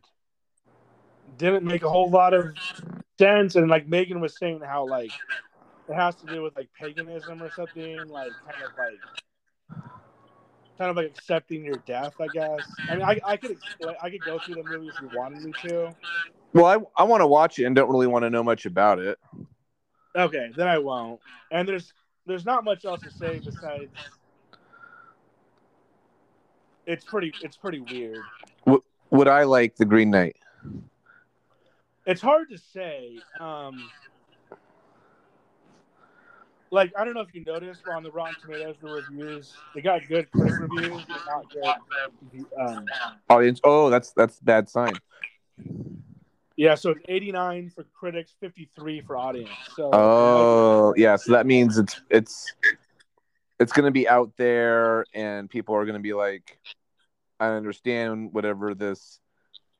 didn't 1.38 1.64
make 1.64 1.84
a 1.84 1.90
whole 1.90 2.10
lot 2.10 2.34
of 2.34 2.56
sense. 3.18 3.56
And 3.56 3.70
like 3.70 3.88
Megan 3.88 4.20
was 4.20 4.38
saying, 4.38 4.62
how 4.66 4.88
like 4.88 5.12
it 5.88 5.96
has 5.96 6.16
to 6.16 6.26
do 6.26 6.42
with 6.42 6.56
like 6.56 6.70
paganism 6.80 7.42
or 7.42 7.52
something, 7.52 7.98
like 8.08 8.32
kind 8.46 8.64
of 8.64 8.72
like 8.78 9.00
kind 10.78 10.90
of 10.90 10.96
like 10.96 11.08
accepting 11.08 11.64
your 11.66 11.78
death, 11.86 12.14
I 12.20 12.28
guess. 12.28 12.62
I 12.88 12.96
mean, 12.96 13.04
I, 13.04 13.20
I 13.26 13.38
could 13.38 13.52
explain, 13.52 13.96
I 14.02 14.10
could 14.10 14.22
go 14.22 14.40
through 14.40 14.56
the 14.56 14.64
movie 14.64 14.88
if 14.88 15.02
you 15.02 15.10
wanted 15.14 15.44
me 15.44 15.52
to. 15.64 15.94
Well, 16.54 16.66
I 16.66 17.02
I 17.02 17.04
want 17.04 17.22
to 17.22 17.28
watch 17.28 17.60
it 17.60 17.66
and 17.66 17.76
don't 17.76 17.90
really 17.90 18.08
want 18.08 18.24
to 18.24 18.30
know 18.30 18.44
much 18.44 18.66
about 18.66 19.00
it. 19.00 19.20
Okay, 20.16 20.52
then 20.56 20.68
I 20.68 20.80
won't. 20.80 21.20
And 21.52 21.68
there's 21.68 21.94
there's 22.30 22.46
not 22.46 22.64
much 22.64 22.86
else 22.86 23.02
to 23.02 23.10
say 23.10 23.42
besides 23.44 23.92
it's 26.86 27.04
pretty 27.04 27.34
it's 27.42 27.58
pretty 27.58 27.80
weird. 27.80 28.20
Would 29.10 29.28
I 29.28 29.44
like 29.44 29.76
the 29.76 29.86
Green 29.86 30.12
Knight? 30.12 30.36
It's 32.06 32.22
hard 32.22 32.50
to 32.52 32.58
say. 32.60 33.20
Um, 33.40 33.90
like 36.70 36.94
I 36.96 37.04
don't 37.04 37.16
know 37.16 37.22
if 37.22 37.34
you 37.34 37.44
noticed, 37.44 37.82
but 37.84 37.96
on 37.96 38.04
the 38.04 38.12
Rotten 38.12 38.36
Tomatoes, 38.40 38.76
the 38.80 38.90
reviews 38.90 39.54
they 39.74 39.82
got 39.82 40.08
good 40.08 40.30
critic 40.32 40.60
reviews, 40.60 41.02
but 41.08 41.22
not 41.26 41.52
good. 41.52 42.46
Um, 42.60 42.86
Audience? 43.28 43.60
Oh, 43.64 43.90
that's 43.90 44.12
that's 44.12 44.40
a 44.40 44.44
bad 44.44 44.70
sign. 44.70 44.94
Yeah, 46.60 46.76
so 46.76 46.90
it's 46.90 47.00
89 47.08 47.72
for 47.74 47.86
critics, 47.98 48.36
53 48.42 49.00
for 49.00 49.16
audience. 49.16 49.50
So 49.78 49.92
Oh, 49.94 50.94
yeah. 50.98 51.16
So 51.16 51.32
that 51.32 51.46
means 51.46 51.78
it's 51.78 52.02
it's 52.10 52.54
it's 53.62 53.72
gonna 53.72 53.92
be 53.92 54.10
out 54.10 54.34
there, 54.36 55.06
and 55.14 55.50
people 55.50 55.74
are 55.74 55.86
gonna 55.86 56.02
be 56.02 56.12
like, 56.12 56.60
I 57.40 57.52
understand 57.52 58.34
whatever 58.34 58.76
this 58.76 59.22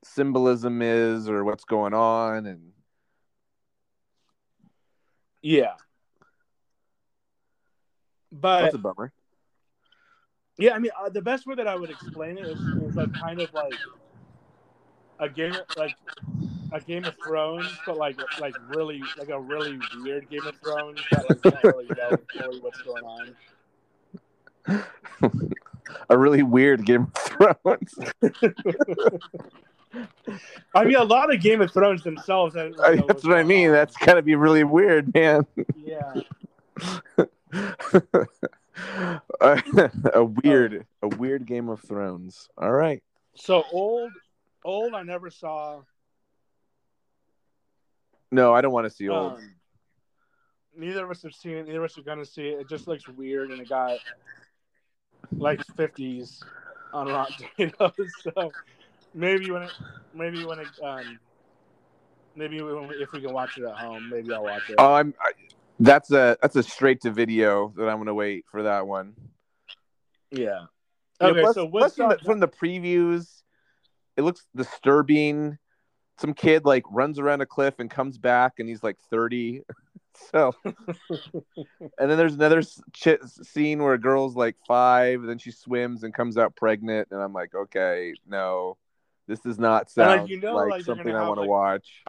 symbolism 0.04 0.80
is 0.80 1.28
or 1.28 1.44
what's 1.44 1.64
going 1.64 1.92
on, 1.92 2.46
and 2.46 2.72
yeah. 5.42 5.74
But 8.32 8.62
that's 8.62 8.76
a 8.76 8.78
bummer. 8.78 9.12
Yeah, 10.56 10.72
I 10.72 10.78
mean, 10.78 10.92
uh, 10.98 11.10
the 11.10 11.20
best 11.20 11.46
way 11.46 11.56
that 11.56 11.68
I 11.68 11.74
would 11.74 11.90
explain 11.90 12.38
it 12.38 12.46
is, 12.46 12.58
is 12.58 12.96
like 12.96 13.12
kind 13.12 13.38
of 13.38 13.52
like 13.52 13.74
a 15.18 15.28
game, 15.28 15.54
like 15.76 15.94
a 16.72 16.80
Game 16.80 17.04
of 17.04 17.14
Thrones, 17.24 17.68
but 17.86 17.96
like 17.96 18.18
like 18.40 18.56
really 18.68 19.00
like 19.18 19.28
a 19.28 19.40
really 19.40 19.78
weird 20.02 20.28
Game 20.30 20.46
of 20.46 20.56
Thrones 20.62 21.00
that 21.10 21.28
like 21.28 21.42
don't 21.42 21.64
really 21.64 21.88
know 21.88 22.16
fully 22.32 22.60
what's 22.60 22.80
going 22.82 23.04
on. 23.04 23.36
a 26.08 26.18
really 26.18 26.42
weird 26.42 26.84
Game 26.84 27.02
of 27.02 27.14
Thrones. 27.14 27.94
I 30.74 30.84
mean, 30.84 30.96
a 30.96 31.04
lot 31.04 31.32
of 31.34 31.40
Game 31.40 31.60
of 31.60 31.72
Thrones 31.72 32.02
themselves. 32.02 32.56
I 32.56 32.70
that's 33.06 33.24
what 33.24 33.36
I 33.36 33.42
mean. 33.42 33.68
on. 33.68 33.74
That's 33.74 33.96
gotta 33.96 34.22
be 34.22 34.36
really 34.36 34.64
weird, 34.64 35.12
man. 35.14 35.46
yeah. 35.76 36.14
a 39.40 40.24
weird, 40.24 40.86
a 41.02 41.08
weird 41.08 41.46
Game 41.46 41.68
of 41.68 41.80
Thrones. 41.80 42.48
All 42.56 42.70
right. 42.70 43.02
So 43.34 43.64
old, 43.72 44.12
old. 44.64 44.94
I 44.94 45.02
never 45.02 45.30
saw. 45.30 45.80
No, 48.32 48.54
I 48.54 48.60
don't 48.60 48.72
want 48.72 48.86
to 48.86 48.90
see 48.90 49.08
old. 49.08 49.32
Um, 49.32 49.54
neither 50.76 51.04
of 51.04 51.10
us 51.10 51.22
have 51.22 51.34
seen 51.34 51.52
it. 51.52 51.66
Neither 51.66 51.78
of 51.84 51.90
us 51.90 51.98
are 51.98 52.02
gonna 52.02 52.24
see 52.24 52.48
it. 52.48 52.60
It 52.60 52.68
just 52.68 52.86
looks 52.86 53.08
weird, 53.08 53.50
and 53.50 53.60
it 53.60 53.68
got 53.68 53.98
like 55.32 55.64
fifties 55.76 56.42
on 56.92 57.08
Rotten 57.08 57.46
Tomatoes. 57.56 58.12
So 58.22 58.52
maybe 59.14 59.50
when 59.50 59.62
it, 59.62 59.72
maybe 60.14 60.44
when 60.44 60.60
it, 60.60 60.68
um, 60.82 61.18
maybe 62.36 62.60
when 62.62 62.88
we, 62.88 62.96
if 62.96 63.12
we 63.12 63.20
can 63.20 63.32
watch 63.32 63.58
it 63.58 63.64
at 63.64 63.74
home, 63.74 64.08
maybe 64.10 64.32
I'll 64.32 64.44
watch 64.44 64.68
it. 64.68 64.76
Oh, 64.78 64.94
I'm. 64.94 65.14
I, 65.20 65.32
that's 65.80 66.12
a 66.12 66.36
that's 66.42 66.56
a 66.56 66.62
straight 66.62 67.00
to 67.02 67.10
video 67.10 67.72
that 67.76 67.88
I'm 67.88 67.98
gonna 67.98 68.14
wait 68.14 68.44
for 68.50 68.62
that 68.64 68.86
one. 68.86 69.14
yeah. 70.30 70.66
Yeah, 71.20 71.28
Okay, 71.28 71.40
plus- 71.40 71.54
so 71.54 71.68
plus 71.68 71.94
from, 71.96 72.08
the, 72.08 72.18
from 72.18 72.40
the 72.40 72.48
previews, 72.48 73.42
it 74.16 74.22
looks 74.22 74.46
disturbing. 74.56 75.58
Some 76.20 76.34
kid 76.34 76.64
like 76.66 76.84
runs 76.90 77.18
around 77.18 77.40
a 77.40 77.46
cliff 77.46 77.74
and 77.78 77.90
comes 77.90 78.18
back, 78.18 78.58
and 78.58 78.68
he's 78.68 78.82
like 78.82 78.98
30. 79.10 79.62
so, 80.32 80.52
and 80.64 82.10
then 82.10 82.18
there's 82.18 82.34
another 82.34 82.62
ch- 82.92 83.18
scene 83.42 83.82
where 83.82 83.94
a 83.94 83.98
girl's 83.98 84.36
like 84.36 84.56
five, 84.68 85.20
and 85.20 85.28
then 85.28 85.38
she 85.38 85.50
swims 85.50 86.02
and 86.02 86.12
comes 86.12 86.36
out 86.36 86.54
pregnant, 86.56 87.08
and 87.10 87.22
I'm 87.22 87.32
like, 87.32 87.54
okay, 87.54 88.12
no, 88.28 88.76
This 89.26 89.40
does 89.40 89.58
not 89.58 89.90
sound 89.90 90.22
like, 90.22 90.30
you 90.30 90.40
know, 90.40 90.56
like, 90.56 90.70
like, 90.70 90.84
something 90.84 91.14
I 91.14 91.26
want 91.26 91.38
to 91.38 91.42
like- 91.42 91.50
watch. 91.50 92.02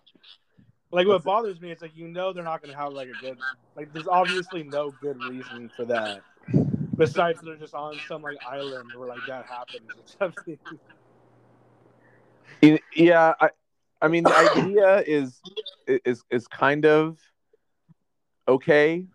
Like 0.93 1.07
what 1.07 1.23
bothers 1.23 1.61
me 1.61 1.71
is 1.71 1.81
like 1.81 1.95
you 1.95 2.09
know 2.09 2.33
they're 2.33 2.43
not 2.43 2.61
gonna 2.61 2.75
have 2.75 2.91
like 2.91 3.07
a 3.07 3.21
good 3.21 3.37
like 3.77 3.93
there's 3.93 4.09
obviously 4.09 4.63
no 4.63 4.91
good 5.01 5.17
reason 5.23 5.71
for 5.73 5.85
that. 5.85 6.19
Besides 6.97 7.39
they're 7.41 7.55
just 7.55 7.73
on 7.73 7.97
some 8.09 8.21
like 8.21 8.35
island 8.45 8.89
where 8.97 9.07
like 9.07 9.21
that 9.25 9.45
happens 9.45 9.87
or 9.89 10.03
something. 10.19 10.57
Yeah, 12.93 13.33
I, 13.39 13.51
I 14.01 14.07
mean, 14.07 14.23
the 14.23 14.35
idea 14.35 15.03
is 15.05 15.39
is 15.87 16.23
is 16.29 16.47
kind 16.47 16.85
of 16.85 17.19
okay, 18.47 19.05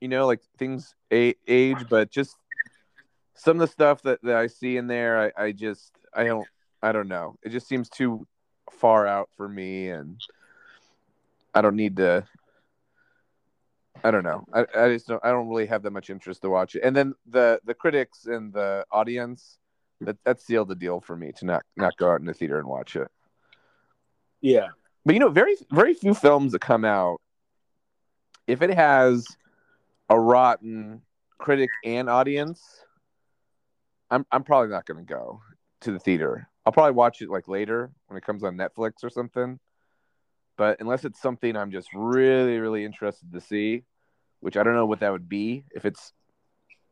you 0.00 0.08
know, 0.08 0.26
like 0.26 0.40
things 0.56 0.94
age, 1.10 1.78
but 1.90 2.10
just 2.10 2.36
some 3.34 3.56
of 3.56 3.60
the 3.60 3.72
stuff 3.72 4.02
that, 4.02 4.20
that 4.22 4.36
I 4.36 4.46
see 4.46 4.76
in 4.76 4.86
there, 4.86 5.32
I, 5.36 5.44
I 5.44 5.52
just 5.52 5.92
I 6.14 6.24
don't 6.24 6.48
I 6.82 6.92
don't 6.92 7.08
know. 7.08 7.36
It 7.42 7.50
just 7.50 7.68
seems 7.68 7.88
too 7.88 8.26
far 8.72 9.06
out 9.06 9.28
for 9.36 9.48
me, 9.48 9.90
and 9.90 10.20
I 11.54 11.60
don't 11.60 11.76
need 11.76 11.96
to. 11.96 12.24
I 14.04 14.12
don't 14.12 14.22
know. 14.22 14.44
I, 14.54 14.64
I 14.76 14.88
just 14.92 15.08
don't. 15.08 15.24
I 15.24 15.30
don't 15.30 15.48
really 15.48 15.66
have 15.66 15.82
that 15.82 15.90
much 15.90 16.08
interest 16.08 16.42
to 16.42 16.50
watch 16.50 16.76
it. 16.76 16.82
And 16.82 16.96
then 16.96 17.14
the 17.26 17.60
the 17.64 17.74
critics 17.74 18.26
and 18.26 18.52
the 18.52 18.86
audience, 18.90 19.58
that 20.00 20.16
that 20.24 20.40
sealed 20.40 20.68
the 20.68 20.76
deal 20.76 21.00
for 21.00 21.16
me 21.16 21.32
to 21.38 21.44
not 21.44 21.62
not 21.76 21.96
go 21.96 22.10
out 22.10 22.20
in 22.20 22.26
the 22.26 22.34
theater 22.34 22.58
and 22.58 22.68
watch 22.68 22.96
it. 22.96 23.08
Yeah. 24.40 24.68
But 25.04 25.14
you 25.14 25.20
know, 25.20 25.30
very 25.30 25.56
very 25.70 25.94
few 25.94 26.14
films 26.14 26.52
that 26.52 26.60
come 26.60 26.84
out, 26.84 27.20
if 28.46 28.62
it 28.62 28.70
has 28.74 29.26
a 30.10 30.18
rotten 30.18 31.02
critic 31.38 31.70
and 31.84 32.08
audience, 32.10 32.62
I'm 34.10 34.26
I'm 34.30 34.44
probably 34.44 34.68
not 34.70 34.86
going 34.86 35.04
to 35.04 35.12
go 35.14 35.40
to 35.82 35.92
the 35.92 35.98
theater. 35.98 36.48
I'll 36.66 36.72
probably 36.72 36.92
watch 36.92 37.22
it 37.22 37.30
like 37.30 37.48
later 37.48 37.90
when 38.08 38.18
it 38.18 38.24
comes 38.24 38.44
on 38.44 38.56
Netflix 38.56 39.02
or 39.02 39.10
something. 39.10 39.58
But 40.56 40.80
unless 40.80 41.04
it's 41.04 41.22
something 41.22 41.56
I'm 41.56 41.70
just 41.70 41.88
really 41.94 42.58
really 42.58 42.84
interested 42.84 43.32
to 43.32 43.40
see, 43.40 43.84
which 44.40 44.56
I 44.56 44.62
don't 44.62 44.74
know 44.74 44.86
what 44.86 45.00
that 45.00 45.12
would 45.12 45.28
be 45.28 45.64
if 45.74 45.84
it's 45.86 46.12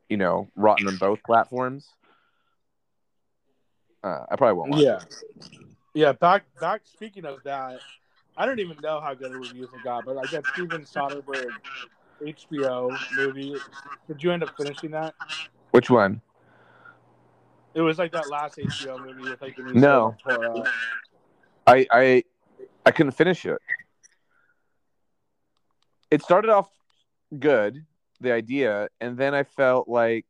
you 0.08 0.16
know 0.16 0.48
rotten 0.56 0.86
on 0.88 0.96
both 0.96 1.22
platforms. 1.24 1.86
Uh, 4.04 4.24
I 4.30 4.36
probably 4.36 4.54
won't. 4.54 4.70
Watch 4.70 4.82
Yeah. 4.82 4.98
it. 5.02 5.75
Yeah, 5.96 6.12
back 6.12 6.44
back 6.60 6.82
speaking 6.84 7.24
of 7.24 7.42
that, 7.44 7.80
I 8.36 8.44
don't 8.44 8.60
even 8.60 8.76
know 8.82 9.00
how 9.00 9.14
good 9.14 9.32
reviews 9.32 9.70
it 9.72 9.82
got, 9.82 10.04
but 10.04 10.18
I 10.18 10.30
that 10.30 10.46
Steven 10.48 10.82
Soderbergh 10.82 11.48
HBO 12.20 12.94
movie. 13.16 13.56
Did 14.06 14.22
you 14.22 14.30
end 14.30 14.42
up 14.42 14.54
finishing 14.58 14.90
that? 14.90 15.14
Which 15.70 15.88
one? 15.88 16.20
It 17.72 17.80
was 17.80 17.98
like 17.98 18.12
that 18.12 18.28
last 18.28 18.58
HBO 18.58 19.06
movie 19.06 19.30
with 19.30 19.40
like 19.40 19.56
Benicio 19.56 19.74
No. 19.74 20.66
I 21.66 21.86
I 21.90 22.24
I 22.84 22.90
couldn't 22.90 23.12
finish 23.12 23.46
it. 23.46 23.56
It 26.10 26.20
started 26.20 26.50
off 26.50 26.68
good, 27.38 27.86
the 28.20 28.32
idea, 28.32 28.88
and 29.00 29.16
then 29.16 29.34
I 29.34 29.44
felt 29.44 29.88
like 29.88 30.26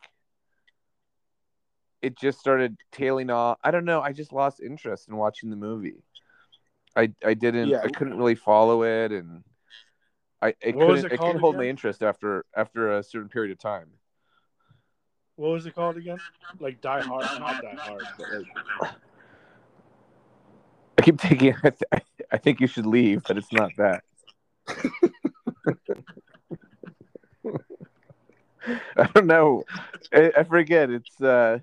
it 2.02 2.16
just 2.18 2.38
started 2.38 2.76
tailing 2.92 3.30
off. 3.30 3.58
I 3.64 3.70
don't 3.70 3.84
know. 3.84 4.00
I 4.00 4.12
just 4.12 4.32
lost 4.32 4.60
interest 4.60 5.08
in 5.08 5.16
watching 5.16 5.50
the 5.50 5.56
movie. 5.56 6.02
I 6.94 7.12
I 7.24 7.34
didn't. 7.34 7.68
Yeah. 7.68 7.80
I 7.82 7.88
couldn't 7.88 8.16
really 8.16 8.34
follow 8.34 8.82
it, 8.82 9.12
and 9.12 9.44
I 10.40 10.54
it 10.60 10.74
What 10.76 10.88
was 10.88 11.02
couldn't. 11.02 11.12
it 11.12 11.16
called 11.18 11.28
couldn't 11.28 11.40
hold 11.40 11.56
my 11.56 11.64
interest 11.64 12.02
after 12.02 12.44
after 12.56 12.96
a 12.98 13.02
certain 13.02 13.28
period 13.28 13.52
of 13.52 13.58
time. 13.58 13.88
What 15.36 15.50
was 15.50 15.66
it 15.66 15.74
called 15.74 15.96
again? 15.98 16.18
Like 16.60 16.80
Die 16.80 17.00
Hard, 17.02 17.26
not 17.40 17.60
Die 17.60 17.74
Hard, 17.78 18.02
like 18.18 18.46
I 20.98 21.02
keep 21.02 21.20
thinking. 21.20 21.54
I, 21.62 21.70
th- 21.70 22.02
I 22.32 22.38
think 22.38 22.60
you 22.60 22.66
should 22.66 22.86
leave, 22.86 23.22
but 23.28 23.36
it's 23.36 23.52
not 23.52 23.70
that. 23.76 24.02
I 28.96 29.06
don't 29.14 29.26
know. 29.26 29.64
I, 30.12 30.32
I 30.38 30.44
forget. 30.44 30.90
It's. 30.90 31.20
uh 31.20 31.58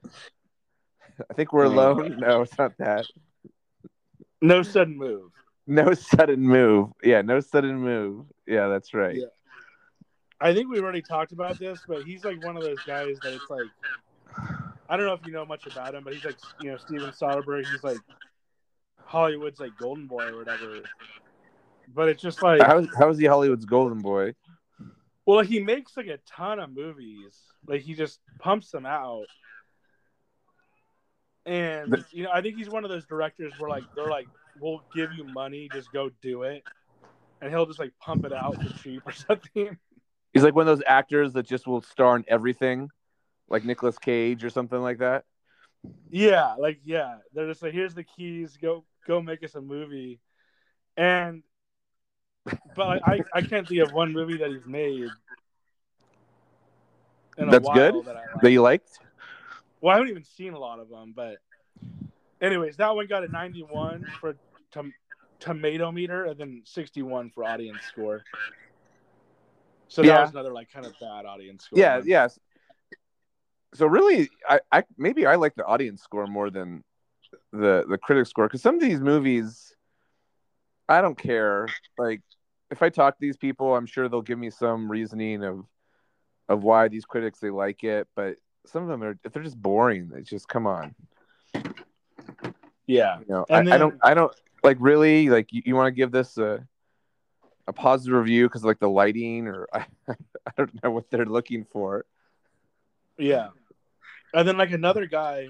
I 1.29 1.33
think 1.35 1.53
we're 1.53 1.65
alone. 1.65 2.17
No, 2.19 2.41
it's 2.41 2.57
not 2.57 2.77
that. 2.79 3.05
No 4.41 4.63
Sudden 4.63 4.97
Move. 4.97 5.31
No 5.65 5.93
sudden 5.93 6.41
move. 6.41 6.89
Yeah, 7.03 7.21
no 7.21 7.39
sudden 7.39 7.77
move. 7.77 8.25
Yeah, 8.45 8.67
that's 8.67 8.93
right. 8.93 9.15
Yeah. 9.15 9.25
I 10.41 10.53
think 10.53 10.69
we've 10.69 10.83
already 10.83 11.01
talked 11.01 11.31
about 11.31 11.57
this, 11.57 11.79
but 11.87 12.03
he's 12.03 12.25
like 12.25 12.43
one 12.43 12.57
of 12.57 12.63
those 12.63 12.81
guys 12.85 13.15
that 13.23 13.33
it's 13.33 13.49
like 13.49 13.67
I 14.89 14.97
don't 14.97 15.05
know 15.05 15.13
if 15.13 15.25
you 15.25 15.31
know 15.31 15.45
much 15.45 15.65
about 15.67 15.95
him, 15.95 16.03
but 16.03 16.13
he's 16.13 16.25
like 16.25 16.37
you 16.61 16.71
know 16.71 16.77
Steven 16.77 17.11
Soderbergh. 17.11 17.65
He's 17.65 17.83
like 17.83 17.97
Hollywood's 19.05 19.59
like 19.59 19.71
golden 19.77 20.05
boy 20.05 20.25
or 20.25 20.37
whatever. 20.37 20.81
But 21.95 22.09
it's 22.09 22.21
just 22.21 22.41
like 22.41 22.61
How 22.61 22.85
how 22.97 23.09
is 23.09 23.17
he 23.17 23.25
Hollywood's 23.25 23.65
golden 23.65 23.99
boy? 23.99 24.33
Well, 25.25 25.41
he 25.41 25.59
makes 25.59 25.95
like 25.95 26.07
a 26.07 26.19
ton 26.29 26.59
of 26.59 26.73
movies. 26.73 27.37
Like 27.67 27.81
he 27.81 27.93
just 27.93 28.19
pumps 28.39 28.71
them 28.71 28.85
out. 28.85 29.25
And 31.45 32.03
you 32.11 32.23
know, 32.23 32.31
I 32.33 32.41
think 32.41 32.55
he's 32.55 32.69
one 32.69 32.83
of 32.83 32.89
those 32.89 33.05
directors 33.05 33.53
where 33.57 33.69
like 33.69 33.83
they're 33.95 34.09
like, 34.09 34.27
"We'll 34.59 34.81
give 34.93 35.11
you 35.13 35.25
money, 35.25 35.69
just 35.71 35.91
go 35.91 36.09
do 36.21 36.43
it," 36.43 36.63
and 37.41 37.51
he'll 37.51 37.65
just 37.65 37.79
like 37.79 37.91
pump 37.99 38.23
it 38.25 38.33
out 38.33 38.55
for 38.55 38.69
cheap 38.81 39.01
or 39.05 39.11
something. 39.11 39.77
He's 40.33 40.43
like 40.43 40.55
one 40.55 40.67
of 40.67 40.77
those 40.77 40.85
actors 40.87 41.33
that 41.33 41.45
just 41.45 41.67
will 41.67 41.81
star 41.81 42.15
in 42.15 42.25
everything, 42.27 42.89
like 43.49 43.65
Nicolas 43.65 43.97
Cage 43.97 44.43
or 44.43 44.49
something 44.49 44.79
like 44.81 44.99
that. 44.99 45.25
Yeah, 46.09 46.55
like 46.57 46.79
yeah, 46.85 47.17
they're 47.33 47.47
just 47.47 47.61
like, 47.61 47.73
"Here's 47.73 47.93
the 47.93 48.03
keys, 48.03 48.57
go 48.61 48.85
go 49.05 49.21
make 49.21 49.43
us 49.43 49.55
a 49.55 49.61
movie," 49.61 50.21
and 50.95 51.43
but 52.75 52.87
like, 52.87 53.01
I 53.05 53.23
I 53.33 53.41
can't 53.41 53.67
think 53.67 53.81
of 53.81 53.93
one 53.93 54.13
movie 54.13 54.37
that 54.37 54.49
he's 54.49 54.65
made. 54.65 55.11
That's 57.37 57.67
good? 57.69 57.95
That, 58.05 58.15
I 58.15 58.25
That 58.41 58.51
you 58.51 58.61
liked? 58.61 58.89
Well, 59.81 59.91
I 59.93 59.97
haven't 59.97 60.11
even 60.11 60.23
seen 60.23 60.53
a 60.53 60.59
lot 60.59 60.79
of 60.79 60.89
them, 60.89 61.13
but 61.15 61.39
anyways, 62.41 62.77
that 62.77 62.95
one 62.95 63.07
got 63.07 63.23
a 63.23 63.27
91 63.27 64.05
for 64.21 64.35
tom- 64.71 64.93
tomato 65.39 65.91
meter 65.91 66.25
and 66.25 66.39
then 66.39 66.61
61 66.65 67.31
for 67.31 67.43
audience 67.43 67.83
score. 67.85 68.23
So 69.87 70.01
that 70.01 70.07
Yeah. 70.07 70.21
was 70.21 70.31
another 70.31 70.53
like 70.53 70.71
kind 70.71 70.85
of 70.85 70.93
bad 70.99 71.25
audience 71.25 71.65
score. 71.65 71.79
Yeah, 71.79 71.97
one. 71.97 72.07
yes. 72.07 72.39
So 73.73 73.87
really, 73.87 74.29
I, 74.47 74.59
I 74.71 74.83
maybe 74.97 75.25
I 75.25 75.35
like 75.35 75.55
the 75.55 75.65
audience 75.65 76.03
score 76.03 76.27
more 76.27 76.49
than 76.49 76.83
the 77.51 77.85
the 77.87 77.97
critic 77.97 78.27
score 78.27 78.47
because 78.47 78.61
some 78.61 78.75
of 78.75 78.81
these 78.81 78.99
movies, 78.99 79.75
I 80.87 81.01
don't 81.01 81.17
care. 81.17 81.67
Like, 81.97 82.21
if 82.71 82.81
I 82.81 82.89
talk 82.89 83.15
to 83.15 83.21
these 83.21 83.37
people, 83.37 83.75
I'm 83.75 83.85
sure 83.85 84.09
they'll 84.09 84.21
give 84.21 84.39
me 84.39 84.49
some 84.49 84.89
reasoning 84.89 85.43
of 85.43 85.65
of 86.49 86.63
why 86.63 86.87
these 86.87 87.05
critics 87.05 87.39
they 87.39 87.49
like 87.49 87.83
it. 87.83 88.07
But 88.15 88.37
some 88.65 88.83
of 88.83 88.89
them 88.89 89.03
are 89.03 89.17
if 89.23 89.31
they're 89.31 89.43
just 89.43 89.61
boring, 89.61 90.11
it's 90.15 90.29
just 90.29 90.47
come 90.47 90.67
on. 90.67 90.95
yeah, 92.87 93.19
You 93.19 93.25
know, 93.29 93.45
I, 93.49 93.59
And 93.59 93.73
I 93.73 93.77
don't 93.77 93.95
I 94.03 94.13
don't 94.13 94.33
like 94.63 94.77
really 94.79 95.29
like 95.29 95.51
you, 95.53 95.61
you 95.65 95.75
want 95.75 95.87
to 95.87 95.91
give 95.91 96.11
this 96.11 96.37
a 96.37 96.65
a 97.67 97.73
positive 97.73 98.17
review 98.17 98.47
because 98.47 98.63
like 98.63 98.79
the 98.79 98.89
lighting 98.89 99.47
or 99.47 99.67
I, 99.73 99.85
I 100.07 100.51
don't 100.57 100.83
know 100.83 100.91
what 100.91 101.09
they're 101.09 101.25
looking 101.25 101.65
for. 101.65 102.05
yeah. 103.17 103.49
And 104.33 104.47
then 104.47 104.57
like 104.57 104.71
another 104.71 105.05
guy. 105.05 105.49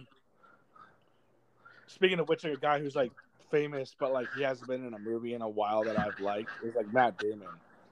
Speaking 1.88 2.20
of 2.20 2.28
which, 2.28 2.44
like 2.44 2.54
a 2.54 2.58
guy 2.58 2.80
who's 2.80 2.96
like 2.96 3.12
famous, 3.54 3.96
but 4.00 4.12
like 4.12 4.28
he 4.36 4.42
hasn't 4.42 4.68
been 4.68 4.86
in 4.86 4.94
a 4.94 5.00
movie 5.00 5.36
in 5.36 5.42
a 5.42 5.48
while 5.48 5.84
that 5.84 5.98
I've 5.98 6.20
liked 6.20 6.50
is 6.64 6.74
like 6.76 6.92
Matt 6.92 7.20
Damon. 7.20 7.48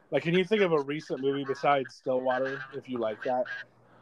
Like, 0.10 0.24
can 0.24 0.34
you 0.34 0.44
think 0.44 0.62
of 0.62 0.74
a 0.74 0.82
recent 0.82 1.22
movie 1.22 1.46
besides 1.46 1.96
Stillwater, 1.96 2.58
if 2.74 2.90
you 2.90 2.98
like 2.98 3.24
that, 3.24 3.46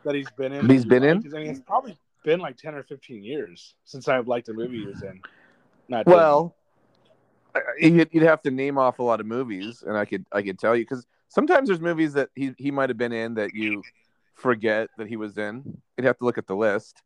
that 0.05 0.15
he's 0.15 0.31
been 0.31 0.53
in? 0.53 0.67
He's 0.69 0.85
been 0.85 1.03
in? 1.03 1.23
I 1.35 1.37
mean, 1.37 1.47
it's 1.51 1.59
probably 1.59 1.97
been 2.23 2.39
like 2.39 2.57
ten 2.57 2.73
or 2.73 2.83
fifteen 2.83 3.23
years 3.23 3.75
since 3.83 4.07
I've 4.07 4.27
liked 4.27 4.49
a 4.49 4.53
movie 4.53 4.79
he 4.79 4.85
was 4.87 5.03
in. 5.03 5.19
Matt 5.89 6.07
Well, 6.07 6.55
you'd, 7.79 8.09
you'd 8.11 8.23
have 8.23 8.41
to 8.43 8.51
name 8.51 8.77
off 8.77 8.99
a 8.99 9.03
lot 9.03 9.19
of 9.19 9.25
movies, 9.25 9.83
and 9.85 9.97
I 9.97 10.05
could 10.05 10.25
I 10.31 10.41
could 10.41 10.57
tell 10.57 10.75
you 10.75 10.83
because 10.83 11.05
sometimes 11.27 11.67
there's 11.67 11.81
movies 11.81 12.13
that 12.13 12.29
he 12.35 12.53
he 12.57 12.71
might 12.71 12.89
have 12.89 12.97
been 12.97 13.11
in 13.13 13.33
that 13.35 13.53
you 13.53 13.83
forget 14.33 14.89
that 14.97 15.07
he 15.07 15.17
was 15.17 15.37
in. 15.37 15.81
You'd 15.97 16.05
have 16.05 16.17
to 16.19 16.25
look 16.25 16.37
at 16.37 16.47
the 16.47 16.55
list. 16.55 17.03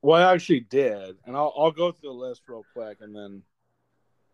well, 0.00 0.28
I 0.28 0.32
actually 0.32 0.60
did, 0.60 1.16
and 1.26 1.36
I'll 1.36 1.52
I'll 1.58 1.72
go 1.72 1.90
through 1.90 2.10
the 2.10 2.14
list 2.14 2.42
real 2.46 2.64
quick, 2.74 2.98
and 3.00 3.14
then 3.14 3.42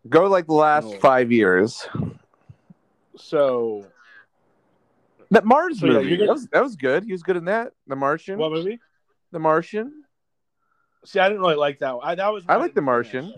Go 0.09 0.27
like 0.27 0.47
the 0.47 0.53
last 0.53 0.87
No. 0.87 0.99
five 0.99 1.31
years. 1.31 1.87
so 3.15 3.85
That 5.29 5.45
Mars 5.45 5.79
So, 5.79 5.87
movie 5.87 6.09
you're 6.09 6.17
gonna- 6.17 6.27
that 6.27 6.33
was 6.33 6.47
that 6.49 6.63
was 6.63 6.75
good. 6.75 7.03
He 7.05 7.11
was 7.11 7.23
good 7.23 7.37
in 7.37 7.45
that. 7.45 7.73
The 7.87 7.95
Martian. 7.95 8.37
what 8.37 8.51
movie? 8.51 8.79
the 9.31 9.39
Martian. 9.39 10.03
See, 11.05 11.19
I 11.19 11.29
didn't 11.29 11.41
really 11.41 11.55
like 11.55 11.79
that. 11.79 11.95
One. 11.95 12.05
I 12.07 12.15
that 12.15 12.33
was 12.33 12.43
I 12.49 12.57
like 12.57 12.73
The 12.73 12.81
Martian. 12.81 13.33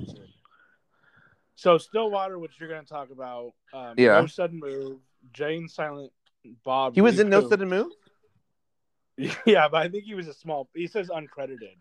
So 1.56 1.78
Stillwater, 1.78 2.40
which 2.40 2.60
you're 2.60 2.68
going 2.68 2.82
to 2.84 2.88
talk 2.90 3.12
about, 3.12 3.54
um, 3.74 3.94
Yeah. 3.98 4.20
No 4.20 4.26
Sudden 4.28 4.60
Move, 4.60 5.00
Jay 5.34 5.56
and 5.56 5.70
Silent 5.70 6.12
Bob. 6.66 6.96
He 6.96 7.02
was 7.02 7.20
in 7.20 7.30
No 7.30 7.42
Coop. 7.42 7.52
Sudden 7.52 7.70
Move. 7.70 7.92
Yeah, 9.46 9.68
but 9.70 9.84
I 9.84 9.90
think 9.90 10.06
he 10.06 10.16
was 10.16 10.28
a 10.28 10.34
small. 10.34 10.68
He 10.74 10.88
says 10.88 11.10
uncredited. 11.10 11.78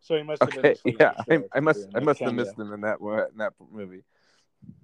So 0.00 0.16
he 0.16 0.22
must 0.22 0.40
have 0.40 0.50
been. 0.50 0.58
Okay, 0.60 0.72
asleep 0.72 0.96
yeah, 1.00 1.12
I, 1.28 1.42
I 1.52 1.58
must 1.60 1.88
I 1.92 1.98
must 1.98 2.20
have 2.20 2.32
missed 2.32 2.56
him 2.56 2.72
in 2.72 2.82
that 2.82 3.00
in 3.00 3.38
that 3.38 3.52
movie. 3.72 4.04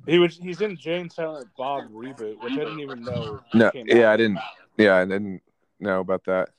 He 0.07 0.19
was. 0.19 0.37
He's 0.37 0.61
in 0.61 0.77
Jay 0.77 1.01
and 1.01 1.11
Silent 1.11 1.49
Bob 1.57 1.91
reboot, 1.91 2.43
which 2.43 2.53
I 2.53 2.57
didn't 2.57 2.81
even 2.81 3.03
know. 3.03 3.41
No, 3.55 3.71
yeah, 3.75 4.09
out. 4.09 4.13
I 4.13 4.17
didn't. 4.17 4.39
Yeah, 4.77 4.97
I 4.97 5.05
didn't 5.05 5.43
know 5.81 6.01
about 6.01 6.25
that. 6.25 6.51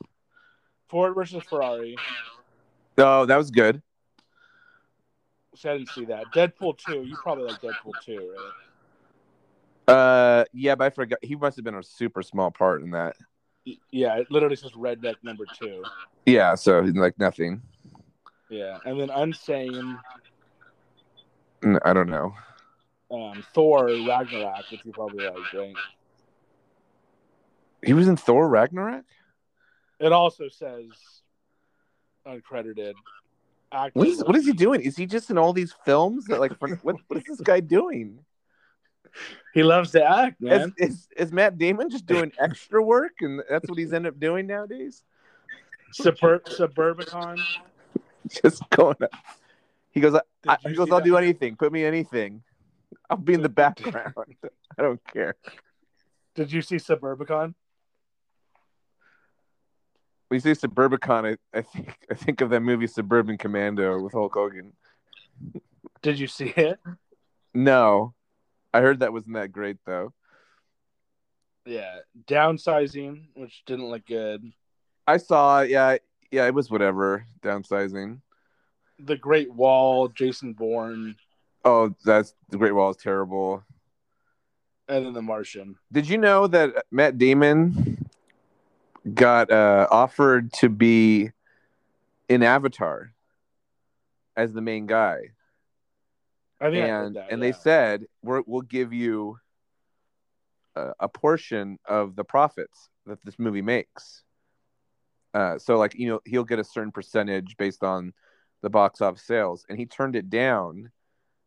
Ford 0.88 1.14
versus 1.16 1.44
Ferrari. 1.44 1.98
Oh, 2.98 3.26
that 3.26 3.38
was 3.38 3.52
good. 3.52 3.82
So 5.56 5.72
I 5.72 5.78
didn't 5.78 5.90
see 5.90 6.06
that. 6.06 6.26
Deadpool 6.34 6.78
two. 6.78 7.04
You 7.04 7.16
probably 7.22 7.46
like 7.46 7.62
Deadpool 7.62 7.94
two, 8.04 8.34
right? 9.88 9.96
Uh, 9.96 10.46
yeah, 10.54 10.76
but 10.76 10.86
I 10.86 10.90
forgot. 10.90 11.20
He 11.22 11.36
must 11.36 11.58
have 11.58 11.66
been 11.66 11.76
a 11.76 11.84
super 11.84 12.24
small 12.24 12.52
part 12.52 12.82
in 12.82 12.92
that. 12.92 13.16
Yeah, 13.92 14.18
it 14.18 14.32
literally 14.32 14.56
says 14.56 14.72
Redneck 14.72 15.16
number 15.24 15.46
two. 15.60 15.84
Yeah, 16.26 16.56
so 16.56 16.80
like 16.80 17.18
nothing. 17.20 17.62
Yeah, 18.50 18.80
and 18.86 19.00
then 19.00 19.10
Unsane, 19.10 20.00
I 21.84 21.94
don't 21.94 22.10
know. 22.10 22.34
Um, 23.12 23.44
Thor 23.54 23.86
Ragnarok, 23.86 24.70
which 24.72 24.82
you 24.84 24.92
probably 24.92 25.26
like, 25.26 25.54
right? 25.54 25.74
He 27.84 27.94
was 27.94 28.08
in 28.08 28.18
Thor 28.18 28.48
Ragnarok. 28.48 29.06
It 30.00 30.12
also 30.12 30.50
says 30.50 30.86
uncredited. 32.28 32.94
Actor. 33.72 34.00
What 34.00 34.08
is 34.08 34.24
what 34.24 34.36
is 34.36 34.46
he 34.46 34.54
doing? 34.54 34.82
Is 34.82 34.96
he 34.96 35.06
just 35.06 35.30
in 35.30 35.38
all 35.38 35.54
these 35.54 35.74
films? 35.86 36.26
That 36.26 36.40
like, 36.40 36.58
for, 36.60 36.70
what 36.78 36.98
what 37.08 37.18
is 37.18 37.24
this 37.26 37.42
guy 37.42 37.60
doing? 37.60 38.20
He 39.54 39.64
loves 39.64 39.92
to 39.92 40.04
act, 40.04 40.42
Is, 40.42 40.50
man. 40.50 40.74
is 40.78 41.08
is 41.16 41.32
Matt 41.32 41.58
Damon 41.58 41.90
just 41.90 42.06
doing 42.06 42.32
extra 42.40 42.84
work, 42.84 43.14
and 43.22 43.42
that's 43.50 43.68
what 43.70 43.78
he's 43.78 43.94
ended 43.94 44.14
up 44.14 44.20
doing 44.20 44.48
nowadays? 44.48 45.04
Suburb 45.92 46.46
Suburbicon. 46.46 47.40
Just 48.42 48.68
going. 48.72 48.98
He 49.92 50.00
goes. 50.00 50.20
I, 50.48 50.58
he 50.64 50.74
goes. 50.74 50.90
I'll 50.90 50.98
that? 50.98 51.06
do 51.06 51.16
anything. 51.16 51.56
Put 51.56 51.72
me 51.72 51.86
anything. 51.86 52.42
I'll 53.10 53.18
be 53.18 53.34
in 53.34 53.42
the 53.42 53.50
background. 53.64 54.14
I 54.78 54.82
don't 54.82 55.02
care. 55.12 55.36
Did 56.36 56.52
you 56.52 56.62
see 56.62 56.76
Suburbicon? 56.76 57.54
When 60.28 60.38
you 60.38 60.40
say 60.40 60.68
Suburbicon, 60.68 61.38
I, 61.54 61.58
I 61.58 61.62
think 61.62 61.96
I 62.10 62.16
think 62.16 62.42
of 62.42 62.50
that 62.50 62.62
movie 62.62 62.88
Suburban 62.88 63.38
Commando 63.38 64.00
with 64.02 64.14
Hulk 64.14 64.34
Hogan. 64.34 64.74
Did 66.02 66.20
you 66.20 66.28
see 66.28 66.52
it? 66.58 66.80
No, 67.54 68.14
I 68.74 68.82
heard 68.82 69.00
that 69.00 69.14
wasn't 69.14 69.36
that 69.36 69.52
great 69.52 69.78
though. 69.86 70.14
Yeah, 71.66 72.00
downsizing, 72.28 73.28
which 73.36 73.64
didn't 73.66 73.90
look 73.90 74.06
good. 74.06 74.52
I 75.08 75.18
saw. 75.18 75.62
Yeah, 75.62 75.98
yeah. 76.32 76.46
It 76.48 76.54
was 76.54 76.70
whatever. 76.70 77.26
Downsizing. 77.42 78.20
The 79.00 79.18
Great 79.18 79.54
Wall, 79.54 80.08
Jason 80.08 80.54
Bourne, 80.54 81.16
Oh, 81.66 81.96
that's 82.06 82.36
the 82.50 82.58
Great 82.58 82.74
Wall 82.74 82.92
is 82.92 82.98
terrible. 82.98 83.64
and 84.88 85.06
then 85.06 85.14
The 85.14 85.22
Martian. 85.22 85.76
Did 85.92 86.08
you 86.08 86.20
know 86.20 86.46
that 86.46 86.86
Matt 86.92 87.18
Damon 87.18 88.08
got 89.14 89.52
uh, 89.52 89.88
offered 89.90 90.54
to 90.54 90.70
be 90.70 91.32
in 92.30 92.44
Avatar 92.44 93.12
as 94.38 94.54
the 94.54 94.62
main 94.62 94.86
guy, 94.86 95.32
I 96.62 96.70
think 96.70 96.88
and 96.88 97.16
that, 97.16 97.32
and 97.32 97.42
yeah. 97.42 97.48
they 97.48 97.58
said 97.58 98.06
We're, 98.22 98.44
we'll 98.46 98.62
give 98.62 98.94
you 98.94 99.40
a, 100.76 100.92
a 101.02 101.10
portion 101.10 101.80
of 101.86 102.16
the 102.16 102.24
profits 102.24 102.90
that 103.06 103.20
this 103.24 103.40
movie 103.40 103.62
makes. 103.62 104.24
Uh, 105.34 105.58
so, 105.58 105.78
like 105.78 105.96
you 105.96 106.10
know, 106.10 106.20
he'll 106.26 106.44
get 106.44 106.60
a 106.60 106.64
certain 106.64 106.92
percentage 106.92 107.58
based 107.58 107.84
on 107.84 108.14
the 108.62 108.70
box 108.70 109.02
office 109.02 109.24
sales, 109.24 109.66
and 109.70 109.80
he 109.80 109.86
turned 109.86 110.16
it 110.16 110.30
down 110.30 110.92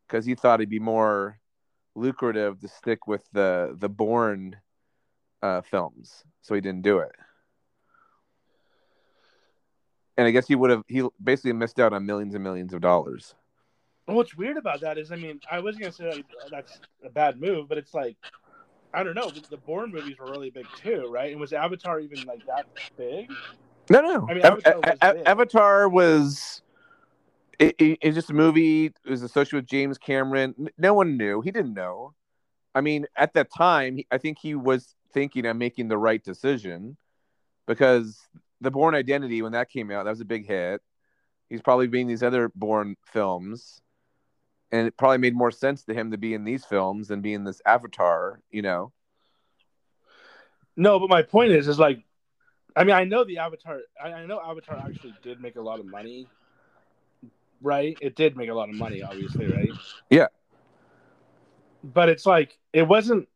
because 0.09 0.25
he 0.25 0.35
thought 0.35 0.61
it'd 0.61 0.71
be 0.71 0.79
more 0.79 1.39
lucrative 1.95 2.61
to 2.61 2.69
stick 2.69 3.07
with 3.07 3.23
the 3.33 3.77
the 3.79 3.89
Bourne 3.89 4.57
uh, 5.43 5.61
films, 5.61 6.25
so 6.43 6.55
he 6.55 6.61
didn't 6.61 6.83
do 6.83 6.99
it. 6.99 7.13
And 10.17 10.27
I 10.27 10.31
guess 10.31 10.49
he 10.49 10.55
would 10.55 10.71
have 10.71 10.83
he 10.89 11.07
basically 11.23 11.53
missed 11.53 11.79
out 11.79 11.93
on 11.93 12.07
millions 12.07 12.35
and 12.35 12.43
millions 12.43 12.73
of 12.73 12.81
dollars. 12.81 13.35
What's 14.07 14.35
weird 14.35 14.57
about 14.57 14.81
that 14.81 14.97
is, 14.97 15.13
I 15.13 15.17
mean, 15.17 15.39
I 15.51 15.61
wasn't 15.61 15.83
gonna 15.83 15.93
say 15.93 16.11
like, 16.11 16.25
that's 16.51 16.81
a 17.05 17.11
bad 17.11 17.39
move, 17.41 17.69
but 17.69 17.77
it's 17.77 17.93
like, 17.93 18.17
I 18.95 19.03
don't 19.03 19.15
know. 19.15 19.29
The, 19.31 19.43
the 19.51 19.57
Bourne 19.59 19.93
movies 19.93 20.17
were 20.19 20.31
really 20.31 20.51
big 20.51 20.67
too, 20.83 21.07
right? 21.11 21.31
And 21.31 21.39
was 21.39 21.53
Avatar 21.53 22.01
even 22.01 22.25
like 22.25 22.45
that 22.47 22.67
big? 22.97 23.31
No, 23.91 24.01
no. 24.01 24.27
I 24.29 24.35
mean, 24.35 24.45
Av- 24.45 24.53
Avatar 24.55 24.81
was 24.81 24.99
A- 25.03 25.07
A- 25.07 25.29
Avatar 25.29 25.89
was. 25.89 26.63
It, 27.59 27.75
it- 27.79 27.99
it's 28.03 28.15
just 28.15 28.31
a 28.31 28.35
movie. 28.35 28.87
It 28.87 28.95
was 29.05 29.23
associated 29.23 29.57
with 29.57 29.67
James 29.67 29.99
Cameron. 29.99 30.69
No 30.79 30.95
one 30.95 31.17
knew. 31.17 31.41
He 31.41 31.51
didn't 31.51 31.75
know. 31.75 32.15
I 32.75 32.81
mean, 32.81 33.07
at 33.17 33.35
that 33.35 33.53
time, 33.53 33.99
I 34.11 34.19
think 34.19 34.39
he 34.39 34.55
was 34.55 34.95
thinking 35.13 35.47
of 35.47 35.57
making 35.57 35.89
the 35.89 35.99
right 35.99 36.23
decision 36.23 36.97
because 37.67 38.21
the 38.61 38.71
Bourne 38.71 38.95
Identity, 38.95 39.43
when 39.43 39.53
that 39.53 39.71
came 39.71 39.91
out, 39.91 40.05
that 40.05 40.11
was 40.11 40.21
a 40.21 40.25
big 40.27 40.47
hit. 40.47 40.83
He's 41.49 41.63
probably 41.63 41.87
being 41.87 42.07
these 42.07 42.23
other 42.23 42.51
Bourne 42.55 42.97
films, 43.07 43.81
and 44.71 44.87
it 44.87 44.97
probably 44.97 45.19
made 45.19 45.35
more 45.35 45.51
sense 45.51 45.83
to 45.85 45.95
him 45.95 46.11
to 46.11 46.19
be 46.19 46.35
in 46.35 46.45
these 46.45 46.65
films 46.65 47.09
than 47.09 47.23
be 47.23 47.33
in 47.35 47.45
this 47.45 47.63
Avatar. 47.65 48.39
You 48.51 48.63
know? 48.63 48.93
No, 50.77 51.01
but 51.01 51.09
my 51.09 51.23
point 51.23 51.53
is, 51.53 51.67
is 51.67 51.79
like, 51.79 52.05
I 52.77 52.85
mean, 52.85 52.95
I 52.95 53.05
know 53.05 53.25
the 53.25 53.39
Avatar. 53.39 53.81
I, 54.03 54.13
I 54.13 54.27
know 54.27 54.41
Avatar 54.41 54.77
actually 54.77 55.15
did 55.23 55.41
make 55.41 55.57
a 55.57 55.61
lot 55.61 55.81
of 55.81 55.87
money, 55.87 56.29
right? 57.63 57.97
It 58.01 58.17
did 58.17 58.37
make 58.37 58.49
a 58.49 58.55
lot 58.55 58.69
of 58.69 58.75
money, 58.75 59.03
obviously, 59.03 59.47
right? 59.47 59.71
Yeah. 60.11 60.27
But 61.83 62.09
it's 62.09 62.27
like 62.27 62.59
it 62.73 62.83
wasn't 62.83 63.29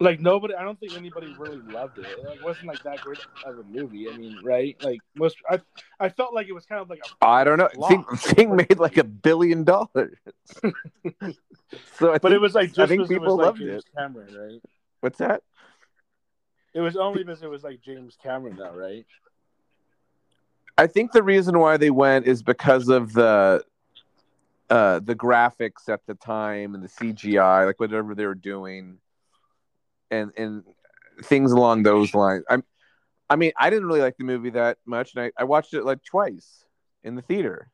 like 0.00 0.20
nobody. 0.20 0.54
I 0.54 0.62
don't 0.62 0.78
think 0.78 0.96
anybody 0.96 1.34
really 1.38 1.60
loved 1.60 1.98
it. 1.98 2.06
It 2.06 2.24
like, 2.24 2.42
wasn't 2.42 2.66
like 2.66 2.82
that 2.84 3.00
great 3.00 3.18
of 3.44 3.58
a 3.58 3.62
movie. 3.64 4.08
I 4.08 4.16
mean, 4.16 4.38
right? 4.42 4.76
Like 4.82 5.00
most, 5.16 5.36
I 5.48 5.60
I 5.98 6.08
felt 6.08 6.34
like 6.34 6.48
it 6.48 6.52
was 6.52 6.66
kind 6.66 6.80
of 6.80 6.88
like 6.88 7.00
a. 7.00 7.24
I 7.24 7.44
don't 7.44 7.58
know. 7.58 7.68
Thing, 7.88 8.04
thing 8.16 8.56
made 8.56 8.78
like 8.78 8.96
a 8.96 9.04
billion 9.04 9.64
dollars. 9.64 10.16
so, 11.98 12.12
I 12.12 12.18
But 12.18 12.32
it 12.32 12.40
was 12.40 12.54
like 12.54 12.68
just 12.68 12.80
I 12.80 12.86
think 12.86 13.08
people 13.08 13.24
was 13.24 13.34
like 13.34 13.46
loved 13.46 13.58
James 13.58 13.82
it. 13.84 13.96
Cameron, 13.96 14.34
right? 14.34 14.60
What's 15.00 15.18
that? 15.18 15.42
It 16.74 16.80
was 16.80 16.96
only 16.96 17.22
because 17.22 17.42
it 17.42 17.50
was 17.50 17.62
like 17.62 17.80
James 17.80 18.16
Cameron, 18.20 18.56
though, 18.56 18.74
right? 18.74 19.06
I 20.76 20.86
think 20.86 21.12
the 21.12 21.22
reason 21.22 21.58
why 21.58 21.76
they 21.76 21.90
went 21.90 22.26
is 22.26 22.42
because 22.42 22.88
of 22.88 23.12
the 23.12 23.64
uh 24.70 25.00
the 25.00 25.14
graphics 25.14 25.88
at 25.88 26.00
the 26.06 26.14
time 26.14 26.74
and 26.74 26.82
the 26.82 26.88
CGI, 26.88 27.66
like 27.66 27.78
whatever 27.78 28.14
they 28.14 28.26
were 28.26 28.34
doing, 28.34 28.98
and 30.10 30.32
and 30.36 30.64
things 31.22 31.52
along 31.52 31.82
those 31.82 32.14
lines. 32.14 32.44
I'm, 32.48 32.64
I 33.30 33.36
mean, 33.36 33.52
I 33.58 33.70
didn't 33.70 33.86
really 33.86 34.00
like 34.00 34.16
the 34.16 34.24
movie 34.24 34.50
that 34.50 34.78
much, 34.84 35.14
and 35.14 35.24
I, 35.24 35.32
I 35.38 35.44
watched 35.44 35.74
it 35.74 35.84
like 35.84 36.02
twice 36.02 36.64
in 37.02 37.14
the 37.14 37.22
theater. 37.22 37.70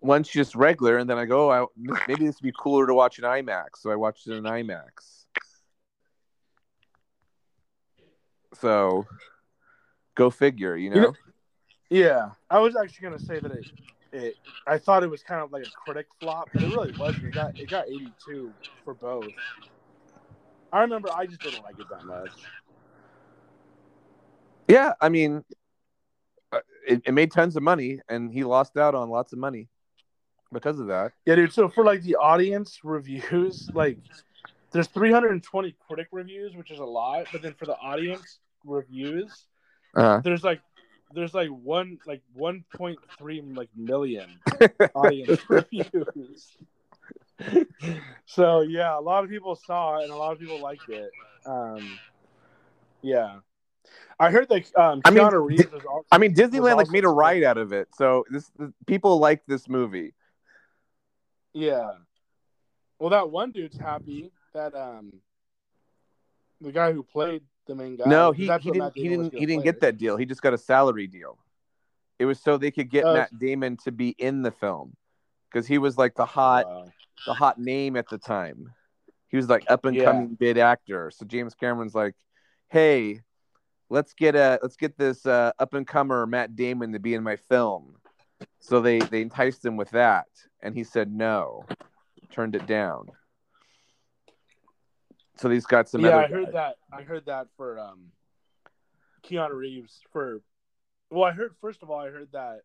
Once 0.00 0.28
just 0.28 0.54
regular, 0.54 0.98
and 0.98 1.08
then 1.08 1.18
I 1.18 1.24
go, 1.26 1.50
oh, 1.50 1.68
I, 1.76 1.94
maybe 2.08 2.26
this 2.26 2.36
would 2.36 2.46
be 2.46 2.52
cooler 2.58 2.86
to 2.86 2.94
watch 2.94 3.18
in 3.18 3.24
IMAX, 3.24 3.78
so 3.78 3.90
I 3.90 3.96
watched 3.96 4.26
it 4.26 4.32
in 4.32 4.44
IMAX. 4.44 5.26
So, 8.60 9.06
go 10.14 10.30
figure, 10.30 10.76
you 10.76 10.90
know. 10.90 10.96
You 10.96 11.02
know- 11.02 11.14
Yeah, 11.90 12.30
I 12.50 12.58
was 12.60 12.74
actually 12.76 13.04
gonna 13.04 13.18
say 13.18 13.38
that 13.40 13.50
it, 13.52 13.64
it. 14.12 14.36
I 14.66 14.78
thought 14.78 15.02
it 15.02 15.10
was 15.10 15.22
kind 15.22 15.42
of 15.42 15.52
like 15.52 15.62
a 15.64 15.70
critic 15.70 16.06
flop, 16.20 16.48
but 16.54 16.62
it 16.62 16.68
really 16.68 16.92
wasn't. 16.98 17.26
It 17.26 17.34
got 17.34 17.58
it 17.60 17.68
got 17.68 17.86
82 17.88 18.52
for 18.84 18.94
both. 18.94 19.32
I 20.72 20.80
remember 20.80 21.10
I 21.14 21.26
just 21.26 21.42
didn't 21.42 21.62
like 21.62 21.78
it 21.78 21.86
that 21.90 22.04
much. 22.04 22.30
Yeah, 24.68 24.92
I 25.00 25.08
mean, 25.10 25.44
uh, 26.52 26.60
it, 26.86 27.02
it 27.04 27.12
made 27.12 27.30
tons 27.30 27.56
of 27.56 27.62
money, 27.62 28.00
and 28.08 28.32
he 28.32 28.44
lost 28.44 28.76
out 28.78 28.94
on 28.94 29.10
lots 29.10 29.32
of 29.34 29.38
money 29.38 29.68
because 30.52 30.78
of 30.80 30.86
that. 30.86 31.12
Yeah, 31.26 31.34
dude. 31.34 31.52
So 31.52 31.68
for 31.68 31.84
like 31.84 32.02
the 32.02 32.16
audience 32.16 32.78
reviews, 32.84 33.68
like 33.74 33.98
there's 34.70 34.86
320 34.88 35.76
critic 35.86 36.08
reviews, 36.12 36.56
which 36.56 36.70
is 36.70 36.78
a 36.78 36.84
lot, 36.84 37.26
but 37.32 37.42
then 37.42 37.52
for 37.54 37.66
the 37.66 37.76
audience 37.76 38.38
reviews, 38.64 39.46
Uh, 39.94 40.20
there's 40.20 40.42
like 40.42 40.60
there's 41.14 41.34
like 41.34 41.48
one 41.48 41.98
like 42.06 42.22
1.3 42.38 43.56
like 43.56 43.68
million 43.76 44.30
audience 44.94 45.40
reviews. 45.48 46.56
so 48.26 48.60
yeah, 48.60 48.98
a 48.98 49.00
lot 49.00 49.24
of 49.24 49.30
people 49.30 49.56
saw 49.56 49.98
it 49.98 50.04
and 50.04 50.12
a 50.12 50.16
lot 50.16 50.32
of 50.32 50.38
people 50.38 50.60
liked 50.60 50.88
it. 50.88 51.10
Um, 51.44 51.98
yeah, 53.02 53.40
I 54.18 54.30
heard 54.30 54.48
that 54.48 54.76
um, 54.76 55.02
I 55.04 55.10
mean, 55.10 55.26
Reeves 55.26 55.66
also. 55.72 56.06
I 56.10 56.18
mean, 56.18 56.34
Disneyland 56.34 56.76
like 56.76 56.90
made 56.90 57.04
a 57.04 57.08
ride 57.08 57.42
out 57.42 57.58
of 57.58 57.72
it, 57.72 57.88
so 57.96 58.24
this 58.30 58.50
the, 58.58 58.72
people 58.86 59.18
like 59.18 59.42
this 59.46 59.68
movie. 59.68 60.14
yeah. 61.52 61.90
Well, 62.98 63.10
that 63.10 63.30
one 63.30 63.50
dude's 63.50 63.76
happy 63.76 64.30
that 64.54 64.76
um, 64.76 65.12
the 66.60 66.70
guy 66.70 66.92
who 66.92 67.02
played 67.02 67.42
the 67.66 67.74
main 67.74 67.96
guy. 67.96 68.04
no, 68.06 68.32
he 68.32 68.44
he 68.60 68.70
didn't 68.70 68.92
he 68.94 69.08
didn't 69.08 69.34
he 69.34 69.46
didn't 69.46 69.64
get 69.64 69.80
that 69.80 69.98
deal. 69.98 70.16
He 70.16 70.24
just 70.26 70.42
got 70.42 70.52
a 70.54 70.58
salary 70.58 71.06
deal. 71.06 71.38
It 72.18 72.24
was 72.24 72.38
so 72.40 72.56
they 72.56 72.70
could 72.70 72.90
get 72.90 73.04
Oh. 73.04 73.12
Matt 73.14 73.36
Damon 73.38 73.76
to 73.84 73.92
be 73.92 74.10
in 74.10 74.42
the 74.42 74.50
film 74.50 74.94
because 75.50 75.66
he 75.66 75.78
was 75.78 75.98
like 75.98 76.14
the 76.14 76.26
hot 76.26 76.66
Wow. 76.66 76.84
the 77.26 77.34
hot 77.34 77.58
name 77.58 77.96
at 77.96 78.08
the 78.08 78.18
time. 78.18 78.72
He 79.28 79.36
was 79.36 79.48
like 79.48 79.64
up 79.68 79.84
and 79.84 79.96
Yeah. 79.96 80.04
coming 80.04 80.34
big 80.34 80.58
actor. 80.58 81.10
So 81.10 81.24
James 81.24 81.54
Cameron's 81.54 81.94
like, 81.94 82.14
"Hey, 82.68 83.20
let's 83.88 84.12
get 84.14 84.34
a 84.34 84.58
let's 84.62 84.76
get 84.76 84.96
this 84.98 85.24
uh, 85.26 85.52
up 85.58 85.74
and 85.74 85.86
comer 85.86 86.26
Matt 86.26 86.54
Damon 86.56 86.92
to 86.92 86.98
be 86.98 87.14
in 87.14 87.22
my 87.22 87.36
film." 87.36 87.96
So 88.60 88.80
they 88.80 88.98
they 89.00 89.22
enticed 89.22 89.64
him 89.64 89.76
with 89.76 89.90
that, 89.90 90.26
and 90.60 90.74
he 90.74 90.84
said 90.84 91.12
no, 91.12 91.64
turned 92.30 92.54
it 92.56 92.66
down. 92.66 93.06
So 95.38 95.48
he's 95.50 95.66
got 95.66 95.88
some. 95.88 96.02
yeah, 96.02 96.18
I 96.18 96.26
heard 96.26 96.52
guys. 96.52 96.54
that. 96.54 96.76
I 96.92 97.02
heard 97.02 97.26
that 97.26 97.46
for 97.56 97.78
um, 97.78 98.12
Keanu 99.24 99.54
Reeves 99.54 100.00
for. 100.12 100.40
Well, 101.10 101.24
I 101.24 101.32
heard 101.32 101.54
first 101.60 101.82
of 101.82 101.90
all, 101.90 102.00
I 102.00 102.10
heard 102.10 102.28
that. 102.32 102.60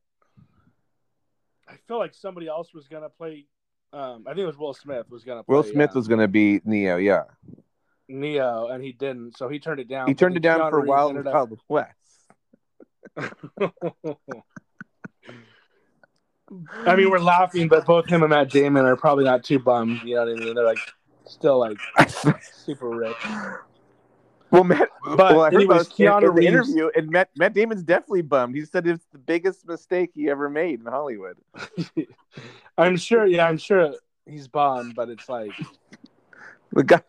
I 1.67 1.73
feel 1.87 1.97
like 1.97 2.13
somebody 2.13 2.47
else 2.47 2.73
was 2.73 2.87
gonna 2.87 3.09
play. 3.09 3.45
Um, 3.93 4.25
I 4.27 4.31
think 4.31 4.39
it 4.39 4.47
was 4.47 4.57
Will 4.57 4.73
Smith 4.73 5.09
was 5.09 5.23
gonna. 5.23 5.43
Play, 5.43 5.55
Will 5.55 5.63
Smith 5.63 5.91
uh, 5.91 5.93
was 5.95 6.07
going 6.07 6.19
to 6.19 6.27
be 6.27 6.61
Neo. 6.65 6.97
Yeah, 6.97 7.23
Neo, 8.07 8.67
and 8.67 8.83
he 8.83 8.91
didn't, 8.91 9.37
so 9.37 9.49
he 9.49 9.59
turned 9.59 9.79
it 9.79 9.87
down. 9.87 10.07
he 10.07 10.13
turned 10.13 10.35
it 10.35 10.41
down 10.41 10.59
Keanu 10.59 10.69
for 10.69 10.79
Reeves 10.81 10.89
Wild 10.89 11.17
ended 11.17 11.33
Wild 11.33 11.59
West. 11.67 11.93
I 16.85 16.95
mean, 16.95 17.09
we're 17.09 17.19
laughing, 17.19 17.67
but 17.67 17.85
both 17.85 18.07
him 18.07 18.23
and 18.23 18.29
Matt 18.29 18.49
Damon 18.49 18.85
are 18.85 18.95
probably 18.95 19.25
not 19.25 19.43
too 19.43 19.59
bummed. 19.59 20.01
You 20.03 20.15
know 20.15 20.25
what 20.25 20.29
I 20.29 20.35
mean? 20.35 20.55
They're 20.55 20.63
like 20.63 20.79
still 21.27 21.59
like 21.59 21.77
super 22.41 22.89
rich. 22.89 23.15
Well, 24.49 24.63
Matt, 24.63 24.89
But 25.03 25.17
well, 25.17 25.41
I 25.41 25.51
heard 25.51 25.63
about 25.63 25.85
in- 25.99 26.07
Keanu 26.07 26.17
in 26.19 26.23
the 26.23 26.31
Reeves- 26.31 26.47
interview, 26.47 26.89
and 26.95 27.09
Matt, 27.09 27.29
Matt 27.35 27.53
Damon's 27.53 27.83
definitely 27.83 28.21
bummed. 28.21 28.55
He 28.55 28.63
said 28.65 28.87
it's 28.87 29.05
the 29.11 29.17
biggest 29.17 29.67
mistake 29.67 30.11
he 30.13 30.29
ever 30.29 30.49
made 30.49 30.79
in 30.79 30.85
Hollywood. 30.85 31.37
I'm 32.77 32.95
sure. 32.95 33.25
Yeah, 33.25 33.47
I'm 33.47 33.57
sure 33.57 33.93
he's 34.25 34.47
bummed, 34.47 34.95
but 34.95 35.09
it's 35.09 35.27
like 35.27 35.51
The 36.71 36.83
guy, 36.83 37.01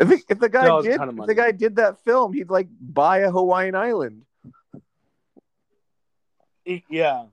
if, 0.00 0.08
he- 0.08 0.24
if 0.28 0.38
the 0.40 0.48
guy 0.48 0.62
Still 0.64 0.76
has 0.82 0.86
a 0.86 0.98
did, 1.06 1.18
if 1.20 1.26
the 1.26 1.34
guy 1.34 1.52
did 1.52 1.76
that 1.76 2.02
film, 2.04 2.32
he'd 2.32 2.50
like 2.50 2.66
buy 2.80 3.18
a 3.18 3.30
Hawaiian 3.30 3.74
island. 3.76 4.22
Yeah, 6.88 7.24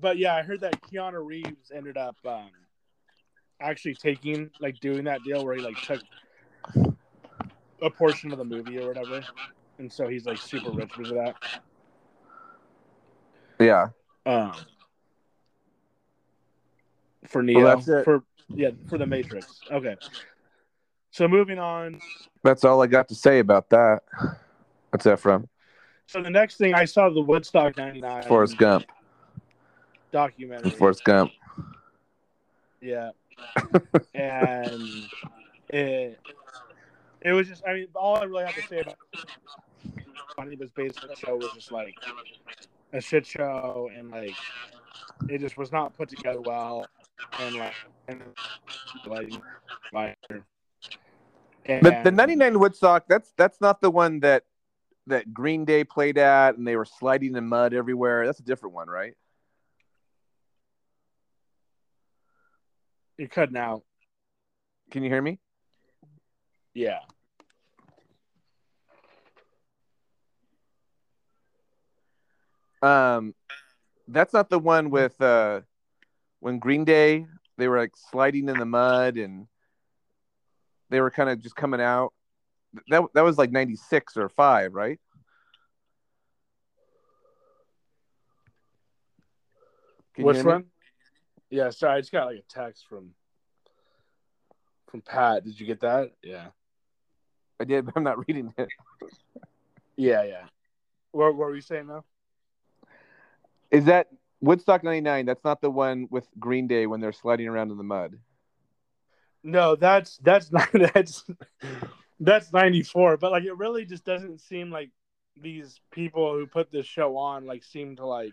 but 0.00 0.16
yeah, 0.18 0.34
I 0.34 0.42
heard 0.42 0.60
that 0.60 0.80
Keanu 0.82 1.24
Reeves 1.24 1.70
ended 1.72 1.96
up 1.98 2.16
um, 2.24 2.48
actually 3.64 3.94
taking 3.94 4.50
like 4.60 4.78
doing 4.80 5.04
that 5.04 5.22
deal 5.24 5.44
where 5.44 5.56
he 5.56 5.62
like 5.62 5.80
took 5.82 6.00
a 7.82 7.90
portion 7.90 8.30
of 8.32 8.38
the 8.38 8.44
movie 8.44 8.78
or 8.78 8.86
whatever, 8.86 9.24
and 9.78 9.92
so 9.92 10.06
he's 10.08 10.26
like 10.26 10.38
super 10.38 10.70
rich 10.70 10.90
because 10.96 11.10
of 11.10 11.16
that. 11.16 11.34
Yeah, 13.60 13.88
Um, 14.26 14.52
for 17.26 17.42
Neo, 17.42 17.64
that's 17.64 17.88
it. 17.88 18.04
for 18.04 18.22
yeah, 18.48 18.70
for 18.88 18.98
the 18.98 19.06
Matrix. 19.06 19.60
Okay, 19.70 19.96
so 21.10 21.26
moving 21.28 21.58
on. 21.58 22.00
that's 22.42 22.64
all 22.64 22.82
I 22.82 22.86
got 22.86 23.08
to 23.08 23.14
say 23.14 23.38
about 23.38 23.70
that. 23.70 24.00
What's 24.90 25.04
that 25.04 25.20
from? 25.20 25.48
So 26.06 26.20
the 26.22 26.30
next 26.30 26.56
thing 26.56 26.74
I 26.74 26.84
saw 26.84 27.08
the 27.08 27.20
Woodstock 27.22 27.76
'99 27.76 28.22
Forrest 28.24 28.58
Gump. 28.58 28.84
documentary. 30.12 30.70
Forrest 30.70 31.02
Gump. 31.04 31.32
Yeah. 32.80 33.10
And 34.14 35.08
it 35.68 36.18
it 37.20 37.32
was 37.32 37.48
just 37.48 37.62
I 37.66 37.74
mean 37.74 37.88
all 37.94 38.16
I 38.16 38.24
really 38.24 38.44
have 38.44 38.54
to 38.54 38.62
say 38.68 38.80
about 38.80 38.96
Funny 40.36 40.56
was 40.56 40.70
basically 40.70 41.08
the 41.08 41.16
show 41.16 41.36
was 41.36 41.52
just 41.52 41.70
like 41.70 41.94
a 42.92 43.00
shit 43.00 43.26
show 43.26 43.90
and 43.96 44.10
like 44.10 44.34
it 45.28 45.38
just 45.38 45.56
was 45.56 45.72
not 45.72 45.96
put 45.96 46.08
together 46.08 46.40
well 46.40 46.86
and 47.40 47.56
like 47.56 47.74
and 48.08 48.22
like 49.06 49.32
like 49.92 50.16
and, 51.66 51.84
The, 51.84 52.00
the 52.04 52.10
'99 52.10 52.58
Woodstock. 52.58 53.06
That's 53.08 53.32
that's 53.36 53.60
not 53.60 53.80
the 53.80 53.90
one 53.90 54.20
that 54.20 54.44
that 55.06 55.32
Green 55.32 55.64
Day 55.64 55.84
played 55.84 56.18
at, 56.18 56.56
and 56.56 56.66
they 56.66 56.76
were 56.76 56.84
sliding 56.84 57.36
in 57.36 57.46
mud 57.46 57.74
everywhere. 57.74 58.26
That's 58.26 58.40
a 58.40 58.44
different 58.44 58.74
one, 58.74 58.88
right? 58.88 59.14
You're 63.18 63.28
cutting 63.28 63.56
out. 63.56 63.82
Can 64.90 65.02
you 65.02 65.10
hear 65.10 65.22
me? 65.22 65.38
Yeah. 66.74 67.00
Um, 72.82 73.34
that's 74.08 74.34
not 74.34 74.50
the 74.50 74.58
one 74.58 74.90
with 74.90 75.20
uh, 75.20 75.62
when 76.40 76.58
Green 76.58 76.84
Day 76.84 77.26
they 77.56 77.68
were 77.68 77.78
like 77.78 77.92
sliding 78.10 78.48
in 78.48 78.58
the 78.58 78.66
mud 78.66 79.16
and 79.16 79.46
they 80.90 81.00
were 81.00 81.10
kind 81.10 81.30
of 81.30 81.40
just 81.40 81.56
coming 81.56 81.80
out. 81.80 82.12
That 82.88 83.04
that 83.14 83.24
was 83.24 83.38
like 83.38 83.52
'96 83.52 84.16
or 84.16 84.28
five, 84.28 84.74
right? 84.74 85.00
Which 90.16 90.44
one? 90.44 90.66
Yeah, 91.54 91.70
sorry, 91.70 91.98
I 91.98 92.00
just 92.00 92.10
got 92.10 92.26
like 92.26 92.38
a 92.38 92.52
text 92.52 92.84
from 92.88 93.10
from 94.90 95.02
Pat. 95.02 95.44
Did 95.44 95.60
you 95.60 95.66
get 95.66 95.78
that? 95.82 96.10
Yeah. 96.20 96.48
I 97.60 97.64
did, 97.64 97.86
but 97.86 97.94
I'm 97.96 98.02
not 98.02 98.26
reading 98.26 98.52
it. 98.58 98.68
Yeah, 99.96 100.24
yeah. 100.24 100.46
What, 101.12 101.36
what 101.36 101.46
were 101.46 101.54
you 101.54 101.60
saying 101.60 101.86
now? 101.86 102.04
Is 103.70 103.84
that 103.84 104.08
Woodstock 104.40 104.82
'99? 104.82 105.26
That's 105.26 105.44
not 105.44 105.60
the 105.60 105.70
one 105.70 106.08
with 106.10 106.26
Green 106.40 106.66
Day 106.66 106.88
when 106.88 107.00
they're 107.00 107.12
sliding 107.12 107.46
around 107.46 107.70
in 107.70 107.76
the 107.76 107.84
mud. 107.84 108.18
No, 109.44 109.76
that's 109.76 110.16
that's 110.24 110.50
not 110.50 110.68
that's 110.92 111.24
that's 112.18 112.52
ninety 112.52 112.82
four. 112.82 113.16
But 113.16 113.30
like, 113.30 113.44
it 113.44 113.56
really 113.56 113.84
just 113.84 114.04
doesn't 114.04 114.40
seem 114.40 114.72
like 114.72 114.90
these 115.40 115.80
people 115.92 116.34
who 116.34 116.48
put 116.48 116.72
this 116.72 116.86
show 116.86 117.16
on 117.16 117.46
like 117.46 117.62
seem 117.62 117.94
to 117.94 118.06
like 118.06 118.32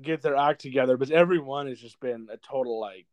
get 0.00 0.22
their 0.22 0.36
act 0.36 0.60
together. 0.60 0.96
But 0.96 1.10
everyone 1.10 1.66
has 1.66 1.78
just 1.78 2.00
been 2.00 2.28
a 2.32 2.36
total 2.36 2.80
like 2.80 3.06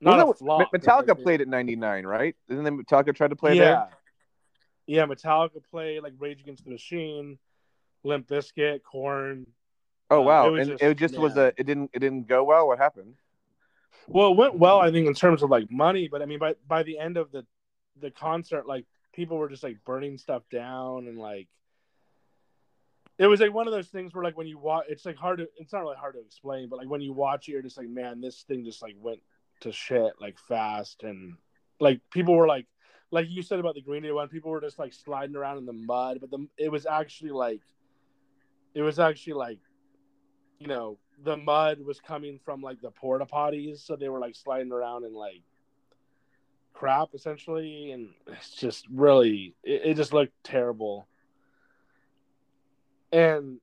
not 0.00 0.18
Well, 0.18 0.30
a 0.30 0.34
flop. 0.34 0.72
Metallica 0.72 1.08
like, 1.08 1.22
played 1.22 1.40
at 1.40 1.48
'99, 1.48 2.06
right? 2.06 2.36
Isn't 2.48 2.64
they 2.64 2.70
Metallica 2.70 3.14
tried 3.14 3.30
to 3.30 3.36
play 3.36 3.56
yeah. 3.56 3.64
there? 3.64 3.88
Yeah, 4.86 5.06
Metallica 5.06 5.60
played 5.70 6.02
like 6.02 6.14
Rage 6.18 6.40
Against 6.40 6.64
the 6.64 6.70
Machine, 6.70 7.38
Limp 8.04 8.28
Bizkit, 8.28 8.82
Korn. 8.82 9.46
Oh 10.10 10.20
Uh, 10.20 10.24
wow! 10.24 10.54
it 10.54 10.60
and 10.60 10.70
just- 10.70 10.82
it 10.82 10.96
just 10.96 11.18
was 11.18 11.36
yeah. 11.36 11.42
a 11.42 11.46
it 11.48 11.66
didn't 11.66 11.90
it 11.92 11.98
didn't 11.98 12.26
go 12.28 12.44
well. 12.44 12.68
What 12.68 12.78
happened? 12.78 13.14
Well, 14.06 14.30
it 14.32 14.36
went 14.38 14.58
well, 14.58 14.80
I 14.80 14.90
think, 14.90 15.06
in 15.06 15.12
terms 15.14 15.42
of 15.42 15.50
like 15.50 15.70
money, 15.70 16.08
but 16.08 16.22
I 16.22 16.26
mean, 16.26 16.38
by 16.38 16.54
by 16.66 16.82
the 16.82 16.98
end 16.98 17.16
of 17.18 17.30
the 17.30 17.44
the 18.00 18.10
concert, 18.10 18.66
like 18.66 18.86
people 19.12 19.36
were 19.36 19.48
just 19.48 19.62
like 19.64 19.84
burning 19.84 20.16
stuff 20.16 20.42
down 20.50 21.08
and 21.08 21.18
like 21.18 21.48
it 23.18 23.26
was 23.26 23.40
like 23.40 23.52
one 23.52 23.66
of 23.66 23.72
those 23.72 23.88
things 23.88 24.14
where 24.14 24.22
like 24.22 24.36
when 24.36 24.46
you 24.46 24.58
watch, 24.58 24.86
it's 24.88 25.04
like 25.04 25.16
hard 25.16 25.38
to, 25.38 25.48
it's 25.56 25.72
not 25.72 25.80
really 25.80 25.96
hard 25.96 26.14
to 26.14 26.20
explain, 26.20 26.68
but 26.68 26.78
like 26.78 26.88
when 26.88 27.00
you 27.00 27.12
watch 27.12 27.48
it, 27.48 27.52
you're 27.52 27.62
just 27.62 27.76
like, 27.76 27.88
man, 27.88 28.20
this 28.20 28.42
thing 28.42 28.64
just 28.64 28.80
like 28.80 28.94
went 29.00 29.20
to 29.60 29.72
shit 29.72 30.12
like 30.20 30.38
fast, 30.38 31.02
and 31.02 31.36
like 31.80 32.00
people 32.12 32.34
were 32.34 32.46
like, 32.46 32.66
like 33.10 33.28
you 33.28 33.42
said 33.42 33.58
about 33.58 33.74
the 33.74 33.82
Green 33.82 34.02
Day 34.02 34.12
one, 34.12 34.28
people 34.28 34.50
were 34.50 34.60
just 34.60 34.78
like 34.78 34.92
sliding 34.92 35.34
around 35.34 35.58
in 35.58 35.66
the 35.66 35.72
mud, 35.72 36.18
but 36.20 36.30
the 36.30 36.46
it 36.56 36.70
was 36.70 36.86
actually 36.86 37.32
like, 37.32 37.60
it 38.74 38.82
was 38.82 39.00
actually 39.00 39.32
like, 39.32 39.58
you 40.60 40.68
know, 40.68 40.98
the 41.24 41.36
mud 41.36 41.80
was 41.80 42.00
coming 42.00 42.38
from 42.44 42.60
like 42.62 42.80
the 42.80 42.92
porta 42.92 43.26
potties, 43.26 43.78
so 43.78 43.96
they 43.96 44.08
were 44.08 44.20
like 44.20 44.36
sliding 44.36 44.70
around 44.70 45.04
in 45.04 45.12
like 45.12 45.42
crap 46.72 47.08
essentially, 47.14 47.90
and 47.90 48.10
it's 48.28 48.50
just 48.50 48.86
really, 48.88 49.56
it, 49.64 49.82
it 49.84 49.94
just 49.94 50.12
looked 50.12 50.32
terrible. 50.44 51.08
And 53.12 53.58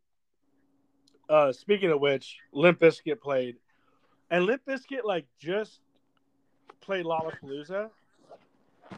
uh 1.30 1.52
speaking 1.52 1.92
of 1.92 2.00
which, 2.00 2.38
Limp 2.52 2.80
Bizkit 2.80 3.20
played, 3.20 3.58
and 4.30 4.46
Limp 4.46 4.62
Bizkit 4.68 5.04
like 5.04 5.26
just 5.40 5.80
played 6.82 7.06
Lollapalooza. 7.06 7.90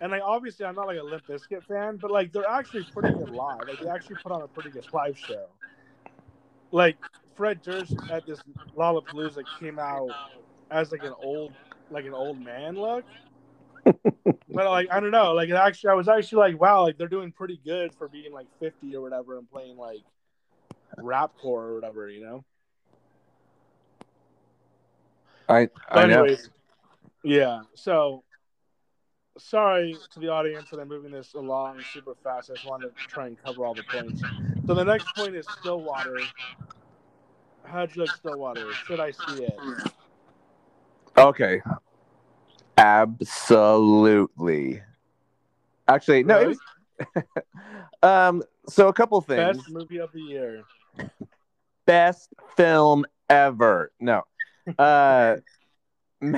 And 0.01 0.11
like 0.11 0.21
obviously 0.23 0.65
I'm 0.65 0.75
not 0.75 0.87
like 0.87 0.99
a 0.99 1.03
Limp 1.03 1.25
Bizkit 1.27 1.63
fan, 1.63 1.97
but 1.97 2.11
like 2.11 2.31
they're 2.31 2.47
actually 2.47 2.83
pretty 2.93 3.13
good 3.13 3.29
live. 3.29 3.67
Like 3.67 3.79
they 3.79 3.89
actually 3.89 4.17
put 4.17 4.31
on 4.31 4.41
a 4.41 4.47
pretty 4.47 4.69
good 4.69 4.85
live 4.93 5.17
show. 5.17 5.47
Like 6.71 6.97
Fred 7.35 7.61
Durst 7.61 7.95
at 8.11 8.25
this 8.25 8.41
Lollapalooza 8.75 9.43
came 9.59 9.79
out 9.79 10.09
as 10.71 10.91
like 10.91 11.03
an 11.03 11.13
old 11.21 11.53
like 11.89 12.05
an 12.05 12.13
old 12.13 12.39
man 12.39 12.75
look. 12.75 13.05
but 13.85 14.35
like 14.49 14.87
I 14.91 14.99
don't 14.99 15.11
know, 15.11 15.33
like 15.33 15.49
it 15.49 15.55
actually 15.55 15.91
I 15.91 15.93
was 15.93 16.07
actually 16.07 16.39
like, 16.39 16.61
wow, 16.61 16.83
like 16.83 16.97
they're 16.97 17.07
doing 17.07 17.31
pretty 17.31 17.59
good 17.63 17.93
for 17.93 18.07
being 18.07 18.33
like 18.33 18.47
50 18.59 18.95
or 18.95 19.01
whatever 19.01 19.37
and 19.37 19.49
playing 19.49 19.77
like 19.77 20.01
rapcore 20.99 21.45
or 21.45 21.75
whatever, 21.75 22.09
you 22.09 22.21
know. 22.21 22.43
I 25.49 25.69
I 25.89 26.07
know. 26.07 26.27
yeah. 27.23 27.61
So 27.75 28.23
sorry 29.37 29.95
to 30.13 30.19
the 30.19 30.29
audience 30.29 30.69
that 30.71 30.79
I'm 30.79 30.87
moving 30.87 31.11
this 31.11 31.33
along 31.33 31.83
super 31.93 32.15
fast. 32.23 32.49
I 32.49 32.55
just 32.55 32.67
wanted 32.67 32.97
to 32.97 33.07
try 33.07 33.27
and 33.27 33.41
cover 33.41 33.65
all 33.65 33.73
the 33.73 33.83
points. 33.83 34.21
So 34.65 34.73
the 34.73 34.83
next 34.83 35.05
point 35.15 35.35
is 35.35 35.45
Stillwater. 35.61 36.21
How'd 37.65 37.95
you 37.95 38.01
like 38.01 38.15
Stillwater? 38.15 38.63
Should 38.87 38.99
I 38.99 39.11
see 39.11 39.43
it? 39.43 39.59
Okay. 41.17 41.61
Absolutely. 42.77 44.81
Actually, 45.87 46.23
no. 46.23 46.39
Really? 46.39 46.57
was, 47.15 47.23
um. 48.03 48.43
So 48.69 48.89
a 48.89 48.93
couple 48.93 49.19
things. 49.21 49.57
Best 49.57 49.69
movie 49.69 49.97
of 49.97 50.11
the 50.11 50.21
year. 50.21 50.63
Best 51.85 52.33
film 52.55 53.05
ever. 53.29 53.91
No. 53.99 54.23
Uh. 54.77 55.37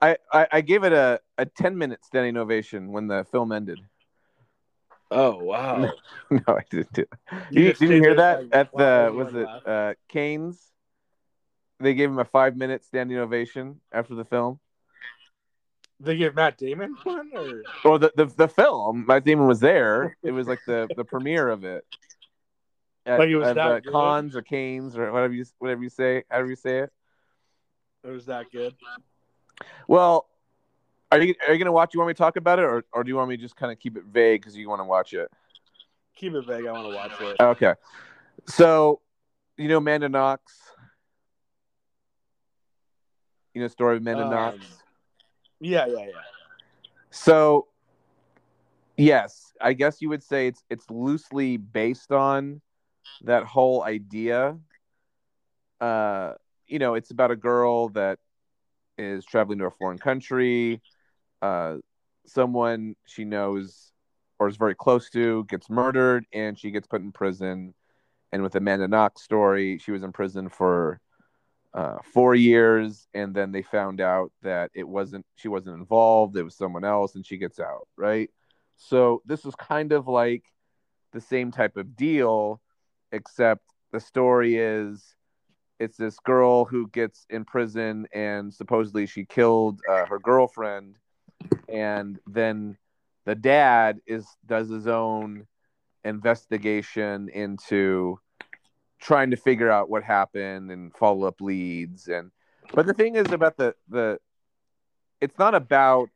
I, 0.00 0.16
I 0.32 0.46
I 0.52 0.60
gave 0.60 0.84
it 0.84 0.92
a, 0.92 1.20
a 1.36 1.46
ten 1.46 1.76
minute 1.76 2.04
standing 2.04 2.36
ovation 2.36 2.92
when 2.92 3.08
the 3.08 3.26
film 3.30 3.52
ended. 3.52 3.80
Oh 5.10 5.42
wow! 5.42 5.90
no, 6.30 6.40
I 6.48 6.62
didn't 6.70 6.92
do. 6.92 7.04
You, 7.50 7.68
just 7.70 7.80
did 7.80 7.90
you 7.90 8.02
hear 8.02 8.14
that 8.14 8.42
like, 8.42 8.54
at 8.54 8.72
the 8.72 9.12
was 9.14 9.34
it 9.34 9.46
laughed? 9.46 9.66
uh 9.66 9.94
Canes? 10.08 10.62
They 11.80 11.94
gave 11.94 12.10
him 12.10 12.18
a 12.18 12.24
five 12.24 12.56
minute 12.56 12.84
standing 12.84 13.16
ovation 13.18 13.80
after 13.92 14.14
the 14.14 14.24
film. 14.24 14.60
They 16.00 16.16
give 16.16 16.34
Matt 16.34 16.58
Damon 16.58 16.96
one, 17.02 17.30
or 17.34 17.62
Or 17.84 17.98
the, 17.98 18.12
the 18.14 18.26
the 18.26 18.48
film. 18.48 19.04
Matt 19.06 19.24
Damon 19.24 19.46
was 19.46 19.60
there. 19.60 20.16
It 20.22 20.32
was 20.32 20.46
like 20.46 20.60
the 20.66 20.88
the 20.96 21.04
premiere 21.04 21.48
of 21.48 21.64
it. 21.64 21.84
At, 23.08 23.18
Like 23.18 23.30
it 23.30 23.36
was 23.36 23.48
at, 23.48 23.54
that 23.54 23.66
uh, 23.66 23.80
good? 23.80 23.92
Cons 23.92 24.36
or 24.36 24.42
Canes 24.42 24.94
or 24.96 25.10
whatever 25.10 25.32
you 25.32 25.46
whatever 25.58 25.82
you 25.82 25.88
say, 25.88 26.24
however 26.30 26.50
you 26.50 26.56
say 26.56 26.80
it. 26.80 26.92
it 28.04 28.10
was 28.10 28.26
that 28.26 28.52
good? 28.52 28.74
Well, 29.86 30.28
are 31.10 31.18
you 31.18 31.34
are 31.46 31.54
you 31.54 31.58
gonna 31.58 31.72
watch? 31.72 31.94
You 31.94 32.00
want 32.00 32.08
me 32.08 32.14
to 32.14 32.18
talk 32.18 32.36
about 32.36 32.58
it, 32.58 32.66
or 32.66 32.84
or 32.92 33.02
do 33.02 33.08
you 33.08 33.16
want 33.16 33.30
me 33.30 33.38
to 33.38 33.42
just 33.42 33.56
kind 33.56 33.72
of 33.72 33.78
keep 33.78 33.96
it 33.96 34.04
vague 34.04 34.42
because 34.42 34.54
you 34.58 34.68
want 34.68 34.80
to 34.80 34.84
watch 34.84 35.14
it? 35.14 35.30
Keep 36.16 36.34
it 36.34 36.46
vague. 36.46 36.66
I 36.66 36.72
want 36.72 36.86
to 36.86 36.94
watch 36.94 37.12
it. 37.18 37.40
Okay, 37.40 37.72
so 38.46 39.00
you 39.56 39.68
know 39.68 39.78
Amanda 39.78 40.10
Knox. 40.10 40.52
You 43.54 43.62
know 43.62 43.68
story 43.68 43.96
of 43.96 44.02
Amanda 44.02 44.24
Um, 44.24 44.30
Knox. 44.30 44.82
Yeah, 45.60 45.86
yeah, 45.86 46.04
yeah. 46.08 46.12
So, 47.10 47.68
yes, 48.98 49.54
I 49.62 49.72
guess 49.72 50.02
you 50.02 50.10
would 50.10 50.22
say 50.22 50.46
it's 50.46 50.62
it's 50.68 50.90
loosely 50.90 51.56
based 51.56 52.12
on 52.12 52.60
that 53.22 53.44
whole 53.44 53.82
idea. 53.82 54.58
Uh, 55.80 56.32
you 56.66 56.78
know, 56.78 56.94
it's 56.94 57.10
about 57.10 57.30
a 57.30 57.36
girl 57.36 57.88
that 57.90 58.18
is 58.96 59.24
traveling 59.24 59.58
to 59.58 59.66
a 59.66 59.70
foreign 59.70 59.98
country. 59.98 60.82
Uh, 61.40 61.76
someone 62.26 62.94
she 63.06 63.24
knows 63.24 63.92
or 64.38 64.48
is 64.48 64.56
very 64.56 64.74
close 64.74 65.10
to 65.10 65.44
gets 65.44 65.68
murdered, 65.68 66.24
and 66.32 66.58
she 66.58 66.70
gets 66.70 66.86
put 66.86 67.00
in 67.00 67.12
prison. 67.12 67.74
And 68.30 68.42
with 68.42 68.54
Amanda 68.54 68.86
Knox 68.86 69.22
story, 69.22 69.78
she 69.78 69.90
was 69.90 70.02
in 70.02 70.12
prison 70.12 70.48
for 70.48 71.00
uh, 71.74 71.98
four 72.12 72.34
years, 72.34 73.08
and 73.14 73.34
then 73.34 73.52
they 73.52 73.62
found 73.62 74.00
out 74.00 74.32
that 74.42 74.70
it 74.74 74.86
wasn't 74.86 75.24
she 75.36 75.48
wasn't 75.48 75.76
involved; 75.76 76.36
it 76.36 76.42
was 76.42 76.56
someone 76.56 76.84
else, 76.84 77.14
and 77.14 77.26
she 77.26 77.38
gets 77.38 77.58
out. 77.58 77.88
Right. 77.96 78.30
So 78.76 79.22
this 79.26 79.44
is 79.44 79.54
kind 79.56 79.92
of 79.92 80.06
like 80.06 80.44
the 81.12 81.20
same 81.20 81.50
type 81.50 81.76
of 81.76 81.96
deal, 81.96 82.60
except 83.12 83.64
the 83.92 84.00
story 84.00 84.56
is 84.56 85.14
it's 85.78 85.96
this 85.96 86.18
girl 86.18 86.64
who 86.64 86.88
gets 86.88 87.26
in 87.30 87.44
prison, 87.44 88.06
and 88.12 88.52
supposedly 88.52 89.06
she 89.06 89.24
killed 89.24 89.80
uh, 89.88 90.06
her 90.06 90.18
girlfriend, 90.18 90.96
and 91.68 92.18
then 92.26 92.76
the 93.24 93.34
dad 93.34 94.00
is 94.06 94.26
does 94.46 94.68
his 94.68 94.86
own 94.86 95.46
investigation 96.04 97.28
into 97.28 98.18
trying 99.00 99.30
to 99.30 99.36
figure 99.36 99.70
out 99.70 99.88
what 99.88 100.02
happened 100.02 100.70
and 100.70 100.94
follow 100.94 101.26
up 101.26 101.40
leads. 101.40 102.08
And 102.08 102.30
but 102.74 102.86
the 102.86 102.94
thing 102.94 103.14
is 103.14 103.30
about 103.30 103.56
the 103.56 103.74
the 103.88 104.18
it's 105.20 105.38
not 105.38 105.54
about 105.54 106.10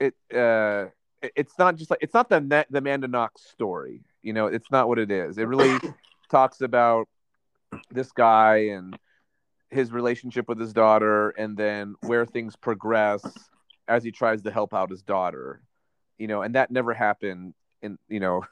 it 0.00 0.14
uh 0.34 0.86
it's 1.36 1.58
not 1.58 1.76
just 1.76 1.90
like 1.90 2.00
it's 2.02 2.14
not 2.14 2.28
the 2.28 2.66
the 2.70 2.78
Amanda 2.78 3.08
Knox 3.08 3.42
story 3.42 4.00
you 4.24 4.32
know 4.32 4.46
it's 4.46 4.70
not 4.70 4.88
what 4.88 4.98
it 4.98 5.10
is 5.10 5.38
it 5.38 5.46
really 5.46 5.78
talks 6.30 6.60
about 6.60 7.08
this 7.90 8.10
guy 8.12 8.56
and 8.68 8.98
his 9.70 9.92
relationship 9.92 10.48
with 10.48 10.58
his 10.58 10.72
daughter 10.72 11.30
and 11.30 11.56
then 11.56 11.94
where 12.00 12.24
things 12.24 12.56
progress 12.56 13.22
as 13.86 14.02
he 14.02 14.10
tries 14.10 14.42
to 14.42 14.50
help 14.50 14.74
out 14.74 14.90
his 14.90 15.02
daughter 15.02 15.60
you 16.18 16.26
know 16.26 16.42
and 16.42 16.54
that 16.54 16.70
never 16.70 16.92
happened 16.92 17.54
in 17.82 17.98
you 18.08 18.18
know 18.18 18.42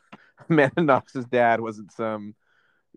Amanda 0.50 0.82
Knox's 0.82 1.24
dad 1.26 1.60
wasn't 1.60 1.92
some, 1.92 2.34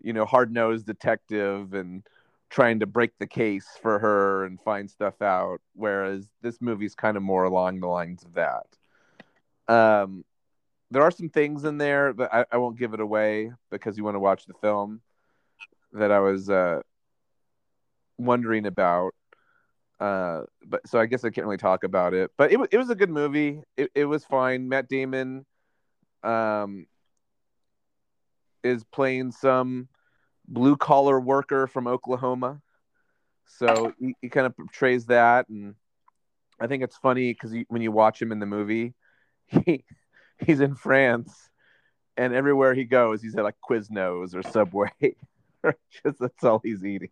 you 0.02 0.12
know, 0.12 0.24
hard 0.24 0.52
nosed 0.52 0.86
detective 0.86 1.74
and 1.74 2.06
trying 2.48 2.80
to 2.80 2.86
break 2.86 3.12
the 3.18 3.26
case 3.26 3.66
for 3.82 3.98
her 3.98 4.44
and 4.44 4.60
find 4.60 4.90
stuff 4.90 5.20
out. 5.22 5.60
Whereas 5.74 6.28
this 6.42 6.60
movie's 6.60 6.94
kind 6.94 7.16
of 7.16 7.22
more 7.22 7.44
along 7.44 7.80
the 7.80 7.88
lines 7.88 8.24
of 8.24 8.34
that. 8.34 8.66
Um, 9.68 10.24
there 10.90 11.02
are 11.02 11.10
some 11.10 11.28
things 11.28 11.64
in 11.64 11.78
there, 11.78 12.12
but 12.12 12.32
I, 12.32 12.44
I 12.52 12.56
won't 12.58 12.78
give 12.78 12.94
it 12.94 13.00
away 13.00 13.52
because 13.70 13.96
you 13.96 14.04
want 14.04 14.14
to 14.14 14.20
watch 14.20 14.46
the 14.46 14.54
film 14.54 15.00
that 15.92 16.12
I 16.12 16.20
was 16.20 16.48
uh, 16.48 16.80
wondering 18.18 18.66
about. 18.66 19.14
Uh, 19.98 20.42
but 20.64 20.86
so 20.86 21.00
I 21.00 21.06
guess 21.06 21.24
I 21.24 21.30
can't 21.30 21.46
really 21.46 21.56
talk 21.56 21.82
about 21.82 22.14
it. 22.14 22.30
But 22.36 22.52
it 22.52 22.58
was 22.58 22.68
it 22.70 22.76
was 22.76 22.90
a 22.90 22.94
good 22.94 23.10
movie. 23.10 23.62
It 23.76 23.90
it 23.94 24.04
was 24.04 24.24
fine. 24.24 24.68
Matt 24.68 24.88
Damon, 24.88 25.46
um, 26.22 26.86
is 28.62 28.84
playing 28.84 29.32
some 29.32 29.88
blue 30.46 30.76
collar 30.76 31.18
worker 31.18 31.66
from 31.66 31.86
Oklahoma. 31.86 32.60
So 33.46 33.92
he, 33.98 34.14
he 34.20 34.28
kind 34.28 34.46
of 34.46 34.56
portrays 34.56 35.06
that, 35.06 35.48
and 35.48 35.76
I 36.60 36.66
think 36.66 36.82
it's 36.82 36.96
funny 36.96 37.32
because 37.32 37.54
when 37.68 37.80
you 37.80 37.92
watch 37.92 38.20
him 38.20 38.32
in 38.32 38.40
the 38.40 38.46
movie, 38.46 38.94
he 39.46 39.84
he's 40.44 40.60
in 40.60 40.74
France, 40.74 41.50
and 42.16 42.34
everywhere 42.34 42.74
he 42.74 42.84
goes, 42.84 43.22
he's 43.22 43.34
at 43.36 43.44
like 43.44 43.56
Quiznos 43.68 44.34
or 44.34 44.42
Subway. 44.42 44.90
Just 46.04 46.18
that's 46.20 46.44
all 46.44 46.60
he's 46.62 46.84
eating. 46.84 47.10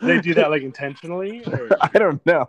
they 0.00 0.20
do 0.20 0.34
that 0.34 0.50
like 0.50 0.62
intentionally, 0.62 1.42
or 1.46 1.68
I 1.80 1.98
don't 1.98 2.24
know. 2.26 2.48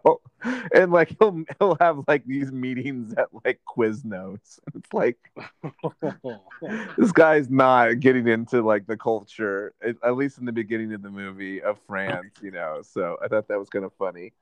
And 0.73 0.91
like 0.91 1.15
he'll 1.19 1.43
he'll 1.59 1.78
have 1.80 2.03
like 2.07 2.26
these 2.26 2.51
meetings 2.51 3.13
at 3.13 3.28
like 3.43 3.59
Quiznos. 3.67 4.59
It's 4.76 4.93
like 4.93 5.17
this 6.97 7.11
guy's 7.11 7.49
not 7.49 7.99
getting 7.99 8.28
into 8.28 8.61
like 8.61 8.86
the 8.86 8.97
culture, 8.97 9.73
at 9.82 9.95
at 10.03 10.15
least 10.15 10.38
in 10.38 10.45
the 10.45 10.51
beginning 10.51 10.93
of 10.93 11.01
the 11.01 11.09
movie 11.09 11.61
of 11.61 11.80
France, 11.88 12.34
you 12.41 12.51
know. 12.51 12.82
So 12.84 13.17
I 13.23 13.28
thought 13.28 13.47
that 13.47 13.59
was 13.59 13.69
kind 13.69 13.86
of 13.86 13.93
funny. 13.93 14.34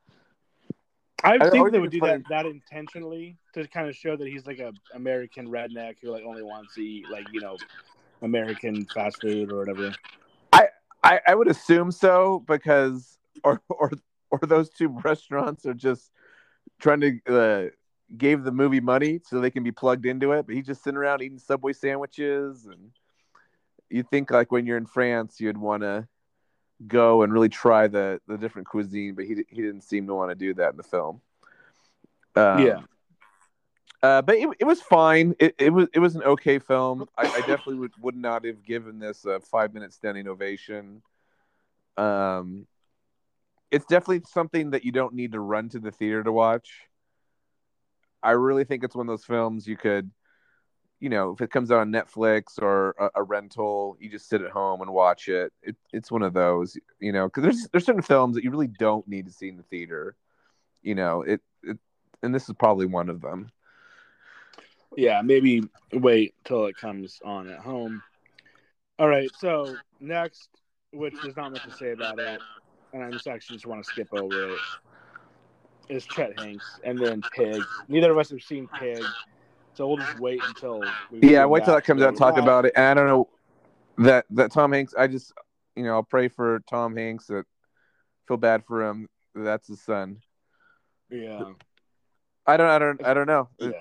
I 1.23 1.35
I 1.35 1.49
think 1.49 1.71
they 1.71 1.79
would 1.79 1.91
do 1.91 1.99
that 2.01 2.21
that 2.29 2.45
intentionally 2.45 3.37
to 3.53 3.67
kind 3.67 3.87
of 3.87 3.95
show 3.95 4.15
that 4.15 4.27
he's 4.27 4.45
like 4.45 4.59
a 4.59 4.73
American 4.93 5.47
redneck 5.49 5.95
who 6.01 6.11
like 6.11 6.23
only 6.23 6.43
wants 6.43 6.75
to 6.75 6.81
eat 6.81 7.09
like 7.09 7.25
you 7.31 7.41
know 7.41 7.57
American 8.21 8.85
fast 8.85 9.21
food 9.21 9.51
or 9.51 9.59
whatever. 9.59 9.93
I, 11.03 11.19
I 11.27 11.35
would 11.35 11.49
assume 11.49 11.91
so 11.91 12.43
because 12.47 13.17
or 13.43 13.61
or 13.69 13.91
or 14.31 14.39
those 14.41 14.69
two 14.69 14.87
restaurants 15.03 15.65
are 15.65 15.73
just 15.73 16.11
trying 16.79 17.01
to 17.01 17.19
uh, 17.27 17.69
gave 18.17 18.43
the 18.43 18.51
movie 18.51 18.79
money 18.79 19.19
so 19.23 19.39
they 19.39 19.51
can 19.51 19.63
be 19.63 19.71
plugged 19.71 20.05
into 20.05 20.31
it, 20.31 20.45
but 20.45 20.55
he's 20.55 20.65
just 20.65 20.83
sitting 20.83 20.97
around 20.97 21.21
eating 21.21 21.37
Subway 21.37 21.73
sandwiches 21.73 22.65
and 22.65 22.91
you 23.89 24.03
think 24.03 24.31
like 24.31 24.51
when 24.51 24.65
you're 24.65 24.77
in 24.77 24.85
France 24.85 25.39
you'd 25.39 25.57
want 25.57 25.83
to 25.83 26.07
go 26.87 27.23
and 27.23 27.33
really 27.33 27.49
try 27.49 27.87
the 27.87 28.21
the 28.27 28.37
different 28.37 28.67
cuisine, 28.67 29.15
but 29.15 29.25
he 29.25 29.43
he 29.49 29.61
didn't 29.61 29.81
seem 29.81 30.07
to 30.07 30.13
want 30.13 30.31
to 30.31 30.35
do 30.35 30.53
that 30.55 30.71
in 30.71 30.77
the 30.77 30.83
film. 30.83 31.21
Um, 32.35 32.59
Yeah. 32.59 32.81
Uh, 34.01 34.21
but 34.21 34.35
it, 34.35 34.49
it 34.59 34.65
was 34.65 34.81
fine. 34.81 35.33
It, 35.39 35.55
it 35.57 35.71
was 35.71 35.87
it 35.93 35.99
was 35.99 36.15
an 36.15 36.23
okay 36.23 36.59
film. 36.59 37.07
I, 37.17 37.25
I 37.25 37.39
definitely 37.39 37.75
would, 37.75 37.93
would 38.01 38.17
not 38.17 38.43
have 38.43 38.61
given 38.61 38.99
this 38.99 39.23
a 39.23 39.39
five 39.39 39.73
minute 39.73 39.93
standing 39.93 40.27
ovation. 40.27 41.01
Um, 41.95 42.67
it's 43.71 43.85
definitely 43.85 44.23
something 44.29 44.71
that 44.71 44.83
you 44.83 44.91
don't 44.91 45.13
need 45.13 45.31
to 45.31 45.39
run 45.39 45.69
to 45.69 45.79
the 45.79 45.91
theater 45.91 46.21
to 46.23 46.31
watch. 46.33 46.69
I 48.21 48.31
really 48.31 48.65
think 48.65 48.83
it's 48.83 48.95
one 48.95 49.07
of 49.07 49.11
those 49.11 49.25
films 49.25 49.67
you 49.67 49.77
could, 49.77 50.11
you 51.03 51.09
know, 51.09 51.31
if 51.31 51.41
it 51.41 51.51
comes 51.51 51.69
out 51.69 51.81
on 51.81 51.91
Netflix 51.91 52.57
or 52.61 52.95
a, 52.97 53.09
a 53.15 53.23
rental, 53.23 53.97
you 53.99 54.09
just 54.09 54.29
sit 54.29 54.41
at 54.41 54.51
home 54.51 54.81
and 54.81 54.89
watch 54.89 55.27
it. 55.27 55.51
it 55.61 55.75
it's 55.91 56.09
one 56.09 56.23
of 56.23 56.33
those, 56.33 56.77
you 57.01 57.11
know, 57.11 57.27
because 57.27 57.43
there's 57.43 57.67
there's 57.73 57.85
certain 57.85 58.01
films 58.01 58.35
that 58.35 58.43
you 58.45 58.49
really 58.49 58.67
don't 58.69 59.05
need 59.05 59.25
to 59.25 59.31
see 59.33 59.49
in 59.49 59.57
the 59.57 59.63
theater. 59.63 60.15
You 60.81 60.95
know, 60.95 61.23
it, 61.23 61.41
it 61.61 61.77
and 62.21 62.33
this 62.33 62.47
is 62.47 62.55
probably 62.57 62.85
one 62.85 63.09
of 63.09 63.19
them. 63.19 63.51
Yeah, 64.95 65.21
maybe 65.21 65.63
wait 65.91 66.35
till 66.45 66.67
it 66.67 66.77
comes 66.77 67.19
on 67.25 67.49
at 67.49 67.59
home. 67.59 68.01
All 68.97 69.09
right, 69.09 69.29
so 69.37 69.75
next, 69.99 70.47
which 70.93 71.15
there's 71.21 71.35
not 71.35 71.51
much 71.51 71.65
to 71.65 71.71
say 71.71 71.91
about 71.91 72.17
it, 72.17 72.39
and 72.93 73.03
I 73.03 73.11
just 73.11 73.27
actually 73.27 73.57
just 73.57 73.65
want 73.65 73.83
to 73.83 73.91
skip 73.91 74.07
over 74.13 74.53
it, 74.53 74.59
is 75.89 76.05
Chet 76.05 76.39
Hanks, 76.39 76.79
and 76.85 76.97
then 76.97 77.21
Pig. 77.35 77.61
Neither 77.89 78.09
of 78.09 78.17
us 78.17 78.29
have 78.29 78.41
seen 78.41 78.69
Pig, 78.79 79.03
so 79.73 79.87
we'll 79.87 79.97
just 79.97 80.19
wait 80.19 80.41
until. 80.45 80.81
We 81.11 81.19
Yeah, 81.21 81.45
wait 81.45 81.65
till 81.65 81.73
that 81.73 81.83
comes 81.83 82.01
out. 82.01 82.09
and 82.09 82.17
Talk 82.17 82.37
about 82.37 82.65
it. 82.65 82.73
And 82.75 82.85
I 82.85 82.93
don't 82.93 83.07
know. 83.07 83.29
that 83.97 84.25
that 84.31 84.51
Tom 84.51 84.71
Hanks. 84.71 84.93
I 84.97 85.07
just 85.07 85.33
you 85.75 85.83
know 85.83 85.93
I'll 85.93 86.03
pray 86.03 86.27
for 86.27 86.61
Tom 86.69 86.95
Hanks. 86.95 87.27
That 87.27 87.45
feel 88.27 88.37
bad 88.37 88.65
for 88.65 88.87
him. 88.87 89.07
That's 89.35 89.67
his 89.67 89.81
son. 89.83 90.17
Yeah. 91.09 91.43
I 92.45 92.57
don't. 92.57 92.67
I 92.67 92.79
don't. 92.79 93.05
I 93.05 93.13
don't 93.13 93.27
know. 93.27 93.49
Yeah. 93.59 93.71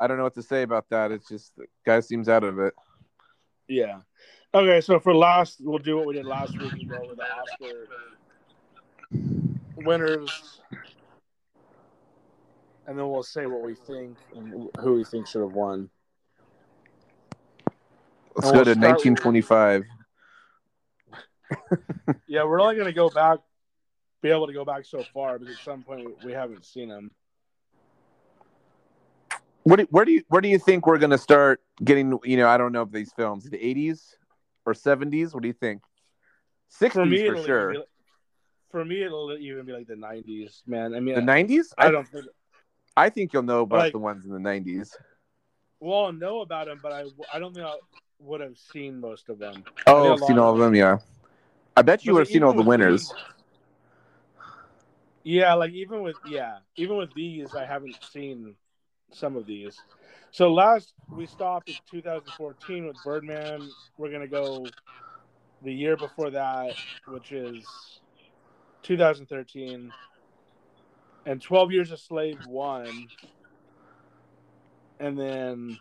I 0.00 0.06
don't 0.06 0.16
know 0.16 0.24
what 0.24 0.34
to 0.34 0.42
say 0.42 0.62
about 0.62 0.88
that. 0.90 1.10
It's 1.12 1.28
just 1.28 1.54
the 1.56 1.66
guy 1.86 2.00
seems 2.00 2.28
out 2.28 2.44
of 2.44 2.58
it. 2.58 2.74
Yeah. 3.68 4.00
Okay, 4.54 4.80
so 4.82 5.00
for 5.00 5.14
last, 5.14 5.60
we'll 5.60 5.78
do 5.78 5.96
what 5.96 6.06
we 6.06 6.14
did 6.14 6.26
last 6.26 6.58
week 6.58 6.72
and 6.72 6.88
go 6.90 6.96
over 6.96 7.14
the 7.14 7.22
Oscar 7.22 7.88
winners, 9.76 10.60
and 12.86 12.98
then 12.98 13.08
we'll 13.08 13.22
say 13.22 13.46
what 13.46 13.62
we 13.62 13.74
think 13.74 14.16
and 14.34 14.68
who 14.80 14.94
we 14.94 15.04
think 15.04 15.26
should 15.26 15.42
have 15.42 15.52
won. 15.52 15.88
Let's 18.34 18.48
And 18.48 18.54
go 18.54 18.58
we'll 18.58 18.64
to 18.64 18.72
start 18.74 19.04
with- 19.04 19.18
1925. 19.20 19.84
Yeah, 22.26 22.44
we're 22.44 22.60
only 22.62 22.74
going 22.76 22.86
to 22.86 22.92
go 22.94 23.10
back, 23.10 23.38
be 24.22 24.30
able 24.30 24.46
to 24.46 24.52
go 24.54 24.64
back 24.64 24.86
so 24.86 25.02
far 25.12 25.38
because 25.38 25.54
at 25.56 25.62
some 25.62 25.82
point 25.82 26.08
we 26.24 26.32
haven't 26.32 26.64
seen 26.64 26.88
them. 26.88 27.10
What 29.64 29.76
do, 29.76 29.86
where 29.90 30.04
do 30.06 30.12
you 30.12 30.22
where 30.28 30.40
do 30.40 30.48
you 30.48 30.58
think 30.58 30.86
we're 30.88 30.98
gonna 30.98 31.18
start 31.18 31.60
getting? 31.84 32.18
You 32.24 32.36
know, 32.38 32.48
I 32.48 32.56
don't 32.58 32.72
know 32.72 32.82
if 32.82 32.90
these 32.90 33.12
films, 33.12 33.44
the 33.44 33.58
80s 33.58 34.14
or 34.66 34.72
70s. 34.72 35.32
What 35.34 35.42
do 35.42 35.46
you 35.48 35.52
think? 35.54 35.82
60s 36.80 36.92
For 36.92 37.04
me, 37.06 37.28
for 37.28 37.36
sure. 37.44 37.70
even 37.70 37.82
be, 37.82 37.86
for 38.70 38.84
me, 38.84 39.02
it'll 39.04 39.36
even 39.38 39.64
be 39.64 39.72
like 39.72 39.86
the 39.86 39.94
'90s, 39.94 40.62
man. 40.66 40.94
I 40.96 41.00
mean, 41.00 41.14
The 41.14 41.20
90s? 41.20 41.66
I 41.78 41.86
I 41.86 41.90
don't 41.92 42.08
think 42.08 42.24
I 42.96 43.08
think 43.08 43.32
you'll 43.32 43.42
know 43.42 43.62
about 43.62 43.78
Like- 43.78 43.92
the 43.92 43.98
ones 43.98 44.24
in 44.24 44.30
the 44.32 44.38
90s. 44.38 44.96
well, 45.80 46.06
I'll 46.06 46.12
know 46.12 46.40
about 46.40 46.66
them, 46.66 46.78
but 46.82 46.92
I, 46.92 47.04
I 47.32 47.38
don't 47.38 47.54
think 47.54 47.66
I 47.66 47.74
would 48.20 48.40
have 48.40 48.56
seen 48.58 49.00
most 49.00 49.28
of 49.28 49.38
them. 49.38 49.64
Oh, 49.86 50.12
I've 50.12 50.20
seen 50.20 50.38
all 50.38 50.52
of 50.52 50.58
them. 50.58 50.74
Yeah, 50.74 50.98
I 51.76 51.82
bet 51.82 52.04
you 52.04 52.12
would 52.14 52.20
have 52.20 52.28
seen 52.28 52.42
all 52.42 52.52
the 52.52 52.62
winners. 52.62 53.08
these- 53.08 53.14
Yeah, 55.24 55.54
like 55.54 55.72
even 55.72 56.02
with 56.02 56.16
yeah, 56.26 56.58
even 56.76 56.96
with 56.96 57.12
these, 57.14 57.54
I 57.54 57.64
haven't 57.64 57.96
seen 58.10 58.54
some 59.12 59.36
of 59.36 59.46
these. 59.46 59.76
So 60.32 60.52
last 60.52 60.94
we 61.10 61.26
stopped 61.26 61.68
in 61.68 61.76
2014 61.90 62.86
with 62.86 62.96
Birdman. 63.04 63.70
We're 63.98 64.10
gonna 64.10 64.26
go 64.26 64.66
the 65.62 65.72
year 65.72 65.96
before 65.96 66.30
that, 66.30 66.74
which 67.06 67.30
is 67.32 67.64
2013, 68.82 69.92
and 71.26 71.40
12 71.40 71.72
Years 71.72 71.92
a 71.92 71.96
Slave 71.96 72.38
one, 72.46 73.08
and 75.00 75.18
then 75.18 75.78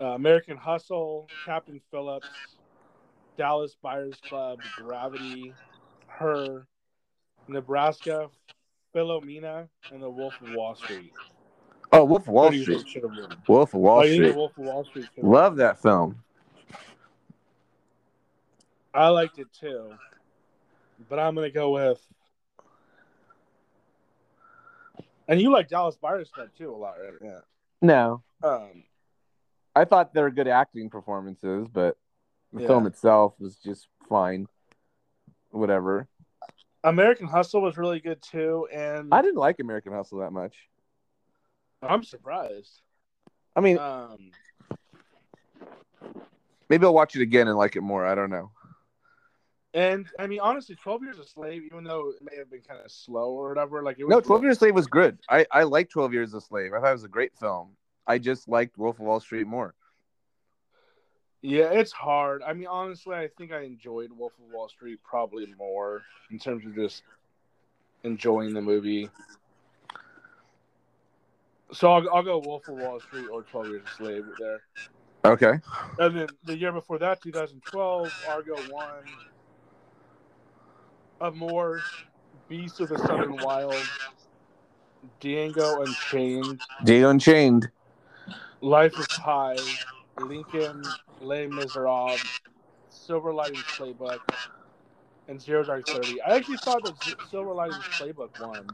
uh, 0.00 0.06
American 0.06 0.56
Hustle, 0.56 1.28
Captain 1.44 1.80
Phillips, 1.90 2.26
Dallas 3.36 3.76
Buyers 3.80 4.20
Club, 4.28 4.60
Gravity, 4.76 5.52
Her, 6.06 6.66
Nebraska, 7.46 8.28
Philomena, 8.94 9.68
and 9.92 10.02
The 10.02 10.10
Wolf 10.10 10.34
of 10.42 10.54
Wall 10.54 10.74
Street. 10.74 11.12
Oh, 11.92 12.04
Wolf 12.04 12.22
of 12.22 12.28
Wall 12.28 12.44
Who 12.46 12.50
do 12.50 12.56
you 12.56 12.62
Street. 12.62 12.76
think 12.76 12.88
should 12.88 13.02
have 13.04 13.12
won? 13.12 13.36
Wolf 13.48 13.74
of 13.74 13.80
Wall 13.80 14.00
oh, 14.00 14.02
Street. 14.02 14.34
Wolf 14.36 14.58
of 14.58 14.64
Wall 14.64 14.84
Street. 14.84 15.06
Love 15.16 15.56
that 15.56 15.80
film. 15.80 16.22
I 18.92 19.08
liked 19.08 19.38
it 19.38 19.48
too, 19.52 19.92
but 21.08 21.18
I'm 21.18 21.34
gonna 21.34 21.50
go 21.50 21.70
with. 21.70 22.04
And 25.28 25.40
you 25.40 25.50
like 25.52 25.68
Dallas 25.68 25.96
Buyers 25.96 26.30
Club 26.30 26.48
too 26.56 26.74
a 26.74 26.76
lot, 26.76 26.94
right? 26.98 27.12
Yeah. 27.22 27.40
No, 27.82 28.22
Um, 28.42 28.84
I 29.76 29.84
thought 29.84 30.12
they 30.14 30.22
were 30.22 30.30
good 30.30 30.48
acting 30.48 30.90
performances, 30.90 31.68
but 31.68 31.96
the 32.52 32.62
Yeah. 32.62 32.66
film 32.66 32.86
itself 32.86 33.34
was 33.38 33.56
just 33.56 33.88
fine. 34.08 34.48
Whatever. 35.50 36.08
American 36.82 37.26
Hustle 37.26 37.60
was 37.60 37.76
really 37.76 38.00
good 38.00 38.22
too, 38.22 38.66
and 38.72 39.12
I 39.12 39.20
didn't 39.22 39.36
like 39.36 39.60
American 39.60 39.92
Hustle 39.92 40.18
that 40.20 40.32
much. 40.32 40.68
I'm 41.82 42.02
surprised. 42.02 42.80
I 43.54 43.60
mean, 43.60 43.78
Um, 43.78 44.32
maybe 46.68 46.86
I'll 46.86 46.94
watch 46.94 47.14
it 47.16 47.22
again 47.22 47.48
and 47.48 47.56
like 47.56 47.76
it 47.76 47.82
more. 47.82 48.06
I 48.06 48.14
don't 48.14 48.30
know. 48.30 48.50
And 49.78 50.06
I 50.18 50.26
mean, 50.26 50.40
honestly, 50.40 50.74
Twelve 50.74 51.02
Years 51.02 51.20
a 51.20 51.24
Slave, 51.24 51.62
even 51.64 51.84
though 51.84 52.10
it 52.10 52.16
may 52.20 52.36
have 52.36 52.50
been 52.50 52.62
kind 52.62 52.80
of 52.84 52.90
slow 52.90 53.30
or 53.30 53.48
whatever, 53.48 53.82
like 53.84 54.00
it 54.00 54.04
was 54.04 54.10
No, 54.10 54.20
Twelve 54.20 54.42
Years 54.42 54.56
a 54.56 54.58
Slave 54.58 54.74
was 54.74 54.88
good. 54.88 55.18
I 55.28 55.46
I 55.52 55.62
liked 55.62 55.92
Twelve 55.92 56.12
Years 56.12 56.34
a 56.34 56.40
Slave. 56.40 56.72
I 56.72 56.80
thought 56.80 56.88
it 56.88 56.94
was 56.94 57.04
a 57.04 57.08
great 57.08 57.36
film. 57.38 57.76
I 58.04 58.18
just 58.18 58.48
liked 58.48 58.76
Wolf 58.76 58.98
of 58.98 59.06
Wall 59.06 59.20
Street 59.20 59.46
more. 59.46 59.74
Yeah, 61.42 61.70
it's 61.70 61.92
hard. 61.92 62.42
I 62.42 62.54
mean, 62.54 62.66
honestly, 62.66 63.14
I 63.14 63.28
think 63.38 63.52
I 63.52 63.60
enjoyed 63.60 64.10
Wolf 64.10 64.32
of 64.44 64.52
Wall 64.52 64.68
Street 64.68 64.98
probably 65.04 65.46
more 65.56 66.02
in 66.32 66.40
terms 66.40 66.66
of 66.66 66.74
just 66.74 67.04
enjoying 68.02 68.54
the 68.54 68.62
movie. 68.62 69.08
So 71.72 71.92
I'll, 71.92 72.08
I'll 72.12 72.22
go 72.24 72.38
Wolf 72.38 72.66
of 72.66 72.78
Wall 72.78 72.98
Street 72.98 73.26
or 73.30 73.44
Twelve 73.44 73.68
Years 73.68 73.82
a 73.86 73.96
Slave 73.96 74.24
there. 74.40 74.60
Okay. 75.24 75.60
And 75.98 76.16
then 76.16 76.28
the 76.44 76.56
year 76.56 76.72
before 76.72 76.98
that, 76.98 77.20
2012, 77.22 78.24
Argo 78.28 78.56
won. 78.70 79.04
Amour, 81.20 81.82
Beast 82.48 82.80
of 82.80 82.88
the 82.88 82.98
Southern 82.98 83.40
Wild, 83.40 83.82
Django 85.20 85.84
Unchained, 85.84 86.60
Diego 86.84 87.10
Unchained. 87.10 87.70
Life 88.60 88.98
of 88.98 89.08
Pi, 89.08 89.56
Lincoln, 90.18 90.82
Les 91.20 91.46
Miserables, 91.46 92.20
Silver 92.90 93.32
Linings 93.32 93.64
Playbook, 93.78 94.20
and 95.28 95.40
Zero 95.40 95.64
Dark 95.64 95.86
Thirty. 95.86 96.20
I 96.20 96.36
actually 96.36 96.56
thought 96.56 96.82
that 96.82 96.96
Z- 97.04 97.14
Silver 97.30 97.54
Linings 97.54 97.84
Playbook 97.98 98.30
won. 98.40 98.66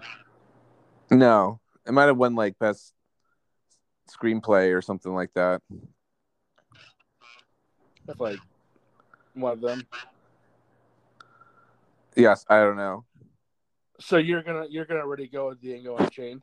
No, 1.11 1.61
it 1.87 1.93
might 1.93 2.05
have 2.07 2.17
won 2.17 2.35
like 2.35 2.59
best 2.59 2.93
screenplay 4.11 4.75
or 4.75 4.83
something 4.83 5.15
like 5.15 5.33
that. 5.35 5.63
That's 8.07 8.21
like 8.21 8.39
one 9.35 9.53
of 9.53 9.61
them. 9.61 9.87
Yes, 12.17 12.45
I 12.49 12.61
don't 12.61 12.77
know. 12.77 13.05
So 14.01 14.17
you're 14.17 14.43
gonna 14.43 14.67
you're 14.69 14.85
gonna 14.85 15.01
already 15.01 15.29
go 15.29 15.49
with 15.49 15.63
Django 15.63 15.99
Unchained. 16.01 16.43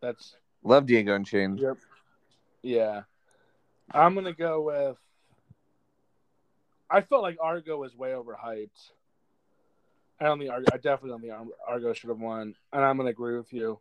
That's 0.00 0.36
Love 0.62 0.86
Diego 0.86 1.14
Unchained. 1.14 1.58
Yep. 1.60 1.76
Yeah. 2.62 3.02
I'm 3.92 4.14
gonna 4.14 4.32
go 4.32 4.62
with. 4.62 4.96
I 6.90 7.02
felt 7.02 7.22
like 7.22 7.36
Argo 7.40 7.78
was 7.78 7.96
way 7.96 8.10
overhyped. 8.10 8.90
I 10.20 10.24
don't 10.24 10.38
think 10.38 10.50
Argo. 10.50 10.66
I 10.72 10.76
definitely 10.76 11.10
don't 11.10 11.20
think 11.20 11.52
Argo 11.66 11.92
should 11.92 12.10
have 12.10 12.20
won, 12.20 12.54
and 12.72 12.84
I'm 12.84 12.96
gonna 12.96 13.10
agree 13.10 13.36
with 13.36 13.52
you 13.52 13.78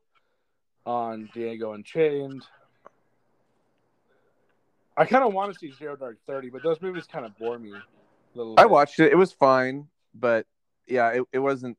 on 0.86 1.30
Diego 1.34 1.74
Unchained. 1.74 2.44
I 4.96 5.06
kind 5.06 5.24
of 5.24 5.34
want 5.34 5.54
to 5.54 5.60
see 5.60 5.72
Zero 5.72 5.96
Dark 5.96 6.18
Thirty, 6.26 6.50
but 6.50 6.64
those 6.64 6.82
movies 6.82 7.06
kind 7.12 7.26
of 7.26 7.38
bore 7.38 7.60
me. 7.60 7.72
A 7.74 8.38
little 8.38 8.56
I 8.58 8.66
watched 8.66 9.00
it. 9.00 9.12
It 9.12 9.16
was 9.16 9.32
fine, 9.32 9.88
but 10.16 10.46
yeah, 10.88 11.10
it, 11.10 11.24
it 11.34 11.40
wasn't 11.40 11.78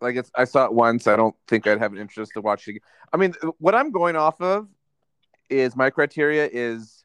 like 0.00 0.16
it's. 0.16 0.30
I 0.34 0.44
saw 0.44 0.66
it 0.66 0.72
once. 0.72 1.06
I 1.06 1.16
don't 1.16 1.34
think 1.48 1.66
I'd 1.66 1.78
have 1.78 1.92
an 1.92 1.98
interest 1.98 2.32
to 2.34 2.40
watch 2.40 2.68
it. 2.68 2.82
I 3.12 3.16
mean, 3.16 3.34
what 3.58 3.74
I'm 3.74 3.90
going 3.90 4.16
off 4.16 4.40
of 4.40 4.68
is 5.48 5.76
my 5.76 5.90
criteria 5.90 6.48
is 6.50 7.04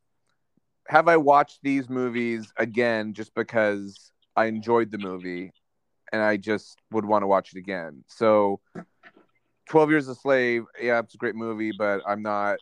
have 0.87 1.07
I 1.07 1.17
watched 1.17 1.59
these 1.61 1.89
movies 1.89 2.51
again 2.57 3.13
just 3.13 3.33
because 3.35 4.11
I 4.35 4.45
enjoyed 4.45 4.91
the 4.91 4.97
movie 4.97 5.51
and 6.11 6.21
I 6.21 6.37
just 6.37 6.79
would 6.91 7.05
want 7.05 7.23
to 7.23 7.27
watch 7.27 7.53
it 7.53 7.59
again. 7.59 8.03
So 8.07 8.59
12 9.69 9.91
Years 9.91 10.07
a 10.07 10.15
Slave, 10.15 10.65
yeah, 10.81 10.99
it's 10.99 11.13
a 11.13 11.17
great 11.17 11.35
movie, 11.35 11.71
but 11.77 12.01
I'm 12.07 12.23
not 12.23 12.57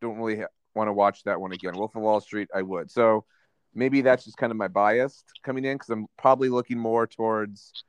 don't 0.00 0.16
really 0.16 0.40
ha- 0.40 0.46
want 0.74 0.88
to 0.88 0.92
watch 0.92 1.24
that 1.24 1.40
one 1.40 1.52
again. 1.52 1.76
Wolf 1.76 1.94
of 1.94 2.02
Wall 2.02 2.20
Street, 2.20 2.48
I 2.54 2.62
would. 2.62 2.90
So 2.90 3.24
maybe 3.74 4.00
that's 4.00 4.24
just 4.24 4.36
kind 4.36 4.50
of 4.50 4.56
my 4.56 4.68
bias 4.68 5.24
coming 5.42 5.64
in 5.64 5.76
because 5.76 5.90
I'm 5.90 6.06
probably 6.18 6.48
looking 6.48 6.78
more 6.78 7.06
towards. 7.06 7.84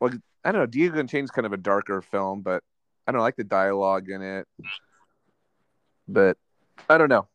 Well, 0.00 0.12
I 0.44 0.52
don't 0.52 0.60
know. 0.60 0.66
Diego 0.66 0.98
Unchained 0.98 1.24
is 1.24 1.30
kind 1.30 1.46
of 1.46 1.52
a 1.52 1.58
darker 1.58 2.02
film, 2.02 2.42
but 2.42 2.62
I 3.06 3.12
don't 3.12 3.22
like 3.22 3.36
the 3.36 3.44
dialogue 3.44 4.08
in 4.08 4.22
it. 4.22 4.46
But 6.06 6.36
I 6.88 6.98
don't 6.98 7.08
know. 7.08 7.26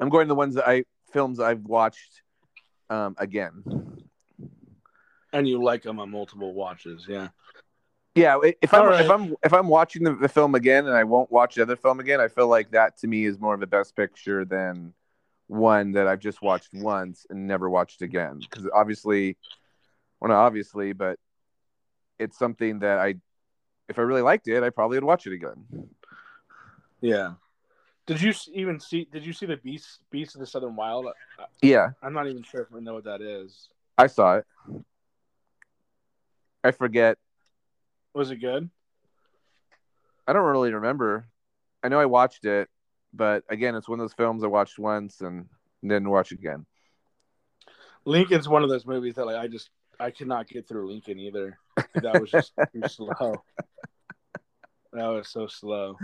I'm 0.00 0.08
going 0.08 0.26
to 0.26 0.28
the 0.28 0.34
ones 0.34 0.54
that 0.56 0.68
I 0.68 0.84
films 1.12 1.40
I've 1.40 1.64
watched 1.64 2.22
um, 2.90 3.14
again. 3.18 3.62
and 5.32 5.48
you 5.48 5.62
like 5.62 5.82
them 5.82 6.00
on 6.00 6.10
multiple 6.10 6.52
watches, 6.52 7.06
yeah. 7.08 7.28
Yeah, 8.14 8.38
if 8.62 8.72
I'm 8.72 8.86
right. 8.86 9.04
if 9.04 9.10
I'm 9.10 9.34
if 9.42 9.52
I'm 9.52 9.68
watching 9.68 10.02
the, 10.02 10.14
the 10.14 10.28
film 10.28 10.54
again 10.54 10.86
and 10.86 10.96
I 10.96 11.04
won't 11.04 11.30
watch 11.30 11.56
the 11.56 11.62
other 11.62 11.76
film 11.76 12.00
again, 12.00 12.18
I 12.18 12.28
feel 12.28 12.48
like 12.48 12.70
that 12.70 12.96
to 12.98 13.06
me 13.06 13.26
is 13.26 13.38
more 13.38 13.54
of 13.54 13.60
a 13.60 13.66
best 13.66 13.94
picture 13.94 14.46
than 14.46 14.94
one 15.46 15.92
that 15.92 16.06
I've 16.06 16.20
just 16.20 16.42
watched 16.42 16.70
once 16.72 17.26
and 17.30 17.46
never 17.46 17.70
watched 17.70 18.02
again. 18.02 18.40
Because 18.40 18.68
obviously, 18.72 19.36
well, 20.20 20.30
not 20.30 20.44
obviously, 20.44 20.92
but 20.92 21.18
it's 22.18 22.38
something 22.38 22.80
that 22.80 22.98
I, 22.98 23.14
if 23.88 23.98
I 23.98 24.02
really 24.02 24.22
liked 24.22 24.48
it, 24.48 24.62
I 24.62 24.70
probably 24.70 24.96
would 24.96 25.04
watch 25.04 25.26
it 25.26 25.32
again. 25.32 25.64
Yeah. 27.00 27.34
Did 28.06 28.22
you 28.22 28.32
even 28.52 28.78
see? 28.78 29.08
Did 29.12 29.26
you 29.26 29.32
see 29.32 29.46
the 29.46 29.56
Beast 29.56 29.98
Beast 30.10 30.36
of 30.36 30.40
the 30.40 30.46
Southern 30.46 30.76
Wild? 30.76 31.06
Yeah, 31.60 31.90
I'm 32.00 32.12
not 32.12 32.28
even 32.28 32.44
sure 32.44 32.62
if 32.62 32.68
I 32.74 32.78
know 32.78 32.94
what 32.94 33.04
that 33.04 33.20
is. 33.20 33.68
I 33.98 34.06
saw 34.06 34.36
it. 34.36 34.46
I 36.62 36.70
forget. 36.70 37.18
Was 38.14 38.30
it 38.30 38.36
good? 38.36 38.70
I 40.26 40.32
don't 40.32 40.44
really 40.44 40.72
remember. 40.72 41.26
I 41.82 41.88
know 41.88 41.98
I 41.98 42.06
watched 42.06 42.44
it, 42.44 42.68
but 43.16 43.44
again, 43.48 43.74
it's 43.74 43.88
one 43.88 43.98
of 44.00 44.04
those 44.04 44.12
films 44.14 44.44
I 44.44 44.48
watched 44.48 44.78
once 44.78 45.20
and 45.20 45.46
didn't 45.82 46.10
watch 46.10 46.32
again. 46.32 46.66
Lincoln's 48.04 48.48
one 48.48 48.62
of 48.62 48.68
those 48.68 48.86
movies 48.86 49.14
that 49.14 49.26
like 49.26 49.36
I 49.36 49.48
just 49.48 49.70
I 49.98 50.10
could 50.10 50.28
not 50.28 50.48
get 50.48 50.68
through 50.68 50.88
Lincoln 50.90 51.18
either. 51.18 51.58
That 51.94 52.20
was 52.20 52.30
just 52.30 52.52
too 52.72 52.82
slow. 52.88 53.42
That 54.92 55.06
was 55.08 55.28
so 55.28 55.46
slow. 55.46 55.96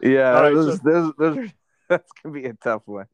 Yeah, 0.00 0.40
right, 0.40 0.54
those, 0.54 0.78
so- 0.78 0.90
those, 0.90 1.12
those 1.18 1.38
are, 1.38 1.52
that's 1.88 2.10
gonna 2.22 2.34
be 2.34 2.44
a 2.46 2.52
tough 2.54 2.82
one. 2.86 3.06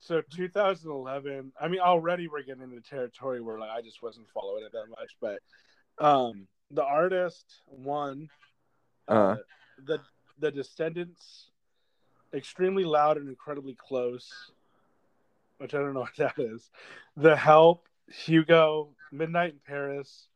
So 0.00 0.20
2011. 0.34 1.52
I 1.60 1.68
mean, 1.68 1.78
already 1.80 2.26
we're 2.26 2.42
getting 2.42 2.64
into 2.64 2.80
territory 2.80 3.40
where 3.40 3.58
like 3.60 3.70
I 3.70 3.82
just 3.82 4.02
wasn't 4.02 4.26
following 4.34 4.64
it 4.64 4.72
that 4.72 4.86
much. 4.88 5.16
But 5.20 6.04
um, 6.04 6.48
the 6.70 6.82
artist 6.84 7.62
won. 7.66 8.28
Uh, 9.08 9.12
Uh-huh. 9.12 9.36
the 9.86 9.98
the 10.38 10.50
Descendants, 10.50 11.50
extremely 12.34 12.84
loud 12.84 13.16
and 13.16 13.28
incredibly 13.28 13.74
close, 13.74 14.30
which 15.58 15.74
I 15.74 15.78
don't 15.78 15.94
know 15.94 16.00
what 16.08 16.16
that 16.18 16.38
is. 16.38 16.70
The 17.16 17.36
Help, 17.36 17.86
Hugo, 18.08 18.90
Midnight 19.10 19.52
in 19.52 19.60
Paris, 19.66 20.28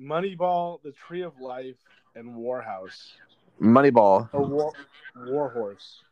Moneyball, 0.00 0.82
The 0.82 0.92
Tree 0.92 1.22
of 1.22 1.38
Life, 1.40 1.76
and 2.14 2.34
War 2.34 2.60
Horse 2.60 3.12
Moneyball, 3.60 4.28
or 4.32 4.42
War 4.42 4.72
Warhorse. 5.16 6.02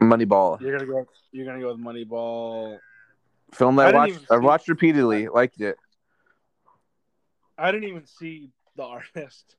Moneyball, 0.00 0.60
You're 0.60 0.76
gonna 0.76 0.90
go. 0.90 1.06
You're 1.32 1.46
gonna 1.46 1.60
go 1.60 1.72
with 1.72 1.80
Moneyball. 1.80 2.78
film 3.52 3.76
that 3.76 3.94
I 3.94 3.98
watched. 3.98 4.30
I 4.30 4.36
watched 4.38 4.68
repeatedly. 4.68 5.28
Liked 5.28 5.60
it. 5.60 5.76
I 7.58 7.72
didn't 7.72 7.88
even 7.88 8.06
see 8.06 8.50
the 8.76 8.82
artist. 8.84 9.56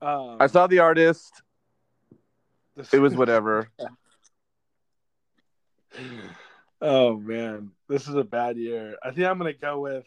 Um, 0.00 0.38
I 0.40 0.46
saw 0.46 0.66
the 0.66 0.80
artist. 0.80 1.42
It 2.92 2.98
was 2.98 3.14
whatever. 3.14 3.68
oh 6.80 7.16
man, 7.16 7.70
this 7.88 8.08
is 8.08 8.14
a 8.14 8.24
bad 8.24 8.56
year. 8.56 8.96
I 9.02 9.10
think 9.10 9.26
I'm 9.26 9.38
gonna 9.38 9.52
go 9.52 9.80
with 9.80 10.06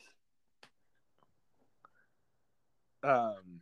um 3.03 3.61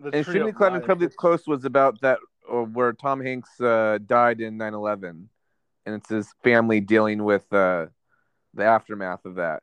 the 0.00 0.06
and 0.06 0.12
Tree 0.12 0.20
Extremely 0.20 0.50
of 0.50 0.56
Cloud. 0.56 0.76
Incredibly 0.76 1.08
Close 1.08 1.46
was 1.46 1.64
about 1.64 2.00
that 2.00 2.18
uh, 2.50 2.62
where 2.62 2.92
Tom 2.92 3.20
Hanks 3.20 3.60
uh, 3.60 3.98
died 4.04 4.40
in 4.40 4.58
9/11, 4.58 5.26
and 5.86 5.94
it's 5.94 6.08
his 6.08 6.28
family 6.42 6.80
dealing 6.80 7.22
with 7.24 7.50
uh, 7.52 7.86
the 8.54 8.64
aftermath 8.64 9.24
of 9.24 9.36
that. 9.36 9.62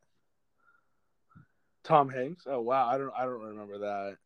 Tom 1.84 2.09
Hanks. 2.09 2.43
Oh 2.47 2.61
wow, 2.61 2.88
I 2.88 2.97
don't 2.97 3.11
I 3.17 3.24
don't 3.24 3.41
remember 3.41 3.80
that 3.80 4.17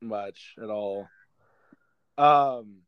much 0.00 0.54
at 0.62 0.70
all. 0.70 1.08
Um, 2.16 2.82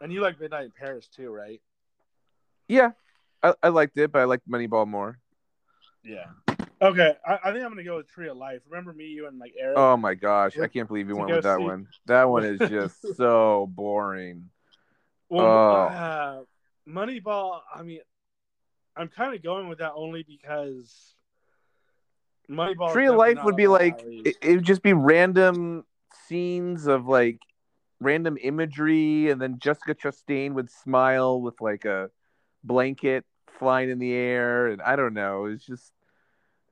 and 0.00 0.12
you 0.12 0.20
like 0.20 0.40
Midnight 0.40 0.64
in 0.66 0.72
Paris 0.78 1.08
too, 1.08 1.30
right? 1.30 1.60
Yeah, 2.68 2.90
I, 3.42 3.54
I 3.62 3.68
liked 3.68 3.96
it, 3.98 4.12
but 4.12 4.20
I 4.22 4.24
liked 4.24 4.48
Moneyball 4.48 4.86
more. 4.86 5.18
Yeah. 6.02 6.26
Okay, 6.82 7.14
I, 7.26 7.38
I 7.44 7.52
think 7.52 7.64
I'm 7.64 7.70
gonna 7.70 7.84
go 7.84 7.96
with 7.96 8.08
Tree 8.08 8.28
of 8.28 8.36
Life. 8.36 8.60
Remember 8.68 8.92
me, 8.92 9.04
you, 9.06 9.26
and 9.26 9.38
like 9.38 9.54
Eric. 9.58 9.78
Oh 9.78 9.96
my 9.96 10.14
gosh, 10.14 10.58
I 10.58 10.66
can't 10.66 10.88
believe 10.88 11.08
you 11.08 11.16
went 11.16 11.30
with 11.30 11.44
that 11.44 11.58
see- 11.58 11.64
one. 11.64 11.86
That 12.06 12.24
one 12.24 12.44
is 12.44 12.58
just 12.70 13.16
so 13.16 13.68
boring. 13.72 14.50
Well, 15.28 15.46
Oh. 15.46 15.86
uh, 15.88 16.42
Moneyball. 16.88 17.60
I 17.74 17.82
mean, 17.82 18.00
I'm 18.96 19.08
kind 19.08 19.34
of 19.34 19.42
going 19.42 19.68
with 19.68 19.78
that 19.78 19.92
only 19.94 20.24
because 20.24 21.14
Moneyball. 22.50 22.92
Tree 22.92 23.06
of 23.06 23.16
Life 23.16 23.38
would 23.44 23.56
be 23.56 23.66
like 23.68 24.02
it, 24.06 24.36
it 24.42 24.54
would 24.56 24.64
just 24.64 24.82
be 24.82 24.92
random 24.92 25.84
scenes 26.26 26.86
of 26.86 27.06
like 27.06 27.38
random 28.00 28.36
imagery, 28.42 29.30
and 29.30 29.40
then 29.40 29.58
Jessica 29.58 29.94
Chastain 29.94 30.52
would 30.54 30.70
smile 30.70 31.40
with 31.40 31.60
like 31.60 31.84
a 31.84 32.10
blanket 32.62 33.24
flying 33.58 33.90
in 33.90 33.98
the 33.98 34.12
air, 34.12 34.66
and 34.68 34.82
I 34.82 34.96
don't 34.96 35.14
know. 35.14 35.46
It 35.46 35.50
was 35.50 35.64
just 35.64 35.92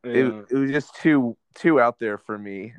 Yeah. 0.05 0.11
it, 0.13 0.47
it 0.51 0.57
was 0.57 0.71
just 0.71 0.95
too 0.97 1.37
too 1.55 1.81
out 1.81 1.99
there 1.99 2.19
for 2.19 2.37
me. 2.39 2.75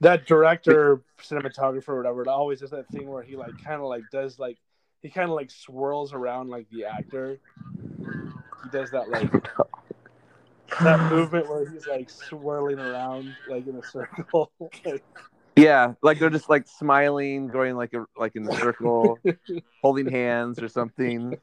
that 0.00 0.26
director, 0.26 1.02
cinematographer, 1.22 1.96
whatever. 1.96 2.22
It 2.22 2.28
always 2.28 2.60
does 2.60 2.70
that 2.70 2.88
thing 2.90 3.08
where 3.08 3.22
he 3.22 3.36
like 3.36 3.54
kind 3.64 3.80
of 3.80 3.88
like 3.88 4.04
does 4.10 4.38
like 4.38 4.58
he 5.02 5.08
kind 5.10 5.28
of 5.30 5.34
like 5.36 5.50
swirls 5.50 6.12
around 6.12 6.48
like 6.48 6.68
the 6.70 6.84
actor. 6.84 7.38
He 8.62 8.68
does 8.70 8.90
that 8.90 9.08
like 9.10 9.30
that 10.82 11.00
movement 11.12 11.48
where 11.48 11.68
he's 11.68 11.86
like 11.86 12.10
swirling 12.10 12.78
around 12.78 13.34
like 13.48 13.66
in 13.66 13.76
a 13.76 13.82
circle. 13.82 14.50
Like, 15.56 15.64
Yeah, 15.64 15.94
like 16.02 16.18
they're 16.18 16.30
just 16.30 16.48
like 16.50 16.66
smiling, 16.66 17.48
going 17.48 17.76
like 17.76 17.94
a 17.94 18.04
like 18.16 18.36
in 18.36 18.46
a 18.48 18.54
circle, 18.56 19.18
holding 19.82 20.06
hands 20.10 20.60
or 20.60 20.68
something, 20.68 21.36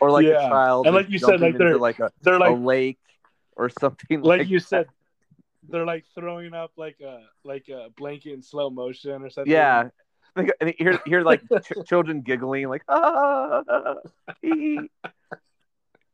or 0.00 0.10
like 0.10 0.26
Yeah. 0.26 0.46
a 0.46 0.48
child 0.48 0.86
And 0.86 0.94
like 0.94 1.10
you 1.10 1.18
said, 1.18 1.40
like, 1.40 1.58
they're- 1.58 1.76
like 1.76 1.98
a, 1.98 2.10
they're 2.22 2.34
a 2.36 2.54
lake 2.54 2.98
or 3.56 3.68
something. 3.80 4.20
like 4.22 4.48
you 4.48 4.60
that. 4.60 4.66
said, 4.68 4.86
they're 5.68 5.84
like 5.86 6.04
throwing 6.14 6.54
up 6.54 6.70
like 6.76 7.00
a 7.00 7.22
like 7.42 7.68
a 7.68 7.88
blanket 7.96 8.32
in 8.32 8.42
slow 8.42 8.70
motion 8.70 9.22
or 9.22 9.30
something. 9.30 9.52
Yeah, 9.52 9.88
like, 10.36 10.52
and 10.60 10.72
hear 10.78 11.00
hear 11.04 11.22
like 11.22 11.42
ch- 11.64 11.84
children 11.88 12.20
giggling, 12.20 12.68
like 12.68 12.82
ah, 12.88 13.62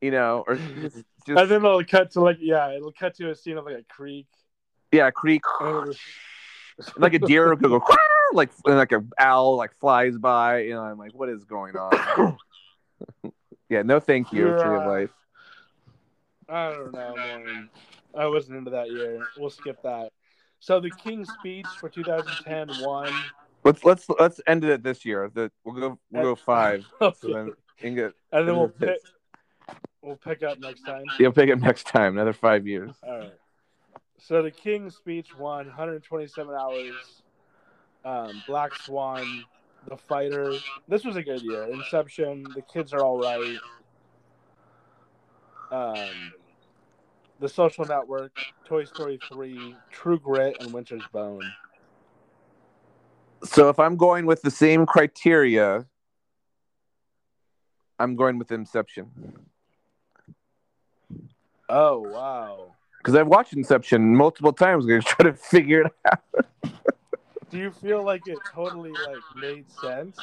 you 0.00 0.10
know, 0.10 0.44
or 0.46 0.56
just, 0.56 0.96
just 1.26 1.38
and 1.40 1.50
then 1.50 1.64
it'll 1.64 1.84
cut 1.84 2.10
to 2.12 2.20
like 2.20 2.38
yeah, 2.40 2.70
it'll 2.74 2.92
cut 2.92 3.14
to 3.16 3.30
a 3.30 3.34
scene 3.34 3.58
of 3.58 3.64
like 3.66 3.76
a 3.78 3.84
creek. 3.92 4.26
yeah, 4.90 5.10
creek, 5.10 5.42
it'll 5.60 5.84
just- 5.86 6.00
like 6.96 7.14
a 7.14 7.18
deer 7.18 7.54
will 7.54 7.56
go 7.56 7.84
like 8.32 8.50
and 8.64 8.76
like 8.76 8.92
a 8.92 9.04
owl 9.18 9.56
like 9.56 9.74
flies 9.78 10.16
by. 10.16 10.60
You 10.60 10.74
know, 10.74 10.82
I'm 10.82 10.98
like, 10.98 11.14
what 11.14 11.28
is 11.28 11.44
going 11.44 11.76
on? 11.76 12.36
yeah, 13.68 13.82
no, 13.82 14.00
thank 14.00 14.32
you, 14.32 14.44
Tree 14.44 14.76
of 14.76 14.86
Life. 14.86 15.10
I 16.48 16.70
don't 16.70 16.92
know, 16.92 17.14
man. 17.16 17.68
I 18.14 18.26
wasn't 18.26 18.58
into 18.58 18.70
that 18.72 18.90
year. 18.90 19.20
We'll 19.38 19.50
skip 19.50 19.82
that. 19.82 20.12
So 20.60 20.80
the 20.80 20.90
King's 20.90 21.28
Speech 21.40 21.66
for 21.80 21.88
2010 21.88 22.84
won. 22.84 23.12
Let's 23.64 23.84
let's 23.84 24.06
let's 24.20 24.40
end 24.46 24.64
it 24.64 24.70
at 24.70 24.82
this 24.82 25.04
year. 25.04 25.30
The, 25.32 25.50
we'll 25.64 25.74
go 25.74 25.98
we'll 26.10 26.22
go 26.22 26.34
five. 26.34 26.84
So 27.00 27.12
then 27.22 27.52
Inga, 27.82 28.12
and 28.32 28.48
then 28.48 28.56
we'll 28.56 28.68
pick 28.68 28.98
we'll 30.02 30.16
pick 30.16 30.42
up 30.42 30.58
next 30.58 30.82
time. 30.82 31.04
you'll 31.18 31.32
pick 31.32 31.48
it 31.48 31.60
next 31.60 31.86
time. 31.86 32.14
Another 32.14 32.32
five 32.32 32.66
years. 32.66 32.92
All 33.02 33.18
right. 33.18 33.32
So 34.22 34.40
the 34.40 34.52
King's 34.52 34.94
Speech 34.94 35.36
won 35.36 35.66
127 35.66 36.54
hours. 36.54 37.22
Um, 38.04 38.42
Black 38.46 38.72
Swan, 38.76 39.44
The 39.88 39.96
Fighter. 39.96 40.54
This 40.88 41.04
was 41.04 41.16
a 41.16 41.22
good 41.22 41.42
year. 41.42 41.64
Inception. 41.64 42.44
The 42.54 42.62
Kids 42.62 42.92
Are 42.92 43.02
All 43.02 43.18
Right. 43.18 43.58
Um, 45.72 46.32
The 47.40 47.48
Social 47.48 47.84
Network. 47.84 48.32
Toy 48.64 48.84
Story 48.84 49.20
3. 49.28 49.74
True 49.90 50.20
Grit 50.20 50.56
and 50.60 50.72
Winter's 50.72 51.02
Bone. 51.12 51.42
So 53.42 53.68
if 53.68 53.80
I'm 53.80 53.96
going 53.96 54.24
with 54.26 54.42
the 54.42 54.52
same 54.52 54.86
criteria, 54.86 55.84
I'm 57.98 58.14
going 58.14 58.38
with 58.38 58.52
Inception 58.52 59.10
Oh 61.68 62.00
wow. 62.00 62.74
Because 63.02 63.16
I've 63.16 63.26
watched 63.26 63.52
Inception 63.52 64.14
multiple 64.14 64.52
times. 64.52 64.86
to 64.86 65.00
try 65.02 65.24
to 65.24 65.34
figure 65.34 65.82
it 65.82 65.92
out. 66.10 66.20
Do 67.50 67.58
you 67.58 67.70
feel 67.70 68.02
like 68.02 68.28
it 68.28 68.38
totally 68.54 68.92
like 68.92 69.18
made 69.36 69.70
sense? 69.70 70.18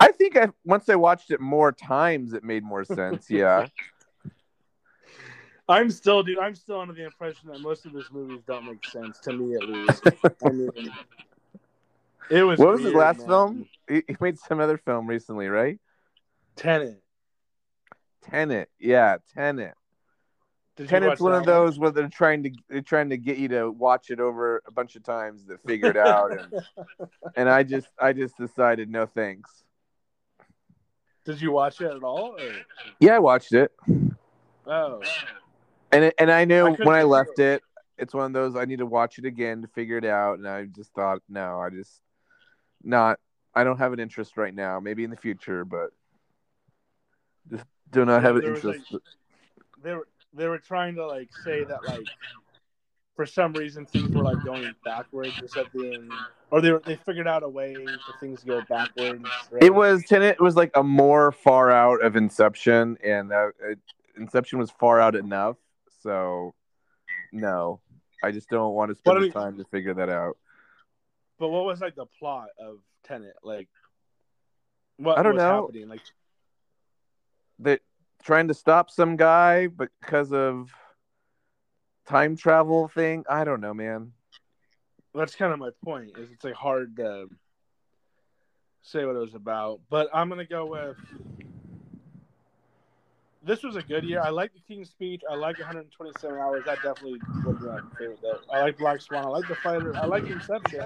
I 0.00 0.12
think 0.12 0.36
I 0.36 0.48
once 0.64 0.88
I 0.88 0.94
watched 0.94 1.30
it 1.32 1.40
more 1.40 1.72
times, 1.72 2.32
it 2.32 2.44
made 2.44 2.62
more 2.62 2.84
sense. 2.84 3.28
Yeah. 3.30 3.66
I'm 5.70 5.90
still, 5.90 6.22
dude. 6.22 6.38
I'm 6.38 6.54
still 6.54 6.80
under 6.80 6.94
the 6.94 7.04
impression 7.04 7.50
that 7.50 7.60
most 7.60 7.84
of 7.84 7.92
his 7.92 8.10
movies 8.10 8.40
don't 8.46 8.64
make 8.64 8.86
sense 8.86 9.18
to 9.18 9.34
me, 9.34 9.54
at 9.54 9.68
least. 9.68 10.02
I 10.42 10.48
mean, 10.48 10.70
it 12.30 12.42
was. 12.42 12.58
what 12.58 12.72
was 12.72 12.82
his 12.82 12.94
last 12.94 13.18
man. 13.18 13.28
film? 13.28 13.68
He, 13.86 14.02
he 14.08 14.16
made 14.18 14.38
some 14.38 14.60
other 14.60 14.78
film 14.78 15.06
recently, 15.06 15.48
right? 15.48 15.78
Tenet. 16.56 17.02
Tenet. 18.22 18.70
Yeah, 18.78 19.18
Tenet. 19.34 19.74
Did 20.78 20.88
Tenet's 20.88 21.20
one 21.20 21.34
of 21.34 21.44
those 21.44 21.76
where 21.76 21.90
they're 21.90 22.08
trying 22.08 22.44
to 22.44 22.52
they're 22.68 22.80
trying 22.80 23.10
to 23.10 23.16
get 23.16 23.36
you 23.36 23.48
to 23.48 23.68
watch 23.68 24.10
it 24.10 24.20
over 24.20 24.62
a 24.64 24.70
bunch 24.70 24.94
of 24.94 25.02
times 25.02 25.44
to 25.46 25.58
figure 25.58 25.90
it 25.90 25.96
out, 25.96 26.30
and, 26.30 26.62
and 27.36 27.48
I 27.48 27.64
just 27.64 27.88
I 28.00 28.12
just 28.12 28.36
decided 28.38 28.88
no 28.88 29.04
thanks. 29.04 29.64
Did 31.24 31.40
you 31.42 31.50
watch 31.50 31.80
it 31.80 31.90
at 31.90 32.04
all? 32.04 32.36
Or? 32.38 32.52
Yeah, 33.00 33.16
I 33.16 33.18
watched 33.18 33.54
it, 33.54 33.72
Oh, 34.68 35.02
and 35.90 36.04
it, 36.04 36.14
and 36.16 36.30
I 36.30 36.44
knew 36.44 36.68
I 36.68 36.70
when 36.70 36.94
I 36.94 37.02
left 37.02 37.40
it, 37.40 37.60
it's 37.96 38.14
one 38.14 38.26
of 38.26 38.32
those 38.32 38.54
I 38.54 38.64
need 38.64 38.78
to 38.78 38.86
watch 38.86 39.18
it 39.18 39.24
again 39.24 39.62
to 39.62 39.68
figure 39.68 39.98
it 39.98 40.04
out, 40.04 40.38
and 40.38 40.46
I 40.46 40.66
just 40.66 40.92
thought 40.92 41.22
no, 41.28 41.58
I 41.58 41.70
just 41.70 42.00
not. 42.84 43.18
I 43.52 43.64
don't 43.64 43.78
have 43.78 43.92
an 43.92 43.98
interest 43.98 44.36
right 44.36 44.54
now. 44.54 44.78
Maybe 44.78 45.02
in 45.02 45.10
the 45.10 45.16
future, 45.16 45.64
but 45.64 45.90
just 47.50 47.64
do 47.90 48.04
not 48.04 48.22
have 48.22 48.36
an 48.36 48.44
interest. 48.44 48.92
like- 48.92 49.02
they 49.82 49.94
were 49.94 50.06
they 50.34 50.46
were 50.48 50.58
trying 50.58 50.94
to 50.96 51.06
like 51.06 51.30
say 51.44 51.64
that 51.64 51.84
like 51.84 52.06
for 53.16 53.26
some 53.26 53.52
reason 53.52 53.84
things 53.86 54.10
were 54.14 54.22
like 54.22 54.42
going 54.44 54.72
backwards 54.84 55.56
of 55.56 55.72
being 55.72 56.08
or 56.50 56.60
they 56.60 56.70
were, 56.72 56.82
they 56.84 56.96
figured 56.96 57.26
out 57.28 57.42
a 57.42 57.48
way 57.48 57.74
for 57.74 58.18
things 58.20 58.40
to 58.40 58.46
go 58.46 58.62
backwards. 58.68 59.24
right? 59.50 59.62
It 59.62 59.74
was 59.74 60.04
Tenet 60.04 60.40
was 60.40 60.56
like 60.56 60.70
a 60.74 60.82
more 60.82 61.32
far 61.32 61.70
out 61.70 62.02
of 62.02 62.16
Inception, 62.16 62.96
and 63.04 63.30
it, 63.32 63.78
Inception 64.16 64.58
was 64.58 64.70
far 64.70 64.98
out 64.98 65.14
enough. 65.14 65.56
So, 66.02 66.54
no, 67.32 67.80
I 68.24 68.30
just 68.30 68.48
don't 68.48 68.72
want 68.72 68.90
to 68.90 68.94
spend 68.94 69.16
the 69.18 69.20
mean- 69.22 69.32
time 69.32 69.58
to 69.58 69.64
figure 69.64 69.92
that 69.94 70.08
out. 70.08 70.38
But 71.38 71.48
what 71.48 71.64
was 71.66 71.80
like 71.80 71.94
the 71.94 72.06
plot 72.18 72.48
of 72.58 72.78
Tenet? 73.04 73.34
Like, 73.42 73.68
what 74.96 75.18
I 75.18 75.22
don't 75.22 75.34
was 75.34 75.42
know. 75.42 75.66
happening? 75.66 75.88
Like, 75.88 76.00
That 77.58 77.80
trying 78.28 78.48
to 78.48 78.52
stop 78.52 78.90
some 78.90 79.16
guy 79.16 79.68
because 79.68 80.34
of 80.34 80.70
time 82.06 82.36
travel 82.36 82.86
thing. 82.86 83.24
I 83.26 83.42
don't 83.44 83.62
know, 83.62 83.72
man. 83.72 84.12
that's 85.14 85.34
kind 85.34 85.50
of 85.50 85.58
my 85.58 85.70
point. 85.82 86.10
Is 86.18 86.30
it's 86.30 86.44
like 86.44 86.52
hard 86.52 86.94
to 86.96 87.30
say 88.82 89.06
what 89.06 89.16
it 89.16 89.20
was 89.20 89.34
about. 89.34 89.80
But 89.88 90.10
I'm 90.12 90.28
gonna 90.28 90.44
go 90.44 90.66
with. 90.66 90.98
This 93.42 93.62
was 93.62 93.76
a 93.76 93.82
good 93.82 94.04
year. 94.04 94.20
I 94.20 94.28
like 94.28 94.52
the 94.52 94.60
King's 94.68 94.90
Speech. 94.90 95.22
I 95.30 95.34
like 95.34 95.58
127 95.58 96.38
hours. 96.38 96.64
That 96.66 96.82
definitely 96.82 97.20
be 97.20 97.22
my 97.44 97.78
favorite. 97.98 98.18
Though. 98.20 98.40
I 98.52 98.60
like 98.60 98.76
Black 98.76 99.00
Swan. 99.00 99.24
I 99.24 99.28
like 99.28 99.48
The 99.48 99.54
Fighter. 99.54 99.96
I 99.96 100.04
like 100.04 100.28
Inception. 100.28 100.84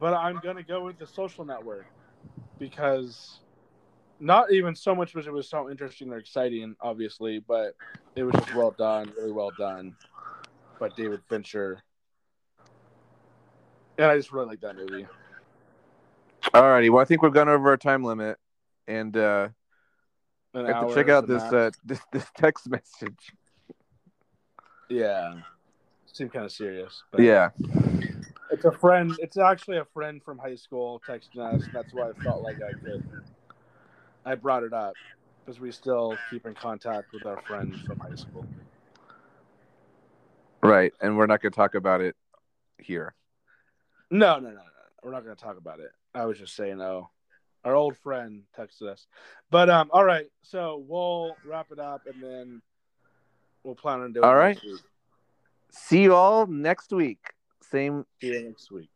But 0.00 0.14
I'm 0.14 0.40
gonna 0.42 0.64
go 0.64 0.84
with 0.86 0.98
The 0.98 1.06
Social 1.06 1.44
Network 1.44 1.86
because 2.58 3.43
not 4.20 4.52
even 4.52 4.74
so 4.74 4.94
much 4.94 5.12
because 5.12 5.26
it 5.26 5.32
was 5.32 5.48
so 5.48 5.70
interesting 5.70 6.10
or 6.10 6.18
exciting, 6.18 6.76
obviously, 6.80 7.40
but 7.40 7.74
it 8.16 8.22
was 8.22 8.34
just 8.34 8.54
well 8.54 8.74
done, 8.78 9.12
really 9.18 9.32
well 9.32 9.52
done 9.58 9.94
by 10.78 10.88
David 10.90 11.20
Fincher. 11.28 11.82
And 13.98 14.06
I 14.06 14.16
just 14.16 14.32
really 14.32 14.46
like 14.46 14.60
that 14.60 14.76
movie. 14.76 15.06
Alrighty, 16.52 16.90
well, 16.90 17.00
I 17.02 17.04
think 17.04 17.22
we've 17.22 17.32
gone 17.32 17.48
over 17.48 17.70
our 17.70 17.76
time 17.76 18.04
limit, 18.04 18.38
and 18.86 19.16
uh, 19.16 19.48
An 20.52 20.66
I 20.66 20.68
have 20.68 20.88
to 20.88 20.94
check 20.94 21.08
out 21.08 21.26
this 21.26 21.42
uh, 21.42 21.70
this 21.84 22.00
this 22.12 22.26
text 22.36 22.68
message. 22.68 23.32
Yeah, 24.88 25.34
seemed 26.06 26.32
kind 26.32 26.44
of 26.44 26.52
serious. 26.52 27.02
But 27.10 27.22
Yeah. 27.22 27.50
it's 28.50 28.64
a 28.64 28.72
friend. 28.72 29.16
It's 29.18 29.36
actually 29.36 29.78
a 29.78 29.84
friend 29.86 30.22
from 30.22 30.38
high 30.38 30.54
school 30.54 31.02
texting 31.08 31.38
us. 31.38 31.66
That's 31.72 31.92
why 31.92 32.10
I 32.10 32.12
felt 32.22 32.42
like 32.42 32.56
I 32.56 32.72
could. 32.84 33.02
I 34.24 34.34
brought 34.34 34.62
it 34.62 34.72
up 34.72 34.94
because 35.44 35.60
we 35.60 35.70
still 35.70 36.16
keep 36.30 36.46
in 36.46 36.54
contact 36.54 37.12
with 37.12 37.26
our 37.26 37.40
friends 37.46 37.78
from 37.86 37.98
high 37.98 38.14
school. 38.14 38.46
Right, 40.62 40.92
and 41.00 41.16
we're 41.18 41.26
not 41.26 41.42
going 41.42 41.52
to 41.52 41.56
talk 41.56 41.74
about 41.74 42.00
it 42.00 42.16
here. 42.78 43.14
No, 44.10 44.38
no, 44.38 44.48
no, 44.48 44.54
no. 44.54 44.60
We're 45.02 45.12
not 45.12 45.24
going 45.24 45.36
to 45.36 45.42
talk 45.42 45.58
about 45.58 45.80
it. 45.80 45.90
I 46.14 46.24
was 46.24 46.38
just 46.38 46.56
saying, 46.56 46.80
oh, 46.80 47.10
our 47.64 47.74
old 47.74 47.96
friend 47.98 48.42
texted 48.58 48.88
us. 48.88 49.06
But 49.50 49.68
um, 49.68 49.90
all 49.92 50.04
right. 50.04 50.26
So 50.42 50.82
we'll 50.86 51.36
wrap 51.46 51.66
it 51.70 51.78
up, 51.78 52.02
and 52.06 52.22
then 52.22 52.62
we'll 53.62 53.74
plan 53.74 54.00
on 54.00 54.12
doing. 54.12 54.24
All 54.24 54.34
right. 54.34 54.58
See 55.70 56.02
you 56.02 56.14
all 56.14 56.46
next 56.46 56.92
week. 56.92 57.18
Same 57.62 58.04
See 58.20 58.28
you 58.28 58.44
next 58.44 58.70
week. 58.70 58.88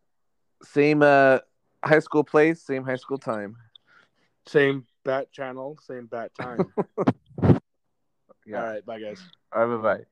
same 0.62 1.02
uh 1.02 1.38
high 1.84 1.98
school 1.98 2.24
place, 2.24 2.62
same 2.62 2.84
high 2.84 2.96
school 2.96 3.18
time. 3.18 3.56
Same 4.46 4.86
bat 5.08 5.32
channel, 5.32 5.78
same 5.86 6.06
bat 6.06 6.34
time. 6.34 6.72
Yeah. 8.46 8.62
All 8.62 8.66
right. 8.72 8.86
Bye, 8.86 8.98
guys. 9.00 9.20
All 9.54 9.66
right, 9.66 9.82
bye 9.82 9.96
bye. 9.98 10.04